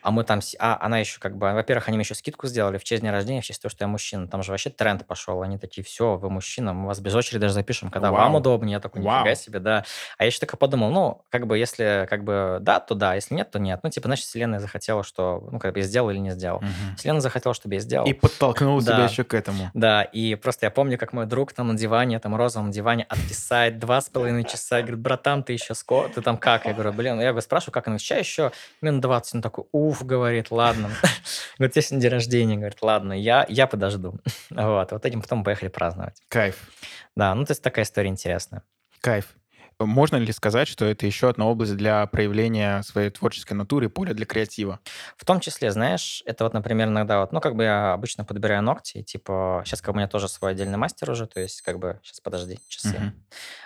А 0.02 0.12
мы 0.12 0.24
там... 0.24 0.40
А, 0.60 0.78
она 0.82 1.00
еще 1.00 1.20
как 1.20 1.38
бы... 1.38 1.52
Во-первых, 1.54 1.88
они 1.88 1.98
мне 1.98 2.04
еще 2.04 2.16
скидку 2.16 2.48
сделали 2.48 2.78
в 2.78 2.84
честь 2.84 3.02
дня 3.02 3.12
рождения, 3.12 3.42
в 3.42 3.46
честь 3.46 3.62
того, 3.62 3.70
что 3.70 3.84
я 3.84 3.88
мужчина. 3.88 4.28
Там 4.28 4.44
же 4.44 4.52
вообще 4.52 4.70
тренд 4.70 5.06
пошел. 5.06 5.42
Они 5.42 5.58
такие, 5.58 5.84
все, 5.84 6.16
вы 6.18 6.30
мужчина, 6.30 6.74
мы 6.74 6.88
вас 6.88 7.00
без 7.00 7.14
очереди 7.16 7.40
даже 7.40 7.54
запишем, 7.54 7.90
когда 7.90 8.12
вам 8.12 8.32
Вау. 8.32 8.40
удобнее. 8.42 8.74
Я 8.74 8.80
такой, 8.80 9.02
нифига 9.02 9.24
Вау. 9.24 9.36
себе, 9.36 9.60
да. 9.60 9.84
А 10.18 10.24
я 10.24 10.28
еще 10.28 10.40
только 10.40 10.58
подумал, 10.58 10.92
ну, 10.92 11.24
как 11.30 11.48
бы, 11.48 11.58
если 11.58 12.08
как 12.10 12.24
бы 12.24 12.58
да, 12.62 12.80
то 12.80 12.96
да, 12.96 13.16
если 13.16 13.36
нет, 13.36 13.52
то 13.52 13.60
нет. 13.60 13.80
Ну, 13.84 13.90
типа, 13.90 14.08
значит, 14.08 14.26
вселенная 14.26 14.60
захотела, 14.60 15.04
что, 15.04 15.48
ну, 15.52 15.60
как 15.60 15.74
бы, 15.74 15.80
я 15.80 15.86
сделал 15.86 16.10
или 16.10 16.18
не 16.20 16.32
сделал. 16.32 16.60
Мгм. 16.60 16.96
Вселенная 16.98 17.22
захотела, 17.22 17.54
чтобы 17.54 17.76
я 17.76 17.82
сделал. 17.82 18.06
И 18.08 18.14
подтолкнул 18.14 18.82
тебя 18.82 18.98
Да. 18.98 19.06
еще 19.06 19.24
к 19.24 19.34
этому. 19.34 19.72
Да, 19.74 20.04
и 20.04 20.36
просто 20.36 20.66
я 20.66 20.72
помню, 20.72 20.98
как 20.98 21.14
мой 21.14 21.26
друг 21.26 21.54
там 21.54 21.68
на 21.70 21.74
диване, 21.76 22.20
там 22.20 22.36
розовом 22.36 22.72
диване 22.72 23.06
откисает 23.10 23.80
два 23.80 24.02
с 24.02 24.10
половиной 24.10 24.44
часа. 24.44 24.82
Говорит, 24.82 25.00
братан, 25.00 25.44
ты 25.44 25.54
еще 25.54 25.74
сколько? 25.76 26.14
Ты 26.16 26.22
там 26.22 26.38
как? 26.38 26.66
Я 26.66 26.74
говорю, 26.74 26.94
блин, 26.94 27.20
я 27.20 27.30
говорю, 27.30 27.42
спрашиваю, 27.42 27.74
как 27.74 27.88
он 27.88 27.98
сейчас 28.00 28.20
еще 28.20 28.52
минут 28.82 29.02
20. 29.02 29.36
Он 29.36 29.42
такой, 29.42 29.66
уф, 29.88 30.06
говорит, 30.06 30.52
ладно. 30.52 30.90
Говорит, 31.58 31.74
тебе 31.74 31.82
сегодня 31.82 32.02
день 32.02 32.12
рождения. 32.12 32.58
Говорит, 32.58 32.82
ладно, 32.82 33.14
я, 33.14 33.46
я 33.50 33.68
подожду. 33.68 34.20
Вот, 34.50 34.92
вот 34.92 35.06
этим 35.06 35.22
потом 35.22 35.44
поехали 35.44 35.70
праздновать. 35.70 36.22
Кайф. 36.30 36.70
Да, 37.16 37.34
ну 37.36 37.46
то 37.46 37.52
есть 37.52 37.62
такая 37.62 37.86
история 37.86 38.10
интересная. 38.10 38.64
Кайф. 39.02 39.36
Можно 39.80 40.16
ли 40.16 40.32
сказать, 40.32 40.68
что 40.68 40.86
это 40.86 41.06
еще 41.06 41.30
одна 41.30 41.46
область 41.46 41.78
для 41.78 42.06
проявления 42.08 42.82
своей 42.82 43.12
творческой 43.12 43.54
натуры, 43.54 43.90
поле 43.90 44.16
для 44.16 44.26
креатива? 44.26 44.80
В 45.18 45.26
том 45.26 45.40
числе, 45.40 45.70
знаешь, 45.72 46.24
это 46.26 46.46
вот, 46.46 46.54
например, 46.54 46.88
иногда 46.88 47.20
вот, 47.20 47.32
ну, 47.32 47.40
как 47.40 47.56
бы 47.56 47.64
я 47.64 47.94
обычно 47.94 48.26
подбираю 48.26 48.64
ногти, 48.64 49.04
типа, 49.04 49.62
сейчас 49.66 49.82
как 49.82 49.94
бы 49.94 49.98
у 49.98 50.00
меня 50.00 50.08
тоже 50.08 50.30
свой 50.30 50.52
отдельный 50.52 50.80
мастер 50.80 51.12
уже, 51.12 51.28
то 51.28 51.40
есть 51.40 51.62
как 51.62 51.78
бы, 51.78 52.00
сейчас 52.02 52.20
подожди, 52.22 52.60
часы. 52.68 52.98
Мгм. 52.98 53.26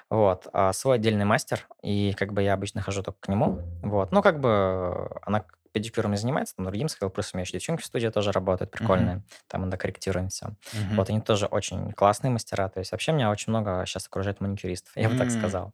Вот, 0.09 0.47
а, 0.51 0.73
свой 0.73 0.97
отдельный 0.97 1.23
мастер, 1.23 1.65
и 1.81 2.13
как 2.17 2.33
бы 2.33 2.43
я 2.43 2.53
обычно 2.53 2.81
хожу 2.81 3.03
только 3.03 3.19
к 3.21 3.27
нему, 3.29 3.61
вот. 3.81 4.11
Ну, 4.11 4.21
как 4.21 4.41
бы 4.41 5.09
она 5.21 5.45
педикюром 5.71 6.11
не 6.11 6.17
занимается, 6.17 6.55
там 6.55 6.65
другим 6.65 6.87
сходил, 6.89 7.09
плюс 7.09 7.33
у 7.33 7.37
меня 7.37 7.43
еще 7.43 7.53
девчонки 7.53 7.81
в 7.81 7.85
студии 7.85 8.07
тоже 8.07 8.31
работают, 8.31 8.71
прикольные, 8.71 9.23
там 9.47 9.61
иногда 9.61 9.77
корректируем 9.77 10.29
все. 10.29 10.49
Мгм. 10.73 10.95
Вот, 10.97 11.09
они 11.09 11.21
тоже 11.21 11.45
очень 11.45 11.91
классные 11.93 12.31
мастера, 12.31 12.69
то 12.69 12.79
есть 12.79 12.91
вообще 12.91 13.11
меня 13.11 13.29
очень 13.31 13.51
много 13.51 13.83
сейчас 13.85 14.07
окружает 14.07 14.41
маникюристов, 14.41 14.95
я 14.95 15.09
бы 15.09 15.15
так 15.15 15.31
сказал. 15.31 15.73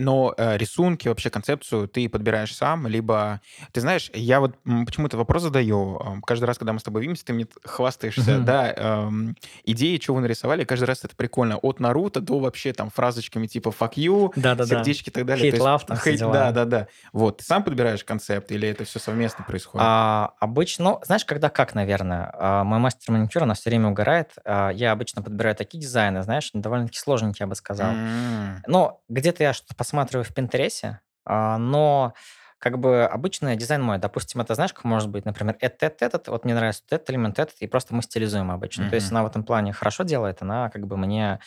Но 0.00 0.34
э, 0.36 0.56
рисунки, 0.56 1.08
вообще 1.08 1.30
концепцию 1.30 1.86
ты 1.88 2.08
подбираешь 2.08 2.54
сам, 2.54 2.86
либо... 2.86 3.40
Ты 3.72 3.80
знаешь, 3.80 4.10
я 4.14 4.40
вот 4.40 4.56
почему-то 4.86 5.16
вопрос 5.16 5.42
задаю. 5.42 6.00
Каждый 6.26 6.44
раз, 6.44 6.58
когда 6.58 6.72
мы 6.72 6.80
с 6.80 6.82
тобой 6.82 7.02
видимся, 7.02 7.24
ты 7.24 7.32
мне 7.32 7.46
хвастаешься, 7.64 8.32
Мгм. 8.38 8.44
да, 8.44 8.72
эм, 8.76 9.36
идеи, 9.64 9.98
что 10.00 10.14
вы 10.14 10.20
нарисовали, 10.22 10.64
каждый 10.64 10.84
раз 10.84 11.04
это 11.04 11.14
прикольно. 11.14 11.58
От 11.58 11.80
Наруто 11.80 12.20
до 12.20 12.38
вообще 12.38 12.72
там 12.72 12.90
фразочками 12.90 13.46
типа 13.46 13.68
fuck 13.78 13.94
you, 13.94 14.32
Да-да-да. 14.36 14.64
сердечки 14.66 15.10
и 15.10 15.12
так 15.12 15.26
далее. 15.26 15.50
Hate 15.50 15.58
love, 15.58 15.82
там 15.86 15.98
дела. 16.16 16.32
Да, 16.32 16.50
да, 16.52 16.64
да. 16.64 16.86
Вот, 17.12 17.38
ты 17.38 17.44
сам 17.44 17.62
подбираешь 17.62 18.04
концепт 18.04 18.50
или 18.52 18.68
это 18.68 18.84
все 18.84 18.98
совместно 18.98 19.44
происходит? 19.44 19.86
А, 19.86 20.32
обычно, 20.40 20.84
ну, 20.84 21.00
знаешь, 21.04 21.24
когда 21.24 21.50
как, 21.50 21.74
наверное. 21.74 22.30
А, 22.34 22.64
мой 22.64 22.78
мастер 22.78 23.12
маникюра, 23.12 23.44
она 23.44 23.54
все 23.54 23.70
время 23.70 23.88
угорает. 23.88 24.32
А, 24.44 24.70
я 24.70 24.92
обычно 24.92 25.22
подбираю 25.22 25.54
такие 25.56 25.80
дизайны, 25.80 26.22
знаешь, 26.22 26.50
довольно-таки 26.54 26.98
сложненькие, 26.98 27.44
я 27.44 27.46
бы 27.46 27.54
сказал. 27.54 27.92
М, 27.92 28.62
Ну, 28.66 29.00
где-то 29.08 29.42
я 29.42 29.52
что-то 29.52 29.74
посматриваю 29.90 30.24
в 30.24 30.32
Пинтересе, 30.32 31.00
а, 31.24 31.58
но 31.58 32.14
как 32.58 32.78
бы 32.78 33.04
обычно 33.04 33.56
дизайн 33.56 33.82
мой, 33.82 33.98
допустим, 33.98 34.40
это 34.40 34.54
знаешь, 34.54 34.72
как 34.72 34.84
может 34.84 35.08
быть, 35.08 35.24
например, 35.24 35.56
этот, 35.58 35.82
этот, 35.82 36.02
этот, 36.02 36.28
вот 36.28 36.44
мне 36.44 36.54
нравится 36.54 36.84
этот 36.90 37.10
элемент, 37.10 37.38
этот, 37.40 37.56
и 37.58 37.66
просто 37.66 37.92
мы 37.94 38.02
стилизуем 38.02 38.52
обычно. 38.52 38.88
То 38.88 38.94
есть 38.94 39.10
она 39.10 39.24
в 39.24 39.26
этом 39.26 39.42
плане 39.42 39.72
хорошо 39.72 40.04
делает, 40.04 40.42
она 40.42 40.70
как 40.70 40.86
бы 40.86 40.96
мне 40.96 41.40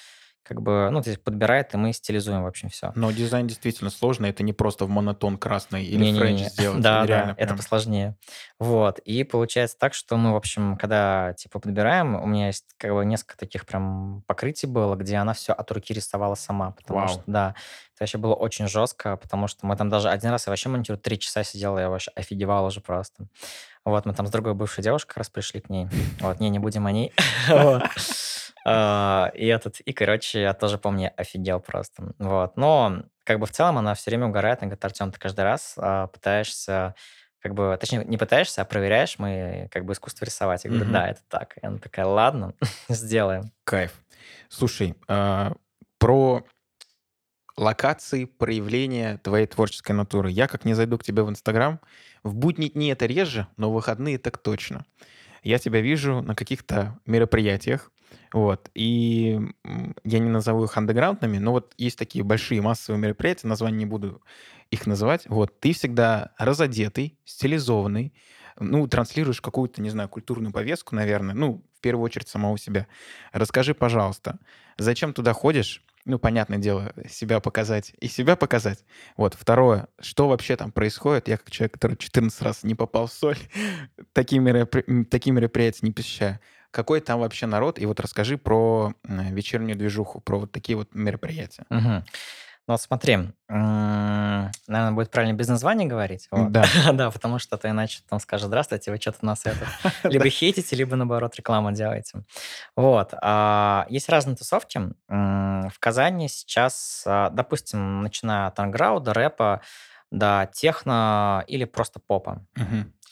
как 0.43 0.61
бы, 0.61 0.89
ну, 0.91 1.01
то 1.01 1.09
есть 1.09 1.23
подбирает, 1.23 1.73
и 1.73 1.77
мы 1.77 1.93
стилизуем, 1.93 2.43
в 2.43 2.47
общем, 2.47 2.69
все. 2.69 2.91
Но 2.95 3.11
дизайн 3.11 3.47
действительно 3.47 3.89
сложный, 3.89 4.29
это 4.29 4.43
не 4.43 4.53
просто 4.53 4.85
в 4.85 4.89
монотон 4.89 5.37
красный 5.37 5.85
или 5.85 6.17
френч 6.17 6.41
сделать. 6.53 6.81
Да, 6.81 6.99
это 6.99 7.07
да, 7.07 7.13
реально 7.15 7.35
это 7.37 7.55
посложнее. 7.55 8.15
Вот. 8.59 8.99
И 8.99 9.23
получается 9.23 9.77
так, 9.79 9.93
что 9.93 10.17
мы, 10.17 10.33
в 10.33 10.35
общем, 10.35 10.77
когда, 10.77 11.33
типа, 11.33 11.59
подбираем, 11.59 12.15
у 12.15 12.25
меня 12.25 12.47
есть, 12.47 12.65
как 12.77 12.93
бы, 12.93 13.05
несколько 13.05 13.37
таких 13.37 13.65
прям 13.65 14.23
покрытий 14.27 14.67
было, 14.67 14.95
где 14.95 15.17
она 15.17 15.33
все 15.33 15.53
от 15.53 15.71
руки 15.71 15.93
рисовала 15.93 16.35
сама, 16.35 16.71
потому 16.71 16.99
Вау. 16.99 17.07
что, 17.07 17.23
да, 17.25 17.55
это 17.95 18.03
вообще 18.03 18.17
было 18.17 18.33
очень 18.33 18.67
жестко, 18.67 19.17
потому 19.17 19.47
что 19.47 19.65
мы 19.65 19.75
там 19.77 19.89
даже 19.89 20.09
один 20.09 20.31
раз 20.31 20.47
я 20.47 20.51
вообще 20.51 20.69
монтирую 20.69 20.99
три 20.99 21.19
часа 21.19 21.43
сидела, 21.43 21.79
я 21.79 21.89
вообще 21.89 22.11
офигевал 22.15 22.65
уже 22.65 22.81
просто. 22.81 23.27
Вот, 23.85 24.05
мы 24.05 24.13
там 24.13 24.25
с 24.27 24.29
другой 24.29 24.53
бывшей 24.53 24.83
девушкой 24.83 25.17
раз 25.17 25.29
пришли 25.29 25.59
к 25.59 25.69
ней. 25.69 25.87
Вот, 26.21 26.39
не, 26.39 26.49
не 26.49 26.59
будем 26.59 26.85
о 26.85 26.91
ней. 26.91 27.13
А, 28.65 29.31
И 29.35 29.45
этот, 29.45 29.79
и, 29.81 29.93
короче, 29.93 30.41
я 30.41 30.53
тоже 30.53 30.77
помню, 30.77 31.11
офигел 31.17 31.59
просто. 31.59 32.13
Вот. 32.19 32.57
Но, 32.57 33.03
как 33.23 33.39
бы, 33.39 33.45
в 33.45 33.51
целом 33.51 33.77
она 33.77 33.93
все 33.93 34.11
время 34.11 34.27
угорает. 34.27 34.59
Она 34.59 34.67
говорит, 34.69 34.85
Артем, 34.85 35.11
ты 35.11 35.19
каждый 35.19 35.41
раз 35.43 35.75
а, 35.77 36.07
пытаешься, 36.07 36.95
как 37.39 37.53
бы, 37.53 37.77
точнее, 37.79 38.05
не 38.05 38.17
пытаешься, 38.17 38.61
а 38.61 38.65
проверяешь 38.65 39.19
мы, 39.19 39.67
как 39.71 39.85
бы, 39.85 39.93
искусство 39.93 40.25
рисовать. 40.25 40.63
Я 40.63 40.71
говорю, 40.71 40.91
да, 40.91 41.09
это 41.09 41.21
так. 41.27 41.57
И 41.61 41.65
она 41.65 41.77
такая, 41.77 42.05
ладно, 42.05 42.53
сделаем. 42.89 43.51
Кайф. 43.63 43.93
Слушай, 44.49 44.95
а, 45.07 45.53
про 45.97 46.45
локации 47.57 48.25
проявления 48.25 49.17
твоей 49.17 49.45
творческой 49.45 49.91
натуры. 49.91 50.31
Я 50.31 50.47
как 50.47 50.65
не 50.65 50.73
зайду 50.73 50.97
к 50.97 51.03
тебе 51.03 51.23
в 51.23 51.29
Инстаграм, 51.29 51.79
в 52.23 52.33
будние 52.33 52.69
дни 52.69 52.87
это 52.87 53.05
реже, 53.05 53.47
но 53.57 53.69
в 53.69 53.73
выходные 53.73 54.17
так 54.17 54.37
точно. 54.37 54.85
Я 55.43 55.59
тебя 55.59 55.81
вижу 55.81 56.21
на 56.21 56.35
каких-то 56.35 56.97
мероприятиях, 57.05 57.91
вот, 58.31 58.69
и 58.73 59.39
я 60.03 60.19
не 60.19 60.29
назову 60.29 60.65
их 60.65 60.77
андеграундными, 60.77 61.37
но 61.37 61.51
вот 61.51 61.73
есть 61.77 61.97
такие 61.97 62.23
большие 62.23 62.61
массовые 62.61 62.99
мероприятия, 63.01 63.47
название 63.47 63.79
не 63.79 63.85
буду 63.85 64.21
их 64.71 64.87
называть, 64.87 65.23
вот, 65.27 65.59
ты 65.59 65.73
всегда 65.73 66.31
разодетый, 66.37 67.17
стилизованный, 67.25 68.13
ну, 68.59 68.87
транслируешь 68.87 69.41
какую-то, 69.41 69.81
не 69.81 69.89
знаю, 69.89 70.09
культурную 70.09 70.53
повестку, 70.53 70.95
наверное, 70.95 71.35
ну, 71.35 71.63
в 71.77 71.81
первую 71.81 72.05
очередь 72.05 72.27
самого 72.27 72.57
себя. 72.57 72.87
Расскажи, 73.31 73.73
пожалуйста, 73.73 74.39
зачем 74.77 75.13
туда 75.13 75.33
ходишь? 75.33 75.83
Ну, 76.05 76.19
понятное 76.19 76.57
дело, 76.57 76.93
себя 77.09 77.39
показать 77.39 77.93
и 78.01 78.07
себя 78.07 78.35
показать. 78.35 78.83
Вот, 79.15 79.35
второе, 79.35 79.87
что 80.01 80.27
вообще 80.27 80.57
там 80.57 80.71
происходит? 80.71 81.29
Я 81.29 81.37
как 81.37 81.49
человек, 81.49 81.73
который 81.73 81.95
14 81.95 82.41
раз 82.41 82.63
не 82.63 82.75
попал 82.75 83.07
в 83.07 83.13
соль, 83.13 83.37
такие 84.13 84.41
мероприятия 84.41 85.79
не 85.81 85.91
посещаю. 85.91 86.39
Какой 86.73 87.01
там 87.01 87.19
вообще 87.19 87.45
народ? 87.45 87.77
И 87.77 87.85
вот 87.85 87.99
расскажи 87.99 88.35
про 88.37 88.93
вечернюю 89.03 89.77
движуху, 89.77 90.21
про 90.21 90.39
вот 90.39 90.51
такие 90.51 90.75
вот 90.75 90.89
мероприятия. 90.95 91.65
Мгм. 91.69 92.03
Ну 92.67 92.77
смотри, 92.77 93.17
наверное, 93.47 94.91
будет 94.93 95.11
правильно 95.11 95.35
без 95.35 95.49
названия 95.49 95.85
говорить. 95.85 96.27
вот. 96.31 96.51
Да. 96.51 96.63
Да, 96.93 97.11
потому 97.11 97.37
что 97.37 97.57
то 97.57 97.69
иначе 97.69 97.99
там 98.09 98.19
скажут, 98.19 98.47
здравствуйте, 98.47 98.89
вы 98.89 98.97
что-то 98.97 99.23
нас 99.23 99.45
это 99.45 99.67
либо 100.09 100.27
хейтите, 100.29 100.75
либо 100.75 100.95
наоборот 100.95 101.35
рекламу 101.35 101.71
делаете. 101.73 102.23
Вот. 102.75 103.13
а, 103.21 103.85
Есть 103.89 104.09
разные 104.09 104.35
тусовки. 104.35 104.81
В 105.07 105.73
Казани 105.79 106.27
сейчас, 106.27 107.03
а, 107.05 107.29
допустим, 107.29 108.01
начиная 108.01 108.47
от 108.47 108.59
анграуда, 108.59 109.13
рэпа, 109.13 109.61
до 110.09 110.49
техно 110.53 111.43
или 111.45 111.65
просто 111.65 111.99
попа. 111.99 112.43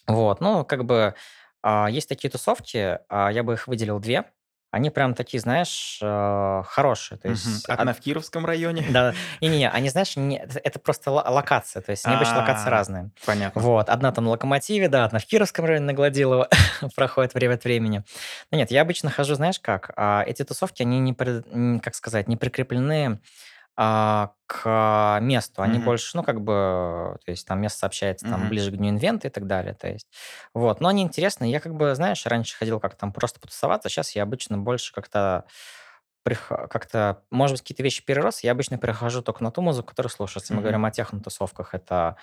Вот, 0.07 0.41
ну, 0.41 0.65
как 0.65 0.83
бы 0.85 1.13
есть 1.91 2.09
такие 2.09 2.29
тусовки, 2.29 2.99
а, 3.09 3.29
я 3.31 3.43
бы 3.43 3.53
их 3.53 3.67
выделил 3.67 3.99
две. 3.99 4.25
Они 4.73 4.89
прям 4.89 5.15
такие, 5.15 5.41
знаешь, 5.41 5.99
а, 6.01 6.63
хорошие. 6.63 7.17
То 7.17 7.27
есть 7.27 7.65
Одна 7.67 7.93
в 7.93 7.99
Кировском 7.99 8.45
районе. 8.45 8.85
да, 8.89 9.13
и 9.41 9.47
не, 9.47 9.69
они, 9.69 9.89
знаешь, 9.89 10.15
не- 10.15 10.37
это 10.63 10.79
просто 10.79 11.11
ло- 11.11 11.25
локация, 11.29 11.81
то 11.81 11.91
есть 11.91 12.05
они 12.05 12.15
обычно 12.15 12.37
локации 12.37 12.67
А, 12.67 12.71
разные. 12.71 13.11
Понятно. 13.25 13.61
Вот, 13.61 13.89
одна 13.89 14.13
там 14.13 14.23
на 14.23 14.29
Локомотиве, 14.31 14.87
да, 14.87 15.03
одна 15.03 15.19
в 15.19 15.25
Кировском 15.25 15.65
районе 15.65 15.85
на 15.87 15.93
Гладилово 15.93 16.47
проходит 16.95 17.33
время 17.33 17.55
от 17.55 17.65
времени. 17.65 18.03
Но 18.49 18.57
нет, 18.57 18.71
я 18.71 18.81
обычно 18.81 19.09
хожу, 19.09 19.35
знаешь 19.35 19.59
как, 19.59 19.91
а, 19.97 20.23
эти 20.25 20.43
тусовки, 20.43 20.83
они 20.83 20.99
не, 20.99 21.79
как 21.79 21.93
сказать, 21.93 22.29
не 22.29 22.37
прикреплены 22.37 23.19
а, 23.77 24.33
к 24.47 25.19
месту, 25.21 25.61
они 25.63 25.79
Мгм. 25.79 25.79
больше, 25.79 26.17
ну, 26.17 26.23
как 26.23 26.41
бы, 26.41 27.17
то 27.25 27.31
есть 27.31 27.47
там 27.47 27.61
место 27.61 27.79
сообщается 27.79 28.27
там 28.27 28.47
Мгм. 28.47 28.49
ближе 28.49 28.71
к 28.71 28.77
дню 28.77 28.89
инвента 28.91 29.27
и 29.27 29.31
так 29.31 29.47
далее, 29.47 29.73
то 29.75 29.87
есть, 29.89 30.07
вот, 30.53 30.81
но 30.81 30.89
они 30.89 31.03
интересные, 31.03 31.51
я 31.51 31.59
как 31.61 31.75
бы, 31.75 31.95
знаешь, 31.95 32.25
раньше 32.25 32.57
ходил 32.57 32.79
как 32.79 32.95
там 32.95 33.13
просто 33.13 33.39
потусоваться, 33.39 33.89
сейчас 33.89 34.11
я 34.15 34.23
обычно 34.23 34.57
больше 34.57 34.93
как-то 34.93 35.45
как-то, 36.25 37.23
может 37.31 37.55
быть, 37.55 37.61
какие-то 37.63 37.83
вещи 37.83 38.05
перерос, 38.05 38.41
я 38.43 38.51
обычно 38.51 38.77
перехожу 38.77 39.21
только 39.23 39.43
на 39.43 39.51
ту 39.51 39.61
музыку, 39.61 39.89
которую 39.89 40.11
слушаю. 40.11 40.41
Если 40.43 40.53
мы 40.53 40.61
говорим 40.61 40.85
о 40.85 40.91
техно-тусовках, 40.91 41.73
это, 41.73 42.17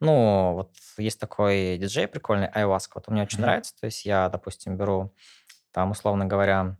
ну, 0.00 0.54
вот 0.54 0.72
есть 0.98 1.20
такой 1.20 1.78
диджей 1.78 2.08
прикольный, 2.08 2.48
Ayahuasca, 2.48 2.92
вот 2.96 3.04
он 3.08 3.14
мне 3.14 3.24
очень 3.24 3.40
Мгм. 3.40 3.44
нравится, 3.44 3.74
то 3.80 3.86
есть 3.86 4.04
я, 4.06 4.28
допустим, 4.30 4.76
беру 4.76 5.14
там, 5.72 5.92
условно 5.92 6.26
говоря, 6.26 6.78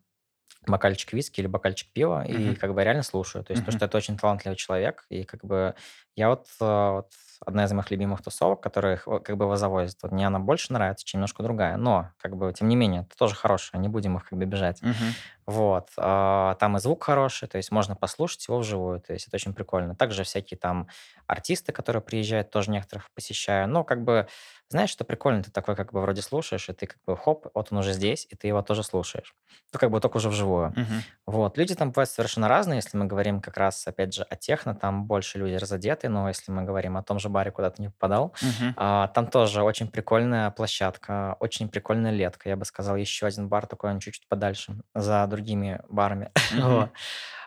бокальчик 0.67 1.13
виски 1.13 1.41
или 1.41 1.47
бокальчик 1.47 1.93
пива 1.93 2.25
и 2.25 2.55
Мгм. 2.55 2.57
как 2.57 2.75
бы 2.75 2.83
реально 2.85 3.03
слушаю. 3.03 3.45
То 3.45 3.53
есть 3.53 3.65
то, 3.65 3.71
Мгм. 3.71 3.73
что 3.73 3.85
это 3.87 3.97
очень 3.97 4.17
талантливый 4.17 4.57
человек, 4.57 5.05
и 5.11 5.25
как 5.25 5.45
бы 5.45 5.75
я 6.17 6.29
вот, 6.31 6.47
э, 6.61 6.91
вот 6.91 7.13
одна 7.45 7.65
из 7.65 7.73
моих 7.73 7.91
любимых 7.91 8.23
тусовок, 8.23 8.63
которых 8.63 9.07
э, 9.09 9.21
как 9.21 9.37
бы 9.37 9.45
его 9.45 9.57
завозят, 9.57 9.99
вот 10.03 10.13
мне 10.13 10.27
она 10.27 10.39
больше 10.39 10.73
нравится, 10.73 11.05
чем 11.05 11.19
немножко 11.21 11.43
другая, 11.43 11.77
но 11.77 12.11
как 12.19 12.37
бы 12.37 12.53
тем 12.53 12.69
не 12.69 12.77
менее, 12.77 13.03
это 13.03 13.17
тоже 13.17 13.35
хорошая, 13.35 13.81
не 13.81 13.89
будем 13.89 14.17
их 14.17 14.29
как 14.29 14.39
бы 14.39 14.45
бежать. 14.47 14.83
Мгм. 14.83 15.17
Вот. 15.47 15.91
а, 15.99 16.55
Там 16.57 16.77
и 16.77 16.81
звук 16.81 17.05
хороший, 17.05 17.49
то 17.49 17.59
есть 17.59 17.71
можно 17.71 17.95
послушать 17.97 18.49
его 18.49 18.59
вживую, 18.59 19.01
то 19.01 19.13
есть 19.13 19.29
это 19.29 19.37
очень 19.37 19.53
прикольно. 19.55 19.95
Также 19.95 20.25
всякие 20.25 20.57
там 20.59 20.89
артисты, 21.27 21.73
которые 21.73 22.03
приезжают, 22.03 22.51
тоже 22.51 22.71
некоторых 22.71 23.11
посещаю. 23.15 23.69
Но 23.69 23.85
как 23.85 24.05
бы, 24.05 24.27
знаешь, 24.75 24.91
что 24.91 25.05
прикольно, 25.05 25.41
ты 25.41 25.53
такой 25.53 25.77
как 25.77 25.93
бы 25.93 26.01
вроде 26.01 26.21
слушаешь, 26.21 26.69
и 26.69 26.73
ты 26.73 26.89
как 26.89 26.99
бы 27.07 27.17
хоп, 27.17 27.47
вот 27.55 27.69
он 27.71 27.79
уже 27.79 27.93
здесь, 27.93 28.27
и 28.29 28.35
ты 28.35 28.49
его 28.49 28.61
тоже 28.61 28.83
слушаешь. 28.83 29.33
Ну, 29.73 29.79
как 29.79 29.93
бы 29.93 30.01
только 30.01 30.17
уже 30.17 30.29
вживую. 30.29 30.73
Мгм. 30.75 31.05
Вот. 31.27 31.57
Люди 31.57 31.77
там 31.77 31.93
бывают 31.93 32.11
совершенно 32.11 32.49
разные. 32.49 32.79
Если 32.79 32.97
мы 32.97 33.05
говорим 33.07 33.41
как 33.41 33.57
раз, 33.57 33.87
опять 33.87 34.13
же, 34.13 34.25
о 34.25 34.35
техно, 34.35 34.75
там 34.75 35.05
больше 35.07 35.39
люди 35.39 35.55
разодеты, 35.55 36.09
но 36.09 36.27
если 36.27 36.51
мы 36.51 36.65
говорим 36.65 36.97
о 36.97 37.05
том 37.05 37.21
же 37.21 37.29
баре, 37.29 37.53
куда 37.53 37.71
ты 37.71 37.83
не 37.83 37.91
попадал, 37.91 38.35
Мгм. 38.41 38.75
а, 38.77 39.07
там 39.09 39.29
тоже 39.29 39.63
очень 39.63 39.87
прикольная 39.87 40.51
площадка, 40.51 41.37
очень 41.39 41.69
прикольная 41.69 42.11
летка. 42.11 42.49
Я 42.49 42.57
бы 42.57 42.65
сказал, 42.65 42.97
еще 42.97 43.27
один 43.27 43.49
бар 43.49 43.67
такой, 43.69 43.93
он 43.93 44.01
чуть-чуть 44.01 44.27
подальше, 44.27 44.83
за 44.93 45.25
другими 45.29 45.83
барами. 45.89 46.33
Мгм. 46.51 46.65
Вот. 46.65 46.91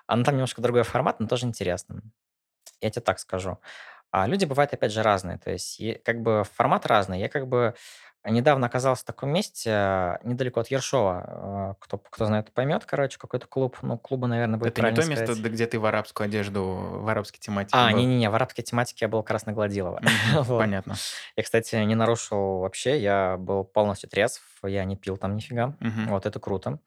А, 0.07 0.15
ну, 0.15 0.23
там 0.23 0.35
немножко 0.35 0.61
другой 0.61 0.83
формат, 0.83 1.19
но 1.19 1.27
тоже 1.27 1.45
интересно. 1.45 2.01
Я 2.81 2.89
тебе 2.91 3.01
так 3.03 3.19
скажу. 3.19 3.59
А 4.11 4.27
люди 4.27 4.45
бывают, 4.45 4.73
опять 4.73 4.91
же, 4.91 5.03
разные. 5.03 5.37
То 5.37 5.51
есть, 5.51 5.81
как 6.03 6.21
бы 6.21 6.43
формат 6.55 6.85
разный. 6.85 7.19
Я 7.19 7.29
как 7.29 7.47
бы 7.47 7.75
недавно 8.23 8.67
оказался 8.67 9.03
в 9.03 9.05
таком 9.05 9.29
месте, 9.31 9.69
э, 9.71 10.17
недалеко 10.23 10.59
от 10.59 10.67
Ершова. 10.69 11.75
Э, 11.77 11.81
кто, 11.81 11.97
кто 11.97 12.25
знает, 12.25 12.51
поймет, 12.51 12.85
короче, 12.85 13.17
какой-то 13.17 13.47
клуб. 13.47 13.77
Ну, 13.81 13.97
клуба, 13.97 14.27
наверное, 14.27 14.57
будет 14.59 14.73
Это 14.73 14.81
не 14.81 14.89
то 14.89 14.95
правильно 14.95 15.11
место, 15.11 15.33
сказать. 15.35 15.51
где 15.51 15.65
ты 15.67 15.79
в 15.79 15.85
арабскую 15.85 16.25
одежду, 16.25 16.63
в 16.65 17.07
арабской 17.07 17.39
тематике 17.39 17.77
А, 17.77 17.91
не-не-не, 17.91 18.29
в 18.29 18.35
арабской 18.35 18.63
тематике 18.63 19.05
я 19.05 19.09
был 19.09 19.23
как 19.23 19.31
раз 19.31 19.45
на 19.45 19.53
Гладилова. 19.53 19.99
Мгм, 20.01 20.09
Вот. 20.43 20.59
Понятно. 20.59 20.95
Я, 21.35 21.43
кстати, 21.43 21.75
не 21.75 21.95
нарушил 21.95 22.59
вообще, 22.59 22.99
я 22.99 23.37
был 23.37 23.63
полностью 23.63 24.09
трезв, 24.09 24.41
я 24.63 24.83
не 24.83 24.97
пил 24.97 25.17
там 25.17 25.35
нифига. 25.35 25.75
Мгм. 25.79 26.07
Вот 26.09 26.25
это 26.25 26.39
круто. 26.39 26.79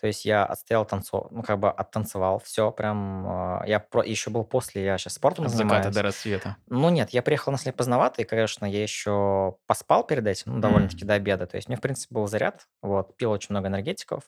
То 0.00 0.06
есть 0.06 0.24
я 0.24 0.44
отстоял 0.44 0.84
танцов, 0.86 1.28
ну, 1.30 1.42
как 1.42 1.58
бы 1.58 1.70
оттанцевал 1.70 2.38
все 2.40 2.70
прям. 2.72 3.26
а, 3.28 3.62
Я 3.66 3.80
про... 3.80 4.02
еще 4.04 4.30
был 4.30 4.44
после, 4.44 4.84
я 4.84 4.98
сейчас 4.98 5.14
спортом 5.14 5.46
От 5.46 5.52
заката 5.52 5.90
до 5.90 6.02
занимаюсь. 6.02 6.02
рассвета. 6.02 6.56
Ну 6.68 6.90
нет, 6.90 7.10
я 7.10 7.22
приехал 7.22 7.52
на 7.52 7.58
след 7.58 7.76
поздновато, 7.76 8.22
и, 8.22 8.24
конечно, 8.24 8.66
я 8.66 8.82
еще 8.82 9.56
поспал 9.66 10.04
перед 10.06 10.26
этим, 10.26 10.54
ну, 10.54 10.60
довольно-таки 10.60 11.04
М. 11.04 11.06
до 11.06 11.14
обеда. 11.14 11.46
То 11.46 11.56
есть 11.56 11.68
мне, 11.68 11.76
в 11.76 11.80
принципе, 11.80 12.14
был 12.14 12.26
заряд, 12.26 12.66
вот, 12.82 13.16
пил 13.16 13.30
очень 13.32 13.48
много 13.50 13.68
энергетиков, 13.68 14.24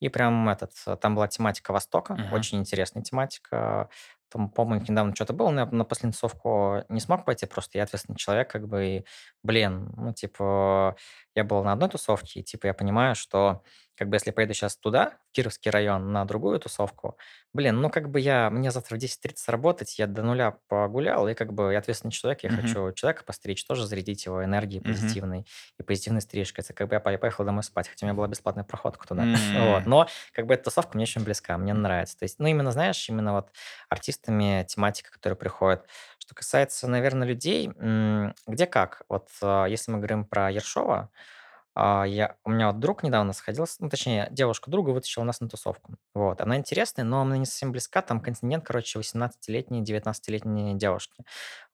и 0.00 0.08
прям 0.08 0.48
этот, 0.48 0.72
э, 0.86 0.96
там 0.96 1.14
была 1.14 1.28
тематика 1.28 1.72
Востока, 1.72 2.14
Мгм. 2.16 2.32
очень 2.32 2.58
интересная 2.58 3.02
тематика. 3.02 3.88
Там, 4.30 4.50
по-моему, 4.50 4.84
недавно 4.88 5.14
что-то 5.14 5.32
было, 5.34 5.50
но 5.50 5.60
я 5.60 5.66
на 5.66 5.84
последнюю 5.84 6.14
тусовку 6.14 6.84
не 6.88 7.00
смог 7.00 7.24
пойти, 7.26 7.46
просто 7.46 7.78
я 7.78 7.84
ответственный 7.84 8.16
человек, 8.16 8.50
как 8.50 8.66
бы, 8.68 8.86
и, 8.86 9.04
блин, 9.42 9.92
ну, 9.96 10.12
типа, 10.14 10.96
я 11.34 11.44
был 11.44 11.62
на 11.64 11.72
одной 11.72 11.88
тусовке, 11.90 12.40
и, 12.40 12.42
типа, 12.44 12.66
я 12.68 12.74
понимаю, 12.74 13.14
что, 13.14 13.62
как 13.96 14.08
бы, 14.08 14.16
если 14.16 14.30
поеду 14.30 14.54
сейчас 14.54 14.76
туда, 14.76 15.18
в 15.30 15.32
Кировский 15.32 15.70
район, 15.70 16.12
на 16.12 16.24
другую 16.24 16.58
тусовку, 16.60 17.16
блин, 17.52 17.80
ну, 17.80 17.90
как 17.90 18.10
бы 18.10 18.20
я, 18.20 18.50
мне 18.50 18.70
завтра 18.70 18.96
в 18.96 18.98
10.30 18.98 19.48
работать, 19.48 19.98
я 19.98 20.06
до 20.06 20.22
нуля 20.22 20.58
погулял, 20.68 21.28
и, 21.28 21.34
как 21.34 21.52
бы, 21.52 21.72
я 21.72 21.78
ответственный 21.78 22.12
человек, 22.12 22.42
я 22.44 22.48
Мгм. 22.48 22.76
хочу 22.76 22.92
человека 22.92 23.24
постричь, 23.24 23.64
тоже 23.66 23.86
зарядить 23.86 24.26
его 24.26 24.44
энергией 24.44 24.80
позитивной, 24.82 25.46
и 25.78 25.82
позитивной 25.82 26.20
стрижкой. 26.22 26.64
Это 26.64 26.72
как 26.74 26.88
бы 26.88 26.94
я 26.94 27.00
по- 27.00 27.10
я 27.10 27.18
поехал 27.18 27.44
домой 27.44 27.62
спать, 27.62 27.88
хотя 27.88 28.06
у 28.06 28.08
меня 28.08 28.14
была 28.16 28.28
бесплатная 28.28 28.64
проходка 28.64 29.06
туда. 29.06 29.30
Вот. 29.52 29.86
М. 29.86 29.86
Но 29.86 30.08
как 30.32 30.46
бы 30.46 30.54
эта 30.54 30.64
тусовка 30.64 30.96
мне 30.96 31.04
очень 31.04 31.22
близка, 31.24 31.56
мне 31.58 31.74
нравится. 31.74 32.18
То 32.18 32.24
есть, 32.24 32.38
ну, 32.38 32.46
именно, 32.46 32.70
знаешь, 32.72 33.08
именно 33.08 33.32
вот 33.34 33.50
артистами 33.88 34.64
тематика, 34.68 35.10
которая 35.12 35.36
приходит. 35.36 35.86
Что 36.18 36.34
касается, 36.34 36.88
наверное, 36.88 37.26
людей, 37.28 37.68
где 38.46 38.66
как. 38.66 39.02
Вот 39.08 39.28
а, 39.42 39.66
если 39.66 39.90
мы 39.92 39.98
говорим 39.98 40.24
про 40.24 40.50
Ершова, 40.50 41.10
а, 41.74 42.04
я, 42.04 42.36
у 42.44 42.50
меня 42.50 42.68
вот 42.68 42.80
друг 42.80 43.02
недавно 43.02 43.32
сходил, 43.32 43.66
с- 43.66 43.78
ну, 43.80 43.88
точнее, 43.88 44.28
девушка 44.30 44.70
друга 44.70 44.90
вытащила 44.90 45.24
нас 45.24 45.40
на 45.40 45.48
тусовку. 45.48 45.94
Вот. 46.14 46.40
Она 46.40 46.56
интересная, 46.56 47.04
но 47.04 47.22
она 47.22 47.36
не 47.38 47.46
совсем 47.46 47.72
близка. 47.72 48.02
Там 48.02 48.20
континент, 48.20 48.64
короче, 48.64 48.98
18-летние, 48.98 49.82
19-летние 49.82 50.74
девушки. 50.74 51.24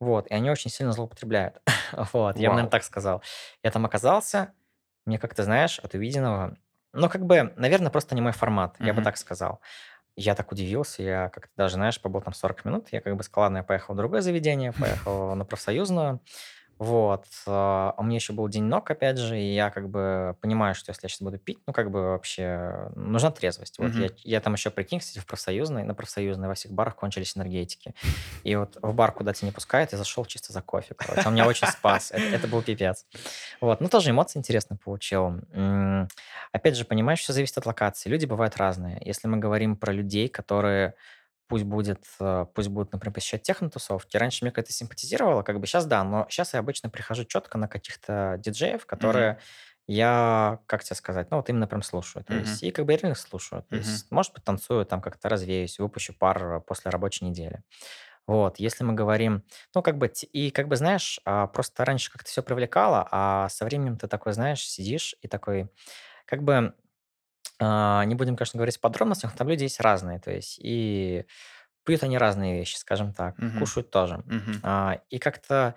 Вот. 0.01 0.27
И 0.29 0.35
они 0.35 0.51
очень 0.51 0.71
сильно 0.71 0.93
злоупотребляют. 0.93 1.61
Вот. 2.13 2.37
Я 2.37 2.51
бы, 2.51 2.55
наверное, 2.55 2.63
Вау. 2.65 2.71
так 2.71 2.85
сказал. 2.85 3.23
Я 3.63 3.71
там 3.71 3.85
оказался, 3.87 4.53
мне 5.07 5.19
как-то, 5.19 5.43
знаешь, 5.45 5.79
от 5.79 5.95
увиденного, 5.95 6.57
ну, 6.93 7.09
как 7.09 7.25
бы, 7.25 7.53
наверное, 7.57 7.91
просто 7.91 8.15
не 8.15 8.21
мой 8.21 8.33
формат, 8.33 8.77
я 8.81 8.93
бы 8.93 9.01
Мгм. 9.01 9.05
так 9.05 9.17
сказал. 9.17 9.61
Я 10.17 10.35
так 10.35 10.53
удивился, 10.53 11.03
я 11.03 11.29
как-то 11.31 11.53
даже, 11.57 11.75
знаешь, 11.75 12.01
побыл 12.01 12.21
там 12.21 12.35
40 12.35 12.65
минут, 12.65 12.89
я 12.93 13.01
как 13.01 13.17
бы 13.17 13.23
складно 13.23 13.59
я 13.59 13.63
поехал 13.65 13.95
в 13.95 13.97
другое 13.97 14.21
заведение, 14.21 14.73
поехал 14.73 15.35
на 15.37 15.45
профсоюзную, 15.45 16.21
вот. 16.79 17.25
а, 17.47 17.95
У 17.99 18.05
меня 18.05 18.17
еще 18.17 18.33
был 18.33 18.49
день 18.49 18.65
ног, 18.65 18.91
опять 18.91 19.19
же, 19.19 19.39
и 19.41 19.55
я 19.55 19.71
как 19.71 19.89
бы 19.89 20.37
понимаю, 20.41 20.75
что 20.75 20.91
если 20.91 21.07
я 21.07 21.09
сейчас 21.09 21.23
буду 21.23 21.39
пить, 21.39 21.59
ну, 21.67 21.73
как 21.73 21.91
бы 21.91 22.01
вообще 22.11 22.91
нужна 22.95 23.31
трезвость. 23.31 23.79
Вот 23.79 23.93
я, 23.95 24.07
Мгм. 24.07 24.15
я 24.25 24.41
там 24.41 24.53
еще, 24.55 24.71
прикинь, 24.71 25.01
кстати, 25.01 25.19
в 25.19 25.27
профсоюзной, 25.27 25.83
на 25.83 25.95
профсоюзной 25.95 26.49
во 26.49 26.55
всех 26.55 26.73
барах 26.73 26.95
кончились 26.97 27.37
энергетики. 27.37 27.95
И 28.45 28.55
вот 28.57 28.77
в 28.81 28.95
бар, 28.95 29.13
куда 29.13 29.33
тебя 29.33 29.47
не 29.49 29.53
пускают, 29.53 29.93
я 29.93 29.99
зашел 29.99 30.25
чисто 30.25 30.53
за 30.53 30.63
кофе, 30.63 30.95
короче. 30.95 31.29
Он 31.29 31.35
меня 31.35 31.47
очень 31.47 31.67
спас. 31.67 32.11
Это, 32.13 32.25
это 32.37 32.49
был 32.49 32.63
пипец. 32.63 33.07
Вот. 33.61 33.81
Ну, 33.81 33.89
тоже 33.89 34.11
эмоции 34.11 34.39
интересно 34.39 34.77
получил. 34.77 35.41
Опять 36.53 36.77
же, 36.77 36.85
понимаешь, 36.85 37.21
все 37.21 37.33
зависит 37.33 37.59
от 37.59 37.67
локации. 37.67 38.09
Люди 38.09 38.27
бывают 38.27 38.57
разные. 38.57 39.01
Если 39.05 39.27
мы 39.29 39.39
говорим 39.39 39.77
про 39.77 39.93
людей, 39.93 40.29
которые 40.29 40.95
пусть 41.49 41.65
будет, 41.65 42.05
э, 42.21 42.47
пусть 42.55 42.69
будут, 42.69 42.93
например, 42.93 43.15
посещать 43.15 43.43
технотусовки. 43.43 44.17
Раньше 44.17 44.45
мне 44.45 44.53
как-то 44.53 44.73
симпатизировало, 44.73 45.43
как 45.43 45.61
бы 45.61 45.67
сейчас 45.67 45.87
да, 45.87 46.05
но 46.05 46.27
сейчас 46.31 46.55
я 46.55 46.61
обычно 46.61 46.91
прихожу 46.91 47.25
четко 47.25 47.59
на 47.59 47.69
каких-то 47.69 48.37
диджеев, 48.39 48.87
которые 48.87 49.39
я, 49.87 50.61
как 50.67 50.85
тебе 50.85 50.97
сказать, 50.97 51.31
ну 51.31 51.39
вот 51.39 51.49
именно 51.49 51.67
прям 51.67 51.83
слушаю. 51.83 52.25
То 52.25 52.37
Мгм. 52.37 52.39
есть, 52.39 52.63
и 52.63 52.71
как 52.71 52.85
бы 52.87 52.93
я 52.93 52.99
реально 52.99 53.15
слушаю. 53.17 53.63
То 53.63 53.77
Мгм. 53.77 53.79
есть, 53.79 54.11
может 54.11 54.35
быть, 54.35 54.45
танцую, 54.45 54.85
там 54.87 55.01
как-то 55.01 55.29
развеюсь, 55.31 55.79
выпущу 55.79 56.15
пар 56.19 56.45
э, 56.59 56.61
после 56.61 56.91
рабочей 56.91 57.25
недели. 57.25 57.63
Вот, 58.27 58.59
если 58.59 58.85
мы 58.85 58.93
говорим, 58.95 59.45
ну, 59.75 59.83
как 59.83 59.97
бы, 59.99 60.09
и 60.33 60.51
как 60.51 60.69
бы, 60.69 60.77
знаешь, 60.77 61.19
а, 61.25 61.47
просто 61.47 61.85
раньше 61.85 62.13
как-то 62.13 62.29
все 62.31 62.43
привлекало, 62.43 63.09
а 63.11 63.49
со 63.49 63.65
временем 63.65 63.97
ты 63.97 64.07
такой, 64.07 64.33
знаешь, 64.35 64.63
сидишь 64.69 65.17
и 65.23 65.29
такой, 65.29 65.71
как 66.27 66.43
бы, 66.45 66.75
а, 67.61 68.05
не 68.05 68.15
будем, 68.15 68.37
конечно, 68.37 68.59
говорить 68.59 68.77
в 68.77 68.81
подробностях, 68.81 69.33
но 69.33 69.39
там 69.39 69.49
люди 69.49 69.65
есть 69.65 69.81
разные, 69.81 70.19
то 70.21 70.31
есть, 70.33 70.59
и 70.63 71.25
Пьют 71.85 72.03
они 72.03 72.19
разные 72.19 72.59
вещи, 72.59 72.77
скажем 72.77 73.15
так, 73.15 73.37
Мгм. 73.39 73.55
кушают 73.55 73.91
тоже. 73.91 74.23
Мгм. 74.27 74.63
А, 74.63 75.01
и 75.11 75.19
как-то 75.19 75.75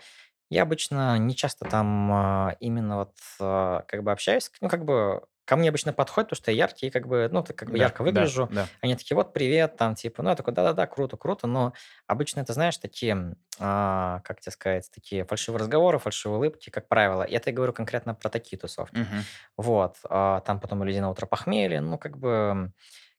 я 0.50 0.64
обычно 0.64 1.18
не 1.18 1.36
часто 1.36 1.66
там 1.66 2.12
а, 2.12 2.58
именно 2.60 2.98
вот 2.98 3.16
а, 3.40 3.84
как 3.88 4.04
бы 4.04 4.12
общаюсь. 4.12 4.52
Ну, 4.62 4.68
как 4.70 4.84
бы 4.86 5.24
ко 5.46 5.56
мне 5.58 5.70
обычно 5.70 5.94
подходят, 5.94 6.30
потому 6.30 6.44
что 6.44 6.52
я 6.52 6.58
яркий, 6.58 6.90
как 6.90 7.08
бы, 7.08 7.30
ну, 7.32 7.44
так 7.44 7.56
как 7.58 7.72
бы 7.72 7.78
Да, 7.78 7.80
ярко 7.80 8.04
да, 8.06 8.30
выгляжу. 8.30 8.50
да. 8.50 8.70
Они 8.82 8.96
такие, 8.96 9.16
вот, 9.16 9.34
привет, 9.34 9.76
там, 9.78 9.96
типа, 9.96 10.24
ну, 10.24 10.30
я 10.30 10.36
такой, 10.36 10.54
да-да-да, 10.54 10.88
круто, 10.88 11.18
круто, 11.18 11.48
но 11.48 11.74
обычно 12.08 12.42
это, 12.42 12.54
знаешь, 12.54 12.78
такие, 12.78 13.36
а, 13.60 14.22
как 14.24 14.40
тебе 14.42 14.52
сказать, 14.52 14.90
такие 14.94 15.26
фальшивые 15.26 15.60
разговоры, 15.60 16.00
фальшивые 16.00 16.38
улыбки, 16.38 16.70
как 16.70 16.88
правило. 16.88 17.26
Я 17.28 17.40
говорю 17.54 17.74
конкретно 17.74 18.16
про 18.16 18.30
такие 18.30 18.58
тусовки. 18.60 19.02
Мгм. 19.02 19.28
Вот, 19.58 19.98
а, 20.10 20.42
там 20.42 20.60
потом 20.60 20.82
у 20.82 20.84
людей 20.84 21.02
на 21.02 21.10
утро 21.10 21.26
похмелье, 21.26 21.82
ну, 21.82 21.98
как 21.98 22.18
бы, 22.18 22.72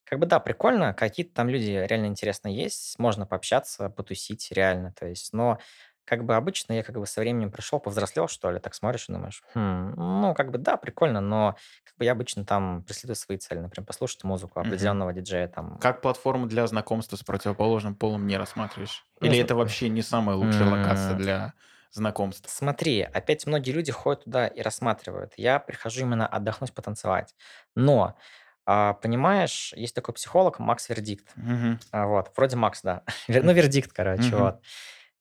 как 0.03 0.19
бы, 0.19 0.25
да, 0.25 0.39
прикольно, 0.39 0.93
какие-то 0.93 1.33
там 1.33 1.49
люди 1.49 1.71
реально 1.71 2.07
интересные 2.07 2.55
есть, 2.55 2.99
можно 2.99 3.25
пообщаться, 3.25 3.89
потусить 3.89 4.51
реально, 4.51 4.93
то 4.93 5.07
есть, 5.07 5.33
но 5.33 5.59
как 6.05 6.25
бы 6.25 6.35
обычно 6.35 6.73
я 6.73 6.83
как 6.83 6.95
бы 6.95 7.05
со 7.05 7.21
временем 7.21 7.51
пришел, 7.51 7.79
повзрослел, 7.79 8.27
что 8.27 8.51
ли, 8.51 8.59
так 8.59 8.73
смотришь 8.75 9.09
и 9.09 9.13
думаешь, 9.13 9.43
«Хм, 9.53 9.93
ну, 9.95 10.33
как 10.35 10.51
бы, 10.51 10.57
да, 10.57 10.77
прикольно, 10.77 11.21
но 11.21 11.55
как 11.83 11.95
бы 11.97 12.05
я 12.05 12.11
обычно 12.13 12.45
там 12.45 12.83
преследую 12.83 13.15
свои 13.15 13.37
цели, 13.37 13.59
например, 13.59 13.85
послушать 13.87 14.23
музыку 14.23 14.59
определенного 14.59 15.13
диджея 15.13 15.47
там. 15.47 15.79
Как 15.81 16.01
платформу 16.01 16.45
для 16.47 16.65
знакомства 16.67 17.15
с 17.15 17.23
противоположным 17.23 17.95
полом 17.95 18.25
не 18.27 18.37
рассматриваешь? 18.37 19.05
Ну, 19.19 19.27
Или 19.27 19.33
зн- 19.33 19.45
это 19.45 19.55
вообще 19.55 19.89
не 19.89 20.01
самая 20.01 20.35
лучшая 20.35 20.69
локация 20.69 21.15
м, 21.15 21.19
для 21.19 21.53
знакомств? 21.91 22.49
Смотри, 22.49 23.01
опять 23.01 23.45
многие 23.47 23.71
люди 23.71 23.91
ходят 23.91 24.25
туда 24.25 24.47
и 24.47 24.61
рассматривают. 24.61 25.33
Я 25.37 25.59
прихожу 25.59 26.01
именно 26.01 26.27
отдохнуть, 26.27 26.73
потанцевать. 26.73 27.35
Но, 27.75 28.17
а, 28.65 28.93
понимаешь, 28.93 29.73
есть 29.75 29.95
такой 29.95 30.13
психолог 30.13 30.59
Макс 30.59 30.89
Вердикт. 30.89 31.35
Мгм. 31.35 31.77
А, 31.91 32.07
вот, 32.07 32.31
вроде 32.35 32.55
Макс, 32.57 32.81
да. 32.81 33.03
Ну, 33.29 33.53
вердикт, 33.53 33.93
короче, 33.93 34.35
Мгм. 34.35 34.37
вот. 34.37 34.61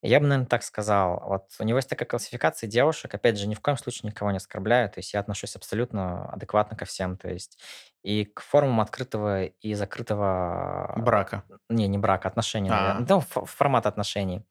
Я 0.03 0.19
бы, 0.19 0.27
наверное, 0.27 0.49
так 0.49 0.65
сказал. 0.65 1.23
Вот 1.25 1.45
у 1.61 1.65
него 1.65 1.79
есть 1.79 1.89
такая 1.89 2.09
классификация 2.09 2.69
девушек. 2.69 3.15
Опять 3.15 3.39
же, 3.39 3.47
ни 3.47 3.55
в 3.55 3.61
коем 3.61 3.77
случае 3.79 4.11
никого 4.11 4.33
не 4.33 4.39
оскорбляю. 4.39 4.89
То 4.91 4.99
есть 4.99 5.15
я 5.15 5.21
отношусь 5.21 5.55
абсолютно 5.55 6.29
адекватно 6.33 6.77
ко 6.77 6.85
всем. 6.85 7.17
То 7.17 7.29
есть 7.31 7.59
и 8.03 8.25
к 8.25 8.41
формам 8.41 8.81
открытого 8.81 9.45
и 9.45 9.75
закрытого... 9.75 10.93
Брака. 10.97 11.45
Не, 11.69 11.87
не 11.87 11.99
брака, 11.99 12.29
отношений. 12.29 12.71
А, 12.73 12.99
Ну, 13.09 13.21
формат 13.21 13.87
отношений. 13.87 14.45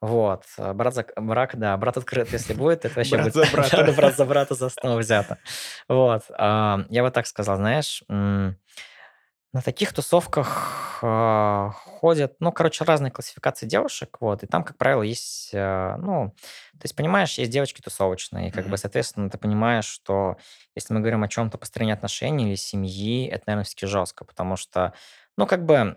Вот. 0.00 0.44
э, 0.58 0.72
Брат 0.72 0.94
за... 0.94 1.06
Брак, 1.16 1.56
да. 1.56 1.76
Брат 1.76 1.96
открыт, 1.96 2.32
если 2.32 2.54
будет, 2.54 2.84
это 2.84 2.96
вообще 2.96 3.16
Брат 3.16 3.32
будет... 3.32 3.46
за 3.46 3.52
брата. 3.56 3.92
Брат 3.92 4.16
за 4.16 4.24
брата 4.24 4.54
за 4.54 4.66
основу 4.66 4.98
взято. 4.98 5.38
Вот. 5.88 6.22
Я 6.38 7.02
бы 7.02 7.10
так 7.12 7.26
сказал, 7.28 7.56
знаешь, 7.58 8.02
на 9.52 9.62
таких 9.62 9.92
тусовках 9.92 11.00
а, 11.02 11.70
ходят, 11.72 12.36
ну, 12.40 12.52
короче, 12.52 12.84
разные 12.84 13.10
классификации 13.10 13.66
девушек, 13.66 14.18
вот, 14.20 14.42
и 14.44 14.46
там, 14.46 14.62
как 14.62 14.76
правило, 14.78 15.02
есть, 15.02 15.50
а, 15.54 15.96
ну, 15.98 16.30
то 16.74 16.84
есть, 16.84 16.94
понимаешь, 16.94 17.36
есть 17.38 17.50
девочки 17.50 17.80
тусовочные, 17.80 18.48
и, 18.48 18.52
как 18.52 18.68
бы, 18.68 18.76
Мгм. 18.76 18.76
соответственно, 18.76 19.28
ты 19.28 19.38
понимаешь, 19.38 19.86
что 19.86 20.36
если 20.76 20.94
мы 20.94 21.00
говорим 21.00 21.24
о 21.24 21.28
чем-то 21.28 21.58
построении 21.58 21.94
отношений 21.94 22.48
или 22.48 22.54
семьи, 22.54 23.26
это, 23.26 23.44
наверное, 23.48 23.64
все-таки 23.64 23.86
жестко, 23.86 24.24
потому 24.24 24.56
что, 24.56 24.94
ну, 25.36 25.46
как 25.46 25.64
бы, 25.66 25.96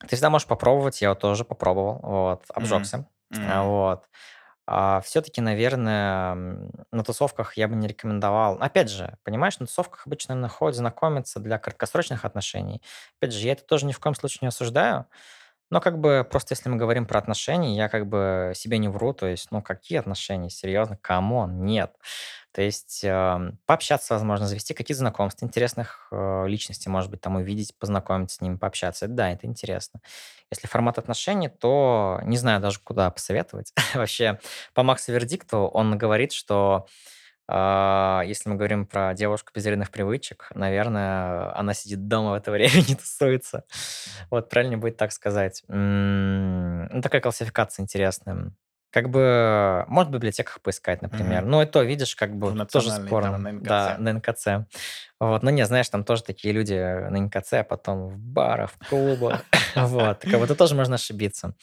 ты 0.00 0.08
всегда 0.16 0.30
можешь 0.30 0.48
попробовать, 0.48 1.02
я 1.02 1.10
вот 1.10 1.20
тоже 1.20 1.44
попробовал, 1.44 2.00
вот, 2.02 2.44
обжегся, 2.50 3.06
а, 3.42 3.62
М. 3.62 3.64
вот. 3.64 4.04
А, 4.72 5.00
все-таки, 5.00 5.40
наверное, 5.40 6.34
на 6.92 7.04
тусовках 7.04 7.56
я 7.56 7.66
бы 7.68 7.74
не 7.74 7.88
рекомендовал. 7.88 8.56
Опять 8.60 8.88
же, 8.90 9.16
понимаешь, 9.24 9.58
на 9.58 9.66
тусовках 9.66 10.06
обычно 10.06 10.34
наверно, 10.36 10.48
ходят 10.48 10.76
знакомиться 10.76 11.40
для 11.40 11.58
краткосрочных 11.58 12.24
отношений. 12.24 12.80
Опять 13.20 13.32
же, 13.34 13.40
я 13.46 13.52
это 13.52 13.64
тоже 13.64 13.86
ни 13.86 13.92
в 13.92 13.98
коем 14.00 14.14
случае 14.14 14.40
не 14.42 14.48
осуждаю. 14.48 15.06
Но 15.70 15.80
как 15.80 15.98
бы 15.98 16.26
просто 16.28 16.54
если 16.54 16.68
мы 16.68 16.76
говорим 16.76 17.06
про 17.06 17.18
отношения, 17.18 17.76
я 17.76 17.88
как 17.88 18.06
бы 18.06 18.52
себе 18.54 18.78
не 18.78 18.88
вру. 18.88 19.12
То 19.12 19.26
есть, 19.26 19.50
ну 19.50 19.62
какие 19.62 19.98
отношения? 19.98 20.50
Серьезно? 20.50 20.96
Come 20.96 21.35
on, 21.35 21.64
нет. 21.64 21.94
То 22.52 22.62
есть 22.62 23.04
ам, 23.04 23.58
пообщаться, 23.66 24.14
возможно, 24.14 24.46
завести 24.46 24.74
какие-то 24.74 24.98
знакомства, 24.98 25.46
интересных 25.46 26.08
э, 26.10 26.44
личностей, 26.48 26.90
может 26.90 27.10
быть, 27.10 27.20
там 27.20 27.36
увидеть, 27.36 27.78
познакомиться 27.78 28.36
с 28.36 28.40
ними, 28.40 28.56
пообщаться. 28.56 29.06
Да, 29.06 29.30
это 29.30 29.46
интересно. 29.46 30.00
Если 30.50 30.66
формат 30.66 30.98
отношений, 30.98 31.48
то 31.48 32.20
не 32.24 32.36
знаю 32.36 32.60
даже, 32.60 32.80
куда 32.80 33.08
посоветовать. 33.10 33.72
Вообще, 33.94 34.40
по 34.74 34.82
Максу 34.82 35.12
Вердикту 35.12 35.58
он 35.58 35.96
говорит, 35.96 36.32
что 36.32 36.86
А, 37.52 38.22
если 38.26 38.48
мы 38.48 38.54
говорим 38.54 38.86
про 38.86 39.12
девушку 39.14 39.50
без 39.54 39.64
вредных 39.64 39.90
привычек, 39.90 40.48
наверное, 40.54 41.52
она 41.58 41.74
сидит 41.74 42.06
дома 42.06 42.30
в 42.30 42.34
это 42.34 42.50
время, 42.52 42.84
не 42.88 42.94
тусуется. 42.94 43.64
Вот, 44.30 44.48
правильно 44.48 44.78
будет 44.78 44.96
так 44.96 45.10
сказать. 45.12 45.62
М, 45.68 46.86
Ну, 46.92 47.02
такая 47.02 47.20
классификация 47.20 47.82
интересная. 47.82 48.52
Как 48.92 49.08
бы, 49.08 49.84
может, 49.88 50.10
в 50.10 50.14
библиотеках 50.14 50.60
поискать, 50.62 51.00
например. 51.02 51.42
Мгм. 51.42 51.50
Ну, 51.50 51.62
и 51.62 51.66
то, 51.66 51.82
видишь, 51.82 52.16
как 52.16 52.30
В 52.30 52.34
бы 52.34 52.46
тоже 52.50 52.88
национальной, 52.88 53.06
спорно. 53.08 53.32
там, 53.32 53.42
на 53.42 53.52
Да, 53.60 53.96
НКЦ. 53.96 54.00
на 54.00 54.12
НКЦ. 54.14 54.46
Вот, 55.20 55.42
ну, 55.44 55.50
не, 55.50 55.64
знаешь, 55.66 55.88
там 55.88 56.02
тоже 56.04 56.24
такие 56.24 56.52
люди 56.52 56.74
на 56.74 57.18
НКЦ, 57.20 57.52
а 57.54 57.64
потом 57.64 58.08
в 58.08 58.18
барах, 58.18 58.70
в 58.72 58.86
клубах. 58.88 59.44
Вот, 59.76 60.22
как 60.22 60.48
тут 60.48 60.58
тоже 60.58 60.74
можно 60.74 60.96
ошибиться. 60.96 61.54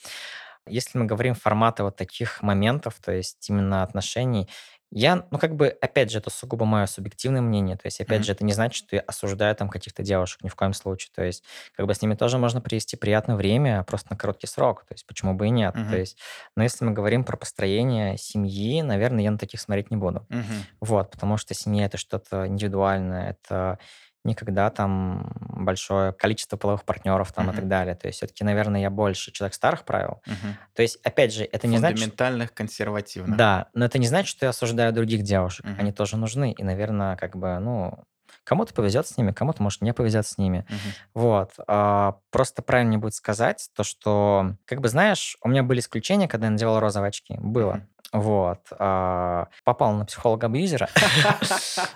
Если 0.69 0.97
мы 0.97 1.05
говорим 1.05 1.33
форматы 1.33 1.83
вот 1.83 1.95
таких 1.95 2.41
моментов, 2.41 2.95
то 3.03 3.11
есть 3.13 3.49
именно 3.49 3.83
отношений, 3.83 4.49
я, 4.91 5.27
ну, 5.31 5.37
как 5.39 5.55
бы, 5.55 5.67
опять 5.67 6.11
же, 6.11 6.19
это 6.19 6.29
сугубо 6.29 6.65
мое 6.65 6.85
субъективное 6.85 7.41
мнение. 7.41 7.75
То 7.77 7.85
есть, 7.87 7.99
опять 8.01 8.23
Мгм. 8.23 8.25
же, 8.25 8.31
это 8.31 8.45
не 8.45 8.53
значит, 8.53 8.75
что 8.85 8.95
я 8.95 9.01
осуждаю 9.03 9.55
там 9.55 9.69
каких-то 9.69 10.03
девушек 10.03 10.43
ни 10.43 10.49
в 10.49 10.55
коем 10.55 10.73
случае. 10.73 11.11
То 11.15 11.23
есть, 11.23 11.43
как 11.75 11.87
бы 11.87 11.93
с 11.93 12.01
ними 12.01 12.15
тоже 12.15 12.37
можно 12.37 12.61
провести 12.61 12.95
приятное 12.97 13.35
время, 13.35 13.83
просто 13.83 14.11
на 14.11 14.17
короткий 14.17 14.47
срок. 14.47 14.85
То 14.87 14.93
есть, 14.93 15.05
почему 15.07 15.33
бы 15.33 15.47
и 15.47 15.49
нет. 15.49 15.77
То 15.89 15.95
Мгм. 15.95 15.97
есть, 15.97 16.17
но 16.55 16.63
если 16.63 16.85
мы 16.85 16.91
говорим 16.91 17.23
про 17.23 17.37
построение 17.37 18.17
семьи, 18.17 18.81
наверное, 18.81 19.23
я 19.23 19.31
на 19.31 19.37
таких 19.37 19.59
смотреть 19.61 19.91
не 19.91 19.97
буду. 19.97 20.27
Мгм. 20.29 20.67
Вот, 20.81 21.11
потому 21.11 21.37
что 21.37 21.53
семья 21.53 21.85
это 21.85 21.97
что-то 21.97 22.47
индивидуальное, 22.47 23.31
это 23.31 23.79
никогда 24.27 24.69
там 24.69 25.31
большое 25.39 26.13
количество 26.13 26.57
половых 26.57 26.83
партнеров 26.83 27.31
там 27.33 27.49
и 27.51 27.55
так 27.55 27.67
далее. 27.67 27.95
То 27.95 28.07
есть 28.07 28.17
все-таки, 28.17 28.43
наверное, 28.43 28.81
я 28.81 28.89
больше 28.89 29.31
человек 29.31 29.53
старых 29.53 29.83
правил. 29.85 30.21
Мгм. 30.25 30.57
То 30.75 30.81
есть, 30.81 30.97
опять 31.03 31.33
же, 31.33 31.43
это 31.43 31.67
не 31.67 31.77
значит, 31.77 31.97
Фундаментальных, 31.99 32.53
консервативных. 32.53 33.37
да, 33.37 33.67
но 33.73 33.85
это 33.85 33.97
не 33.97 34.07
значит, 34.07 34.29
что 34.29 34.45
я 34.45 34.51
осуждаю 34.51 34.93
других 34.93 35.23
девушек. 35.23 35.65
Мгм. 35.65 35.75
Они 35.79 35.91
тоже 35.91 36.17
нужны. 36.17 36.51
И, 36.51 36.63
наверное, 36.63 37.15
как 37.15 37.35
бы, 37.35 37.57
ну, 37.59 38.03
кому-то 38.43 38.73
повезет 38.73 39.07
с 39.07 39.17
ними, 39.17 39.31
кому-то, 39.31 39.61
может, 39.61 39.81
не 39.81 39.93
повезет 39.93 40.25
с 40.25 40.37
ними. 40.37 40.65
Мгм. 40.69 40.77
Вот. 41.13 41.51
а, 41.67 42.17
просто 42.31 42.61
правильнее 42.61 42.99
будет 42.99 43.13
сказать 43.13 43.69
то, 43.75 43.83
что, 43.83 44.53
как 44.65 44.79
бы, 44.81 44.87
знаешь, 44.89 45.37
у 45.41 45.49
меня 45.49 45.63
были 45.63 45.79
исключения, 45.79 46.27
когда 46.27 46.47
я 46.47 46.51
надевал 46.51 46.79
розовые 46.79 47.09
очки. 47.09 47.35
Было. 47.39 47.73
Мгм. 47.73 47.87
Вот. 48.13 48.59
а, 48.71 49.47
попал 49.63 49.93
на 49.93 50.05
психолога-абьюзера. 50.05 50.89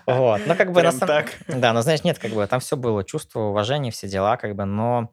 Вот. 0.06 0.42
Ну, 0.46 0.56
как 0.56 0.72
бы, 0.72 0.82
Прям 0.82 1.00
так. 1.00 1.32
Да, 1.48 1.74
но, 1.74 1.82
знаешь, 1.82 2.04
нет, 2.04 2.20
как 2.20 2.32
бы, 2.32 2.46
там 2.48 2.60
все 2.60 2.76
было, 2.76 3.04
чувство, 3.04 3.40
уважение, 3.42 3.92
все 3.92 4.08
дела, 4.08 4.38
как 4.38 4.56
бы, 4.56 4.66
но, 4.66 5.12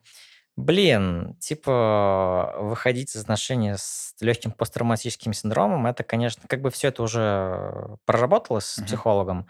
блин, 0.56 1.36
типа, 1.40 2.54
выходить 2.58 3.14
из 3.14 3.22
отношений 3.22 3.74
с 3.76 4.14
легким 4.20 4.50
посттравматическим 4.50 5.32
синдромом, 5.32 5.86
это, 5.86 6.02
конечно, 6.02 6.42
как 6.48 6.60
бы 6.60 6.70
все 6.70 6.88
это 6.88 7.02
уже 7.02 7.96
проработалось 8.04 8.66
с 8.66 8.82
психологом, 8.82 9.46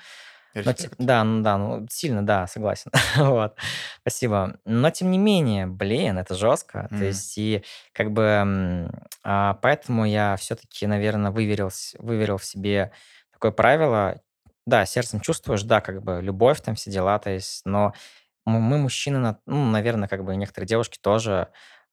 но 0.54 0.72
те- 0.72 0.90
да, 0.98 1.24
ну 1.24 1.42
да, 1.42 1.58
ну 1.58 1.86
сильно, 1.90 2.24
да, 2.26 2.46
согласен. 2.46 2.90
Вот, 3.16 3.56
спасибо. 4.00 4.58
Но 4.64 4.90
тем 4.90 5.10
не 5.10 5.18
менее, 5.18 5.66
блин, 5.66 6.18
это 6.18 6.34
жестко. 6.34 6.88
То 6.90 6.94
Мгм. 6.94 7.04
есть 7.06 7.38
и 7.38 7.64
как 7.92 8.12
бы 8.12 8.90
а, 9.24 9.54
поэтому 9.54 10.04
я 10.06 10.36
все-таки, 10.36 10.86
наверное, 10.86 11.30
выверил, 11.30 11.70
выверил 11.98 12.38
в 12.38 12.44
себе 12.44 12.92
такое 13.32 13.50
правило. 13.52 14.20
Да, 14.66 14.84
сердцем 14.84 15.20
чувствуешь, 15.20 15.62
да, 15.62 15.80
как 15.80 16.02
бы 16.02 16.20
любовь, 16.22 16.60
там 16.60 16.74
все 16.74 16.90
дела, 16.90 17.18
то 17.18 17.30
есть, 17.30 17.62
но 17.64 17.94
мы, 18.44 18.78
мужчины, 18.78 19.36
ну, 19.46 19.64
наверное, 19.70 20.08
как 20.08 20.24
бы 20.24 20.34
некоторые 20.36 20.66
девушки 20.68 20.98
тоже 21.00 21.48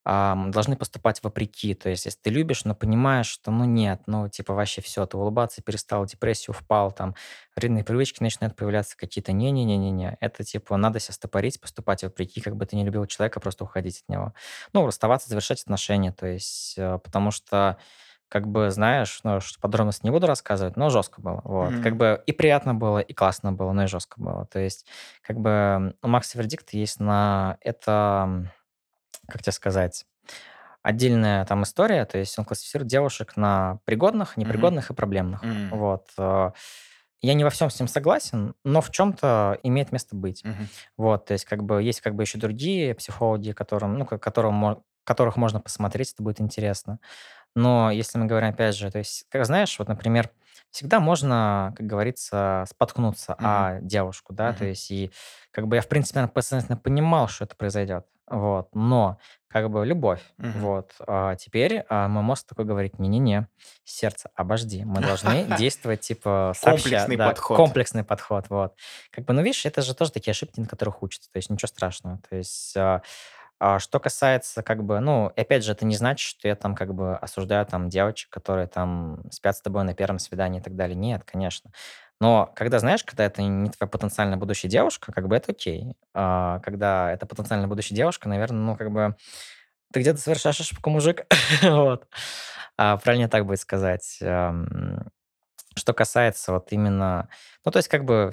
должны 0.05 0.77
поступать 0.77 1.23
вопреки. 1.23 1.73
То 1.73 1.89
есть, 1.89 2.05
если 2.05 2.19
ты 2.19 2.29
любишь, 2.29 2.63
но 2.63 2.75
понимаешь, 2.75 3.25
что, 3.27 3.49
ну, 3.51 3.65
нет, 3.65 4.01
ну, 4.05 4.29
типа, 4.29 4.53
вообще 4.53 4.81
все, 4.81 5.05
ты 5.07 5.17
улыбаться 5.17 5.61
перестал, 5.63 6.05
депрессию 6.05 6.53
впал, 6.53 6.91
там, 6.91 7.15
вредные 7.55 7.83
привычки 7.83 8.21
начинают 8.21 8.55
появляться 8.55 8.95
какие-то. 8.95 9.31
Не-не-не-не-не. 9.31 10.17
Это, 10.19 10.43
типа, 10.43 10.77
надо 10.77 10.99
себя 10.99 11.13
стопорить, 11.15 11.59
поступать 11.59 12.03
вопреки, 12.03 12.39
как 12.41 12.55
бы 12.55 12.65
ты 12.67 12.75
не 12.75 12.85
любил 12.85 13.05
человека, 13.07 13.39
просто 13.39 13.63
уходить 13.63 14.03
от 14.03 14.09
него. 14.13 14.33
Ну, 14.73 14.85
расставаться, 14.85 15.27
завершать 15.29 15.61
отношения, 15.63 16.11
то 16.11 16.27
есть, 16.27 16.75
э, 16.77 16.99
потому 17.03 17.31
что 17.31 17.77
как 18.27 18.47
бы, 18.47 18.71
знаешь, 18.71 19.19
ну, 19.23 19.39
подробности 19.61 20.03
не 20.03 20.11
буду 20.11 20.27
рассказывать, 20.27 20.77
но 20.77 20.89
жестко 20.89 21.21
было. 21.21 21.41
Вот. 21.43 21.79
Как 21.79 21.93
Мгм. 21.93 21.97
бы 21.97 22.21
и 22.25 22.31
приятно 22.31 22.73
было, 22.73 22.99
и 22.99 23.13
классно 23.13 23.53
было, 23.53 23.71
но 23.71 23.83
и 23.83 23.87
жестко 23.87 24.19
было. 24.19 24.45
То 24.47 24.59
есть, 24.59 24.85
как 25.21 25.39
бы 25.39 25.95
у 26.01 26.07
Макса 26.07 26.37
Вердикт 26.37 26.71
есть 26.73 26.99
на 26.99 27.57
это, 27.61 28.51
как 29.28 29.41
тебе 29.43 29.51
сказать, 29.53 30.05
отдельная 30.84 31.45
там 31.45 31.63
история. 31.63 32.05
То 32.05 32.18
есть 32.18 32.38
он 32.39 32.45
классифицирует 32.45 32.89
девушек 32.89 33.38
на 33.38 33.80
пригодных, 33.86 34.38
непригодных 34.38 34.91
и 34.91 34.93
проблемных. 34.93 35.43
М. 35.43 35.70
Вот. 35.72 36.07
э, 36.18 36.51
Я 37.22 37.34
не 37.34 37.43
во 37.43 37.49
всем 37.49 37.70
с 37.72 37.80
ним 37.80 37.88
согласен, 37.88 38.53
но 38.63 38.82
в 38.82 38.91
чем-то 38.91 39.57
имеет 39.63 39.91
место 39.91 40.16
быть. 40.16 40.43
Мгм. 40.43 40.68
Вот, 40.97 41.26
то 41.26 41.34
есть 41.34 41.45
как 41.45 41.63
бы 41.63 41.82
есть 41.82 42.01
как 42.01 42.13
бы 42.16 42.24
еще 42.24 42.38
другие 42.38 42.93
психологи, 42.93 43.51
которым, 43.51 43.97
ну, 43.97 44.05
ко- 44.05 44.20
которым, 44.20 44.84
которых 45.03 45.36
можно 45.38 45.59
посмотреть, 45.59 46.13
это 46.13 46.24
будет 46.24 46.41
интересно. 46.41 46.99
Но 47.55 47.91
если 47.91 48.18
мы 48.20 48.26
говорим, 48.26 48.49
опять 48.49 48.76
же, 48.76 48.91
то 48.91 48.99
есть, 48.99 49.26
как 49.30 49.45
знаешь, 49.45 49.78
вот, 49.80 49.88
например, 49.88 50.30
всегда 50.72 50.99
можно, 50.99 51.74
как 51.78 51.86
говорится, 51.88 52.66
споткнуться 52.70 53.36
Мгм. 53.39 53.45
о 53.47 53.80
девушку, 53.82 54.34
да, 54.34 54.53
то 54.53 54.66
Мгм. 54.66 54.70
есть, 54.70 54.91
и 54.91 55.11
как 55.51 55.68
бы 55.68 55.78
я, 55.78 55.82
в 55.82 55.88
принципе, 55.88 56.20
наверно, 56.20 56.34
подсознательно 56.34 56.78
понимал, 56.78 57.28
что 57.28 57.45
это 57.45 57.55
произойдет, 57.55 58.05
вот, 58.28 58.73
но 58.76 59.19
как 59.47 59.69
бы 59.69 59.86
любовь, 59.86 60.21
Мгм. 60.38 60.53
вот, 60.53 60.93
а 61.07 61.36
теперь 61.36 61.84
а, 61.89 62.07
мой 62.07 62.23
мозг 62.23 62.47
такой 62.47 62.65
говорит, 62.65 62.99
не-не-не, 62.99 63.47
сердце, 63.84 64.30
обожди, 64.36 64.84
мы 64.86 65.01
должны 65.01 65.45
действовать, 65.49 66.01
типа, 66.01 66.53
сообща, 66.55 67.07
Комплексный 67.07 67.15
да, 67.17 67.28
подход. 67.30 67.57
комплексный 67.57 68.03
подход, 68.03 68.45
вот. 68.49 68.73
Как 69.11 69.26
бы, 69.26 69.34
ну, 69.34 69.41
видишь, 69.41 69.65
это 69.65 69.82
же 69.82 69.95
тоже 69.95 70.11
такие 70.11 70.32
ошибки, 70.32 70.59
на 70.59 70.67
которых 70.67 71.03
учатся, 71.03 71.32
то 71.32 71.38
есть 71.38 71.49
ничего 71.49 71.67
страшного, 71.67 72.19
то 72.30 72.36
есть 72.36 72.76
а, 72.78 73.01
что 73.79 73.99
касается, 73.99 74.63
как 74.63 74.83
бы, 74.83 74.99
ну, 74.99 75.31
опять 75.35 75.63
же, 75.63 75.71
это 75.71 75.85
не 75.85 75.95
значит, 75.95 76.27
что 76.27 76.47
я 76.47 76.55
там 76.55 76.75
как 76.75 76.93
бы 76.93 77.15
осуждаю 77.17 77.65
там 77.65 77.89
девочек, 77.89 78.29
которые 78.29 78.67
там 78.67 79.23
спят 79.31 79.57
с 79.57 79.61
тобой 79.61 79.83
на 79.83 79.93
первом 79.93 80.19
свидании 80.19 80.59
и 80.59 80.63
так 80.63 80.75
далее. 80.75 80.95
Нет, 80.95 81.23
конечно. 81.25 81.71
Но 82.21 82.51
когда, 82.55 82.79
знаешь, 82.79 83.03
когда 83.03 83.25
это 83.25 83.41
не 83.41 83.69
твоя 83.69 83.89
потенциальная 83.89 84.37
будущая 84.37 84.69
девушка, 84.71 85.11
как 85.11 85.27
бы 85.27 85.35
это 85.35 85.51
окей. 85.51 85.95
А 86.13 86.59
когда 86.59 87.11
это 87.11 87.25
потенциальная 87.25 87.67
будущая 87.67 87.95
девушка, 87.95 88.29
наверное, 88.29 88.59
ну, 88.61 88.75
как 88.77 88.91
бы 88.91 89.15
ты 89.93 90.01
где-то 90.01 90.19
совершаешь 90.19 90.59
ошибку, 90.59 90.89
мужик. 90.89 91.25
Вот. 91.63 92.07
А, 92.77 92.97
правильнее 92.97 93.29
так 93.29 93.45
будет 93.45 93.59
сказать. 93.59 94.19
Что 95.78 95.93
касается 95.93 96.53
вот 96.53 96.71
именно... 96.71 97.28
Ну, 97.65 97.71
то 97.71 97.78
есть, 97.78 97.89
как 97.89 98.05
бы, 98.05 98.32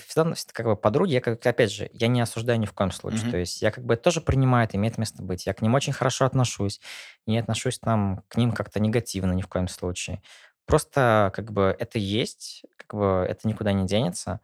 как 0.53 0.67
бы 0.67 0.77
подруги, 0.77 1.13
я, 1.13 1.21
как, 1.21 1.45
опять 1.45 1.73
же, 1.73 1.91
я 1.93 2.07
не 2.07 2.21
осуждаю 2.21 2.61
ни 2.61 2.67
в 2.67 2.73
коем 2.73 2.93
случае. 2.93 3.23
Мгм. 3.23 3.31
То 3.33 3.37
есть, 3.39 3.63
я 3.63 3.73
как 3.73 3.85
бы 3.85 3.95
это 3.95 4.05
тоже 4.05 4.21
принимаю, 4.21 4.69
это 4.69 4.77
имеет 4.77 4.97
место 4.97 5.23
быть. 5.23 5.47
Я 5.47 5.55
к 5.55 5.61
ним 5.61 5.75
очень 5.75 5.93
хорошо 5.93 6.25
отношусь. 6.25 6.81
Не 7.27 7.39
отношусь 7.39 7.81
там 7.81 8.23
к 8.29 8.37
ним 8.37 8.53
как-то 8.53 8.79
негативно 8.79 9.33
ни 9.33 9.43
в 9.43 9.49
коем 9.49 9.67
случае. 9.67 10.23
Просто, 10.67 11.33
как 11.35 11.53
бы, 11.53 11.75
это 11.79 11.99
есть, 11.99 12.65
как 12.77 12.95
бы, 12.95 13.27
это 13.29 13.49
никуда 13.49 13.73
не 13.73 13.87
денется. 13.87 14.41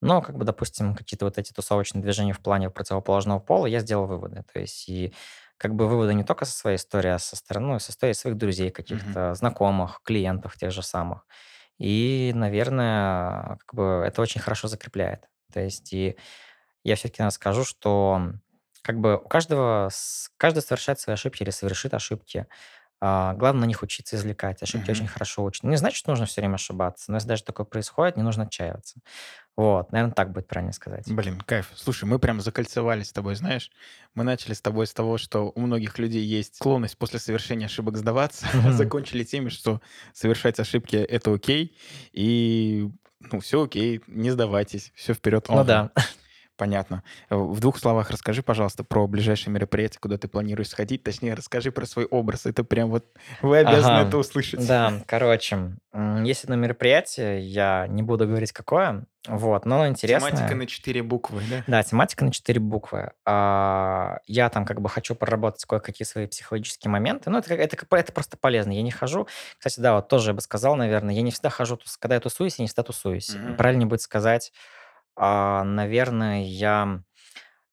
Но, 0.00 0.22
как 0.22 0.36
бы, 0.38 0.44
допустим, 0.44 0.94
какие-то 0.94 1.26
вот 1.26 1.36
эти 1.36 1.52
тусовочные 1.52 2.00
движения 2.00 2.32
в 2.32 2.40
плане 2.40 2.70
противоположного 2.70 3.40
пола, 3.40 3.66
я 3.66 3.80
сделал 3.80 4.06
выводы. 4.06 4.44
То 4.52 4.60
есть, 4.60 4.88
и 4.88 5.12
как 5.58 5.74
бы 5.74 5.88
выводы 5.88 6.14
не 6.14 6.24
только 6.24 6.44
со 6.44 6.56
своей 6.56 6.76
истории, 6.76 7.10
а 7.10 7.18
со 7.18 7.36
стороны, 7.36 7.66
ну, 7.74 7.78
со 7.78 7.90
истории 7.90 8.12
своих 8.12 8.38
друзей, 8.38 8.70
каких-то 8.70 9.34
знакомых, 9.34 10.00
клиентов 10.04 10.56
тех 10.56 10.70
же 10.70 10.82
самых. 10.82 11.26
И, 11.78 12.32
наверное, 12.34 13.58
как 13.66 13.74
бы 13.74 14.04
это 14.06 14.22
очень 14.22 14.40
хорошо 14.40 14.68
закрепляет. 14.68 15.28
То 15.52 15.60
есть, 15.60 15.92
и 15.92 16.16
я 16.84 16.96
все-таки 16.96 17.28
скажу, 17.30 17.64
что 17.64 18.32
как 18.82 19.00
бы 19.00 19.16
у 19.16 19.28
каждого, 19.28 19.90
каждый 20.38 20.62
совершает 20.62 21.00
свои 21.00 21.14
ошибки 21.14 21.42
или 21.42 21.50
совершит 21.50 21.94
ошибки. 21.94 22.46
А, 23.00 23.34
главное 23.34 23.62
на 23.62 23.66
них 23.66 23.82
учиться 23.82 24.16
извлекать. 24.16 24.62
Ошибки 24.62 24.90
Мгм. 24.90 24.98
очень 24.98 25.06
хорошо 25.06 25.44
учат. 25.44 25.62
Не 25.62 25.76
значит, 25.76 25.98
что 25.98 26.10
нужно 26.10 26.26
все 26.26 26.40
время 26.40 26.54
ошибаться, 26.56 27.10
но 27.10 27.16
если 27.16 27.28
даже 27.28 27.44
такое 27.44 27.64
происходит, 27.64 28.16
не 28.16 28.22
нужно 28.22 28.44
отчаиваться. 28.44 29.00
Вот, 29.56 29.90
наверное, 29.92 30.14
так 30.14 30.32
будет 30.32 30.46
правильно 30.46 30.72
сказать. 30.72 31.04
Блин, 31.08 31.40
кайф. 31.40 31.70
Слушай, 31.74 32.04
мы 32.04 32.18
прям 32.18 32.40
закольцевались 32.40 33.08
с 33.08 33.12
тобой, 33.12 33.34
знаешь. 33.34 33.70
Мы 34.14 34.22
начали 34.24 34.52
с 34.52 34.60
тобой 34.60 34.86
с 34.86 34.94
того, 34.94 35.18
что 35.18 35.52
у 35.54 35.60
многих 35.60 35.98
людей 35.98 36.24
есть 36.24 36.56
склонность 36.56 36.96
после 36.96 37.18
совершения 37.18 37.66
ошибок 37.66 37.96
сдаваться. 37.96 38.46
Мгм. 38.54 38.72
Закончили 38.72 39.24
теми, 39.24 39.48
что 39.48 39.80
совершать 40.12 40.60
ошибки— 40.60 40.96
это 40.96 41.32
окей. 41.32 41.76
И, 42.12 42.88
ну, 43.20 43.40
все 43.40 43.64
окей, 43.64 44.00
не 44.06 44.30
сдавайтесь, 44.30 44.92
все 44.94 45.14
вперед. 45.14 45.46
Ну 45.48 45.64
да. 45.64 45.90
Понятно. 46.58 47.04
Э, 47.30 47.36
в 47.36 47.60
двух 47.60 47.78
словах 47.78 48.10
расскажи, 48.10 48.42
пожалуйста, 48.42 48.82
про 48.82 49.06
ближайшее 49.06 49.54
мероприятие, 49.54 50.00
куда 50.00 50.18
ты 50.18 50.26
планируешь 50.26 50.68
сходить. 50.68 51.04
Точнее, 51.04 51.34
расскажи 51.34 51.70
про 51.70 51.86
свой 51.86 52.04
образ. 52.04 52.46
Это 52.46 52.64
прям 52.64 52.90
вот 52.90 53.06
вы 53.40 53.58
обязаны 53.58 54.00
Ага, 54.00 54.08
это 54.08 54.18
услышать. 54.18 54.66
да, 54.66 54.94
короче, 55.06 55.76
есть 56.24 56.44
одно 56.44 56.56
мероприятие, 56.56 57.40
я 57.40 57.86
не 57.88 58.02
буду 58.02 58.26
говорить 58.26 58.52
какое, 58.52 59.04
вот, 59.28 59.66
но 59.66 59.82
оно 59.82 59.94
Тематика 59.94 60.54
на 60.54 60.66
четыре 60.66 61.02
буквы, 61.02 61.42
да? 61.50 61.64
Да, 61.66 61.82
тематика 61.82 62.24
на 62.24 62.32
четыре 62.32 62.60
буквы. 62.60 63.12
А, 63.24 64.18
Я 64.26 64.48
там 64.48 64.64
как 64.64 64.80
бы 64.80 64.88
хочу 64.88 65.14
проработать 65.14 65.64
кое-какие 65.64 66.06
свои 66.06 66.26
психологические 66.26 66.90
моменты. 66.90 67.28
Ну, 67.30 67.38
это, 67.38 67.54
это, 67.54 67.76
это 67.90 68.12
просто 68.12 68.36
полезно. 68.36 68.72
Я 68.72 68.82
не 68.82 68.90
хожу. 68.90 69.28
Кстати, 69.58 69.80
да, 69.80 69.96
вот 69.96 70.08
тоже 70.08 70.30
я 70.30 70.34
бы 70.34 70.40
сказал, 70.40 70.76
наверное, 70.76 71.14
я 71.14 71.22
не 71.22 71.30
всегда 71.30 71.50
хожу, 71.50 71.78
когда 72.00 72.14
я 72.14 72.20
тусуюсь, 72.20 72.58
я 72.58 72.62
не 72.62 72.68
всегда 72.68 72.84
тусуюсь. 72.84 73.34
Мгм. 73.34 73.56
Правильнее 73.56 73.86
будет 73.86 74.02
сказать, 74.02 74.52
а, 75.18 75.64
наверное, 75.64 76.42
я 76.44 77.02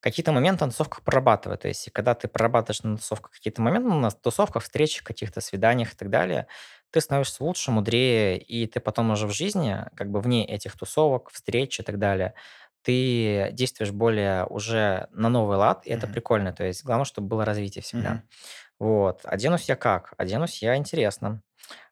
какие-то 0.01 0.31
моменты 0.31 0.65
на 0.65 0.71
тусовках 0.71 1.03
прорабатываю. 1.03 1.57
То 1.57 1.67
есть, 1.67 1.89
когда 1.93 2.13
ты 2.15 2.27
прорабатываешь 2.27 2.83
на 2.83 2.97
тусовках 2.97 3.31
какие-то 3.33 3.61
моменты, 3.61 3.89
ну, 3.89 3.99
на 3.99 4.11
тусовках, 4.11 4.63
встречах, 4.63 5.03
каких-то 5.03 5.41
свиданиях 5.41 5.93
и 5.93 5.97
так 5.97 6.09
далее, 6.09 6.47
ты 6.91 7.01
становишься 7.01 7.43
лучше, 7.43 7.71
мудрее, 7.71 8.37
и 8.37 8.67
ты 8.67 8.79
потом 8.79 9.11
уже 9.11 9.27
в 9.27 9.33
жизни, 9.33 9.77
как 9.95 10.11
бы 10.11 10.21
вне 10.21 10.45
этих 10.47 10.77
тусовок, 10.77 11.29
встреч 11.31 11.79
и 11.79 11.83
так 11.83 11.99
далее, 11.99 12.35
ты 12.83 13.49
действуешь 13.53 13.91
более 13.91 14.45
уже 14.45 15.07
на 15.11 15.29
новый 15.29 15.57
лад, 15.57 15.85
и 15.87 15.91
это 15.91 16.07
Мгм. 16.07 16.13
прикольно. 16.13 16.53
То 16.53 16.63
есть 16.65 16.83
главное, 16.85 17.05
чтобы 17.05 17.27
было 17.29 17.45
развитие 17.45 17.81
всегда. 17.83 18.11
Мгм. 18.11 18.29
Вот. 18.79 19.21
Оденусь 19.25 19.69
я 19.69 19.75
как? 19.77 20.13
Оденусь 20.17 20.61
я 20.63 20.77
интересно. 20.77 21.41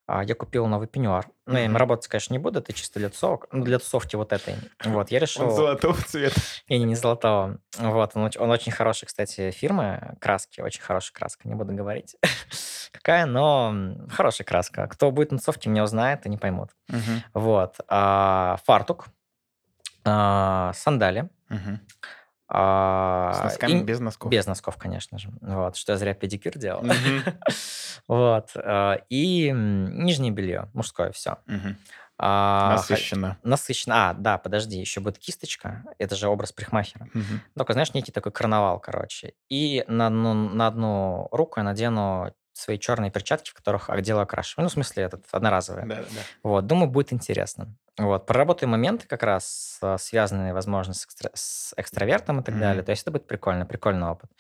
А, 0.06 0.24
Я 0.24 0.36
купил 0.36 0.68
новый 0.68 0.88
пеньюар. 0.88 1.28
Ну, 1.46 1.58
я 1.58 1.66
им 1.66 1.78
работать, 1.78 2.08
конечно, 2.08 2.34
не 2.34 2.40
буду, 2.40 2.60
это 2.60 2.74
чисто 2.74 3.00
для 3.00 3.10
тусовок. 3.10 3.48
Ну, 3.52 3.64
для 3.64 3.80
тусовки 3.80 4.16
вот 4.16 4.34
этой. 4.34 4.56
Вот, 4.84 5.12
я 5.12 5.18
Он 5.18 5.22
решил... 5.22 5.50
золотого 5.52 5.96
цвета. 6.02 6.40
И 6.68 6.78
не, 6.78 6.86
не 6.86 6.96
золотого. 6.96 7.60
Вот, 7.78 8.12
он, 8.16 8.30
он 8.38 8.52
очень 8.52 8.72
хороший, 8.72 9.06
кстати, 9.06 9.52
фирмы, 9.52 10.16
краски, 10.20 10.62
очень 10.62 10.82
хорошая 10.82 11.14
краска, 11.14 11.48
не 11.48 11.56
буду 11.56 11.74
говорить 11.74 12.16
какая, 12.92 13.26
но 13.26 13.74
хорошая 14.10 14.46
краска. 14.46 14.88
Кто 14.88 15.12
будет 15.12 15.32
на 15.32 15.38
тусовке, 15.38 15.70
меня 15.70 15.84
узнает 15.84 16.26
и 16.26 16.30
не 16.30 16.38
поймут. 16.38 16.72
Мгм. 16.90 17.24
Вот, 17.34 17.76
а, 17.88 18.58
фартук, 18.66 19.08
а, 20.06 20.74
сандали, 20.74 21.30
Мгм. 21.50 21.82
А, 22.56 23.34
С 23.34 23.44
носками, 23.44 23.72
и- 23.80 23.84
без 23.84 24.00
носков. 24.00 24.32
без 24.32 24.46
носков, 24.46 24.78
конечно 24.78 25.18
же. 25.18 25.30
Вот, 25.42 25.76
что 25.76 25.94
я 25.94 25.98
зря 25.98 26.14
педикюр 26.14 26.54
делал. 26.58 26.84
Вот, 28.08 28.50
а, 28.56 29.00
и 29.10 29.50
нижнее 29.52 30.32
белье, 30.32 30.70
мужское, 30.74 31.12
все. 31.12 31.38
А, 32.20 32.70
Насыщенно. 32.76 33.38
Насыщенно. 33.44 34.10
А, 34.10 34.14
да, 34.14 34.38
подожди, 34.38 34.78
еще 34.80 35.00
будет 35.00 35.18
кисточка. 35.18 35.84
Это 35.98 36.16
же 36.16 36.28
образ 36.28 36.52
парикмахера. 36.52 37.08
Мгм. 37.14 37.42
Только, 37.58 37.74
знаешь, 37.74 37.94
некий 37.94 38.12
такой 38.12 38.32
карнавал, 38.32 38.80
короче. 38.80 39.34
И 39.50 39.84
на 39.88 40.08
одну, 40.08 40.34
на 40.34 40.68
одну 40.68 41.28
руку 41.32 41.60
я 41.60 41.64
надену 41.64 42.34
свои 42.54 42.78
черные 42.80 43.12
перчатки, 43.12 43.50
в 43.50 43.54
которых 43.54 43.90
дело 44.02 44.22
окрашиваю. 44.22 44.64
Ну, 44.66 44.70
в 44.70 44.74
смысле, 44.74 45.04
этот, 45.04 45.26
одноразовые. 45.32 45.86
Да, 45.86 45.96
да. 45.98 46.22
Вот, 46.44 46.66
думаю, 46.68 46.90
будет 46.90 47.12
интересно. 47.12 47.76
Вот, 47.98 48.26
проработаю 48.26 48.70
моменты 48.70 49.08
как 49.08 49.24
раз, 49.24 49.78
а, 49.82 49.98
связанные, 49.98 50.54
возможно, 50.54 50.94
с, 50.94 51.06
экстра- 51.06 51.32
с 51.34 51.74
экстравертом 51.78 52.40
и 52.40 52.44
так 52.44 52.56
Мгм. 52.56 52.62
далее. 52.62 52.84
То 52.84 52.92
есть 52.92 53.02
это 53.04 53.12
будет 53.12 53.28
прикольно, 53.28 53.66
прикольный 53.66 54.08
опыт. 54.08 54.32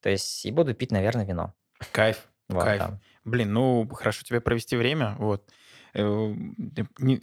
То 0.00 0.10
есть 0.10 0.44
и 0.44 0.50
буду 0.50 0.74
пить, 0.74 0.92
наверное, 0.92 1.24
вино. 1.24 1.54
Кайф. 1.92 2.28
Вот, 2.48 2.64
Кайф. 2.64 2.78
да. 2.80 2.98
Блин, 3.24 3.52
ну, 3.52 3.88
хорошо 3.92 4.24
тебе 4.24 4.40
провести 4.40 4.76
время, 4.76 5.14
вот. 5.18 5.48
Э, 5.94 6.34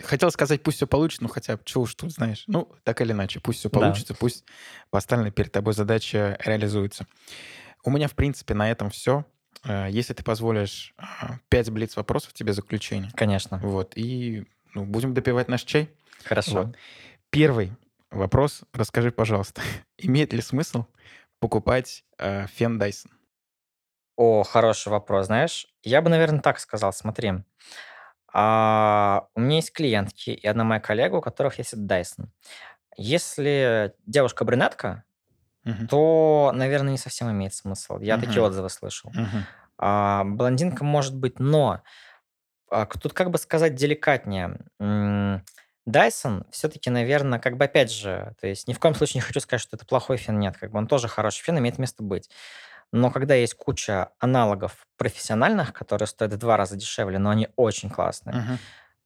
Хотел 0.03 0.31
сказать, 0.31 0.63
пусть 0.63 0.77
все 0.77 0.87
получится, 0.87 1.23
ну, 1.23 1.29
хотя, 1.29 1.57
чего 1.63 1.83
уж 1.83 1.95
тут, 1.95 2.11
знаешь. 2.11 2.43
Ну, 2.47 2.71
так 2.83 3.01
или 3.01 3.11
иначе, 3.11 3.39
пусть 3.39 3.59
все 3.59 3.69
Да. 3.69 3.79
получится, 3.79 4.13
пусть 4.15 4.43
поставленная 4.89 5.31
перед 5.31 5.51
тобой 5.51 5.73
задача 5.73 6.37
реализуется. 6.43 7.05
У 7.83 7.91
меня, 7.91 8.07
в 8.07 8.13
принципе, 8.15 8.53
на 8.55 8.69
этом 8.71 8.89
все. 8.89 9.25
Если 9.89 10.13
ты 10.13 10.24
позволишь, 10.24 10.93
а, 10.97 11.38
пять 11.49 11.70
блиц 11.70 11.95
вопросов 11.95 12.34
тебе 12.34 12.53
заключение. 12.53 13.11
Конечно. 13.16 13.59
Вот, 13.59 13.93
и 13.95 14.45
ну, 14.74 14.86
будем 14.86 15.13
допивать 15.13 15.47
наш 15.47 15.63
чай. 15.63 15.89
Хорошо. 16.24 16.63
Вот. 16.63 16.76
Первый 17.30 17.72
вопрос. 18.11 18.61
Расскажи, 18.74 19.11
пожалуйста, 19.11 19.61
имеет 19.97 20.34
ли 20.34 20.41
смысл 20.41 20.86
покупать 21.39 22.03
э, 22.18 22.47
фен 22.47 22.82
Dyson? 22.82 23.09
О, 24.18 24.43
хороший 24.43 24.89
вопрос. 24.89 25.28
Знаешь, 25.28 25.68
я 25.84 26.01
бы, 26.01 26.09
наверное, 26.09 26.41
так 26.41 26.59
сказал. 26.59 26.93
Смотри, 26.93 27.34
а, 28.32 29.28
у 29.36 29.39
меня 29.39 29.57
есть 29.57 29.74
клиентки 29.74 30.30
и 30.30 30.47
одна 30.47 30.63
моя 30.63 30.80
коллега, 30.80 31.16
у 31.16 31.22
которых 31.22 31.57
есть 31.57 31.74
Dyson. 31.74 32.28
Если 32.97 33.93
девушка 34.05 34.45
брюнетка, 34.45 35.03
Мгм. 35.66 35.88
то, 35.88 36.51
наверное, 36.53 36.91
не 36.91 36.97
совсем 36.97 37.32
имеет 37.32 37.53
смысл. 37.53 37.99
Я 37.99 38.18
такие 38.18 38.41
Мгм. 38.41 38.45
отзывы 38.45 38.70
слышал. 38.70 39.11
Мгм. 39.13 39.45
А, 39.78 40.24
блондинка 40.24 40.84
может 40.84 41.16
быть, 41.16 41.39
но 41.39 41.82
а, 42.72 42.86
тут 42.86 43.13
как 43.13 43.32
бы 43.32 43.38
сказать 43.38 43.76
деликатнее. 43.76 44.59
Dyson 45.88 46.45
все-таки, 46.49 46.89
наверное, 46.89 47.39
как 47.39 47.57
бы 47.57 47.66
опять 47.66 47.91
же, 47.91 48.34
то 48.41 48.47
есть 48.47 48.68
ни 48.68 48.74
в 48.74 48.80
коем 48.80 48.95
случае 48.95 49.20
не 49.20 49.22
хочу 49.22 49.39
сказать, 49.39 49.61
что 49.61 49.76
это 49.78 49.86
плохой 49.86 50.18
фен, 50.18 50.39
нет, 50.39 50.57
как 50.57 50.72
бы 50.72 50.80
он 50.80 50.88
тоже 50.88 51.07
хороший 51.07 51.43
фен, 51.43 51.59
имеет 51.59 51.78
место 51.78 52.01
быть. 52.03 52.30
Но 52.91 53.11
когда 53.11 53.36
есть 53.36 53.53
куча 53.55 54.09
аналогов 54.20 54.88
профессиональных, 54.97 55.74
которые 55.74 56.07
стоят 56.07 56.34
в 56.34 56.38
два 56.38 56.57
раза 56.57 56.76
дешевле, 56.76 57.20
но 57.20 57.30
они 57.30 57.49
очень 57.55 57.89
классные, 57.89 58.36
Мгм. 58.38 58.59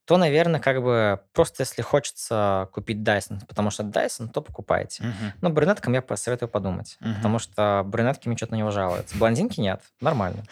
То, 0.09 0.17
наверное, 0.17 0.59
как 0.59 0.81
бы 0.81 1.19
просто 1.33 1.61
если 1.61 1.83
хочется 1.83 2.67
купить 2.73 2.97
Dyson, 2.97 3.45
потому 3.47 3.69
что 3.69 3.83
Dyson, 3.83 4.27
то 4.29 4.41
покупайте. 4.41 5.03
Мгм. 5.03 5.33
Но 5.41 5.49
брюнеткам 5.51 5.93
я 5.93 6.01
посоветую 6.01 6.49
подумать, 6.49 6.97
Мгм. 6.99 7.13
потому 7.17 7.37
что 7.37 7.83
брюнетки 7.85 8.27
мне 8.27 8.35
что-то 8.35 8.53
на 8.53 8.57
него 8.57 8.71
жалуются. 8.71 9.15
Блондинки 9.19 9.59
нет, 9.61 9.83
нормально. 10.01 10.45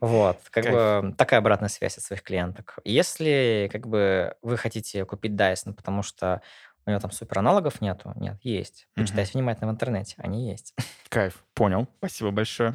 Вот, 0.00 0.36
как 0.50 0.64
Кайф. 0.64 0.74
бы 0.74 1.14
такая 1.16 1.40
обратная 1.40 1.70
связь 1.70 1.96
от 1.96 2.04
своих 2.04 2.22
клиенток. 2.22 2.78
Если 2.84 3.70
как 3.72 3.86
бы 3.88 4.34
вы 4.42 4.58
хотите 4.58 5.06
купить 5.06 5.32
Dyson, 5.32 5.72
потому 5.72 6.02
что 6.02 6.42
у 6.84 6.90
него 6.90 7.00
там 7.00 7.10
супер 7.10 7.38
аналогов 7.38 7.80
нету, 7.80 8.12
нет, 8.16 8.36
есть. 8.42 8.86
Почитайте 8.96 9.30
внимательно 9.32 9.68
в 9.70 9.74
интернете, 9.74 10.16
они 10.18 10.50
есть. 10.50 10.74
Кайф, 11.08 11.42
понял. 11.54 11.88
Спасибо 12.00 12.32
большое. 12.32 12.74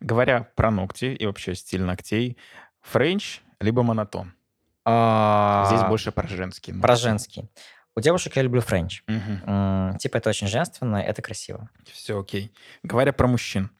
Говоря 0.00 0.48
про 0.54 0.70
ногти 0.70 1.04
и 1.14 1.26
вообще 1.26 1.54
стиль 1.54 1.82
ногтей, 1.82 2.38
френч 2.80 3.42
либо 3.60 3.82
монотон. 3.82 4.32
Здесь 4.86 5.80
А, 5.82 5.86
больше 5.88 6.12
про 6.12 6.28
женские 6.28 6.74
ногти. 6.74 6.82
Про 6.86 6.96
женский. 6.96 7.50
У 7.96 8.00
девушек 8.00 8.36
я 8.36 8.42
люблю 8.42 8.60
френч. 8.60 9.02
Типа 9.98 10.16
это 10.18 10.28
очень 10.30 10.46
женственно, 10.46 10.96
это 10.98 11.22
красиво. 11.22 11.68
Все 11.92 12.20
окей. 12.20 12.52
Говоря 12.84 13.12
про 13.12 13.26
мужчин, 13.26 13.70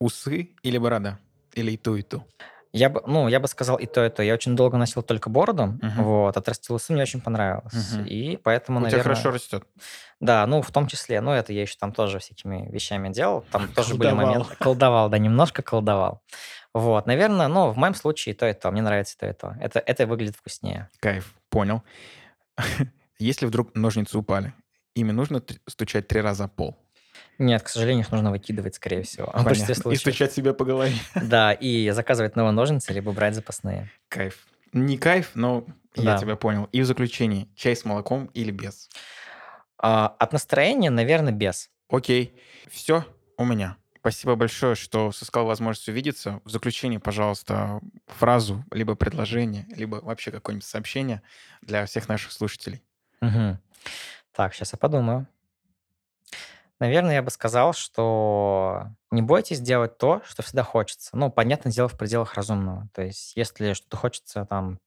усы 0.00 0.50
или 0.62 0.78
борода? 0.78 1.18
Или 1.54 1.72
и 1.72 1.76
то, 1.76 1.94
и 1.96 2.02
то? 2.02 2.24
Я 2.72 2.90
бы, 2.90 3.02
ну, 3.06 3.28
я 3.28 3.40
бы 3.40 3.48
сказал 3.48 3.76
и 3.76 3.86
то, 3.86 4.04
и 4.04 4.10
то. 4.10 4.22
Я 4.22 4.34
очень 4.34 4.54
долго 4.54 4.76
носил 4.76 5.02
только 5.02 5.30
бороду, 5.30 5.78
Мгм. 5.80 6.02
вот, 6.04 6.36
отрастил 6.36 6.74
усы, 6.74 6.92
мне 6.92 7.02
очень 7.02 7.22
понравилось. 7.22 7.72
Мгм. 7.94 8.04
И 8.04 8.36
поэтому, 8.36 8.78
У 8.78 8.82
тебя 8.82 8.90
наверное... 8.98 9.14
хорошо 9.14 9.30
растет. 9.30 9.64
Да, 10.20 10.46
ну, 10.46 10.60
в 10.60 10.70
том 10.70 10.86
числе, 10.86 11.22
ну, 11.22 11.30
это 11.30 11.54
я 11.54 11.62
еще 11.62 11.76
там 11.80 11.92
тоже 11.92 12.18
всякими 12.18 12.68
вещами 12.70 13.08
делал, 13.10 13.44
там 13.50 13.68
тоже 13.74 13.94
были 13.94 14.10
моменты. 14.10 14.54
Колдовал, 14.58 15.08
да, 15.08 15.16
немножко 15.16 15.62
колдовал. 15.62 16.20
Вот, 16.76 17.06
наверное, 17.06 17.48
ну, 17.48 17.70
в 17.70 17.78
моем 17.78 17.94
случае 17.94 18.34
то, 18.34 18.46
и 18.46 18.52
то. 18.52 18.70
Мне 18.70 18.82
нравится 18.82 19.16
то, 19.16 19.26
и 19.26 19.32
то. 19.32 19.56
Это, 19.62 19.78
это 19.78 20.06
выглядит 20.06 20.36
вкуснее. 20.36 20.90
Кайф, 21.00 21.32
понял. 21.48 21.82
Если 23.18 23.46
вдруг 23.46 23.74
ножницы 23.74 24.18
упали, 24.18 24.52
ими 24.94 25.10
нужно 25.10 25.42
стучать 25.66 26.06
три 26.06 26.20
раза 26.20 26.48
пол. 26.48 26.76
Нет, 27.38 27.62
к 27.62 27.68
сожалению, 27.70 28.04
их 28.04 28.12
нужно 28.12 28.30
выкидывать, 28.30 28.74
скорее 28.74 29.04
всего. 29.04 29.30
В 29.34 29.42
большинстве. 29.42 29.90
И 29.90 29.96
стучать 29.96 30.32
себя 30.32 30.52
по 30.52 30.66
голове. 30.66 30.92
Да, 31.14 31.54
и 31.54 31.88
заказывать 31.92 32.36
новые 32.36 32.52
ножницы, 32.52 32.92
либо 32.92 33.10
брать 33.12 33.34
запасные. 33.34 33.90
Кайф. 34.08 34.46
Не 34.74 34.98
кайф, 34.98 35.30
но 35.32 35.64
я 35.94 36.12
Да. 36.12 36.18
тебя 36.18 36.36
понял. 36.36 36.68
И 36.72 36.82
в 36.82 36.84
заключении, 36.84 37.48
чай 37.56 37.74
с 37.74 37.86
молоком 37.86 38.26
или 38.34 38.50
без? 38.50 38.90
А, 39.78 40.08
от 40.18 40.34
настроения, 40.34 40.90
наверное, 40.90 41.32
без. 41.32 41.70
Окей. 41.88 42.38
Все 42.70 43.06
у 43.38 43.46
меня. 43.46 43.78
Спасибо 44.06 44.36
большое, 44.36 44.76
что 44.76 45.10
сыскал 45.10 45.46
возможность 45.46 45.88
увидеться. 45.88 46.40
В 46.44 46.50
заключение, 46.50 47.00
пожалуйста, 47.00 47.80
фразу, 48.06 48.64
либо 48.70 48.94
предложение, 48.94 49.66
либо 49.74 49.96
вообще 49.96 50.30
какое-нибудь 50.30 50.64
сообщение 50.64 51.22
для 51.60 51.84
всех 51.86 52.08
наших 52.08 52.30
слушателей. 52.30 52.84
Мгм. 53.20 53.58
Так, 54.30 54.54
сейчас 54.54 54.72
я 54.72 54.78
подумаю. 54.78 55.26
Наверное, 56.78 57.14
я 57.14 57.22
бы 57.24 57.32
сказал, 57.32 57.72
что 57.72 58.90
не 59.10 59.22
бойтесь 59.22 59.58
делать 59.58 59.98
то, 59.98 60.22
что 60.24 60.44
всегда 60.44 60.62
хочется. 60.62 61.16
Ну, 61.16 61.28
понятное 61.28 61.72
дело, 61.72 61.88
в 61.88 61.98
пределах 61.98 62.34
разумного. 62.34 62.88
То 62.94 63.02
есть, 63.02 63.34
если 63.34 63.72
что-то 63.72 63.96
хочется, 63.96 64.46
там, 64.48 64.78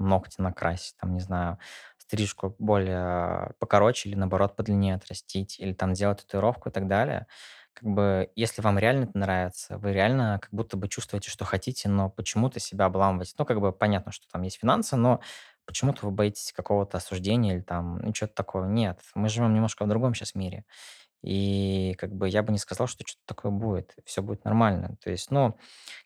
ногти 0.00 0.40
накрасить, 0.40 0.96
там, 1.00 1.14
не 1.14 1.20
знаю, 1.20 1.60
стрижку 1.98 2.56
более 2.58 3.52
покороче 3.60 4.08
или, 4.08 4.16
наоборот, 4.16 4.56
подлиннее 4.56 4.96
отрастить, 4.96 5.60
или 5.60 5.72
там 5.72 5.92
делать 5.92 6.22
татуировку 6.22 6.70
и 6.70 6.72
так 6.72 6.88
далее, 6.88 7.28
как 7.74 7.88
бы, 7.88 8.30
если 8.36 8.62
вам 8.62 8.78
реально 8.78 9.04
это 9.04 9.18
нравится, 9.18 9.78
вы 9.78 9.92
реально 9.92 10.38
как 10.40 10.50
будто 10.52 10.76
бы 10.76 10.88
чувствуете, 10.88 11.30
что 11.30 11.44
хотите, 11.44 11.88
но 11.88 12.08
почему-то 12.10 12.60
себя 12.60 12.86
обламываете. 12.86 13.34
Ну, 13.38 13.44
как 13.44 13.60
бы 13.60 13.72
понятно, 13.72 14.12
что 14.12 14.26
там 14.30 14.42
есть 14.42 14.58
финансы, 14.60 14.96
но 14.96 15.20
почему-то 15.66 16.06
вы 16.06 16.12
боитесь 16.12 16.52
какого-то 16.52 16.98
осуждения 16.98 17.54
или 17.54 17.62
там, 17.62 17.98
ну, 17.98 18.14
что-то 18.14 18.34
такого. 18.34 18.66
Нет, 18.66 19.00
мы 19.14 19.28
живем 19.28 19.54
немножко 19.54 19.84
в 19.84 19.88
другом 19.88 20.14
сейчас 20.14 20.34
мире. 20.34 20.64
И 21.22 21.94
как 21.98 22.14
бы 22.14 22.28
я 22.28 22.42
бы 22.42 22.52
не 22.52 22.58
сказал, 22.58 22.86
что 22.86 23.04
что-то 23.06 23.22
такое 23.26 23.50
будет. 23.52 23.94
Все 24.04 24.22
будет 24.22 24.44
нормально. 24.44 24.96
То 25.02 25.10
есть, 25.10 25.30
ну, 25.30 25.58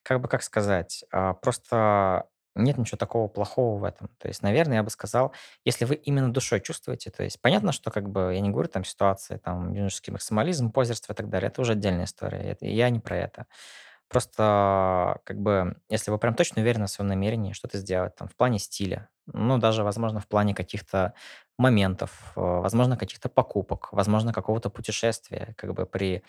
как 0.03 0.21
бы 0.21 0.29
как 0.29 0.43
сказать, 0.43 1.05
а, 1.13 1.35
просто 1.35 2.29
нет 2.59 2.79
ничего 2.79 2.97
такого 2.99 3.29
плохого 3.29 3.79
в 3.79 3.85
этом. 3.85 4.09
То 4.19 4.29
есть, 4.29 4.43
наверное, 4.43 4.77
я 4.79 4.83
бы 4.83 4.91
сказал, 4.91 5.33
если 5.65 5.85
вы 5.85 5.95
именно 5.95 6.33
душой 6.33 6.61
чувствуете, 6.61 7.11
то 7.11 7.23
есть 7.25 7.41
понятно, 7.41 7.73
что 7.73 7.91
как 7.91 8.09
бы 8.11 8.33
я 8.35 8.41
не 8.41 8.51
говорю 8.51 8.69
там 8.69 8.85
ситуации, 8.85 9.37
там 9.39 9.73
юношеский 9.73 10.13
максимализм, 10.13 10.71
позерство 10.73 11.13
и 11.13 11.17
так 11.17 11.29
далее, 11.29 11.49
это 11.49 11.61
уже 11.63 11.73
отдельная 11.73 12.05
история. 12.05 12.39
Это, 12.39 12.67
я 12.67 12.91
не 12.91 13.01
про 13.01 13.17
это. 13.17 13.47
Просто, 14.09 15.21
как 15.25 15.39
бы, 15.41 15.77
если 15.91 16.11
вы 16.11 16.19
прям 16.19 16.35
точно 16.35 16.63
уверены 16.63 16.87
в 16.87 16.91
своем 16.91 17.09
намерении 17.11 17.53
что-то 17.53 17.79
сделать, 17.79 18.17
там, 18.17 18.29
в 18.29 18.37
плане 18.37 18.59
стиля, 18.59 19.09
ну, 19.27 19.59
даже, 19.59 19.85
возможно, 19.85 20.21
в 20.21 20.27
плане 20.29 20.55
каких-то 20.55 21.13
моментов, 21.59 22.33
э, 22.37 22.41
возможно, 22.41 22.97
каких-то 22.97 23.29
покупок, 23.29 23.89
возможно, 23.93 24.33
какого-то 24.33 24.71
путешествия, 24.71 25.55
как 25.59 25.75
бы 25.75 25.85
при 25.85 26.23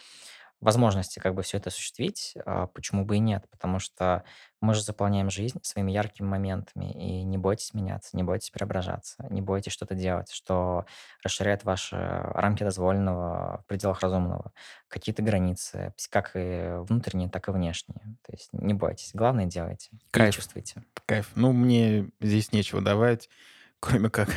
возможности 0.62 1.20
как 1.20 1.36
бы 1.36 1.42
все 1.42 1.58
это 1.58 1.70
осуществить, 1.70 2.34
а, 2.46 2.68
почему 2.68 3.06
бы 3.06 3.16
и 3.16 3.20
нет? 3.20 3.46
Потому 3.50 3.80
что 3.80 4.24
мы 4.62 4.74
же 4.74 4.84
заполняем 4.84 5.30
жизнь 5.30 5.60
своими 5.62 5.92
яркими 5.92 6.28
моментами, 6.28 6.92
и 6.92 7.24
не 7.24 7.38
бойтесь 7.38 7.74
меняться, 7.74 8.18
не 8.18 8.24
бойтесь 8.24 8.50
преображаться, 8.50 9.26
не 9.30 9.42
бойтесь 9.42 9.72
что-то 9.72 9.96
делать, 9.96 10.32
что 10.32 10.86
расширяет 11.24 11.64
ваши 11.64 11.96
рамки 11.96 12.64
дозволенного 12.64 13.62
в 13.64 13.68
пределах 13.68 14.02
разумного, 14.02 14.52
какие-то 14.90 15.22
границы, 15.22 15.94
как 16.10 16.32
и 16.36 16.76
внутренние, 16.80 17.30
так 17.30 17.48
и 17.48 17.52
внешние. 17.52 18.18
То 18.26 18.34
есть 18.34 18.50
не 18.52 18.74
бойтесь, 18.74 19.12
главное 19.14 19.46
делайте 19.46 19.92
Кайф, 20.12 20.36
чувствуйте. 20.36 20.84
кайф. 21.06 21.32
Ну, 21.36 21.54
мне 21.54 22.10
здесь 22.20 22.52
нечего 22.52 22.82
добавить, 22.82 23.30
кроме 23.80 24.10
как, 24.10 24.30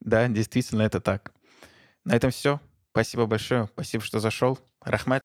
да, 0.00 0.28
действительно 0.28 0.82
это 0.82 1.00
так. 1.00 1.32
На 2.04 2.14
этом 2.14 2.30
все. 2.30 2.60
Спасибо 2.92 3.26
большое. 3.26 3.66
Спасибо, 3.66 4.02
что 4.02 4.20
зашел. 4.20 4.58
Рахмат. 4.80 5.22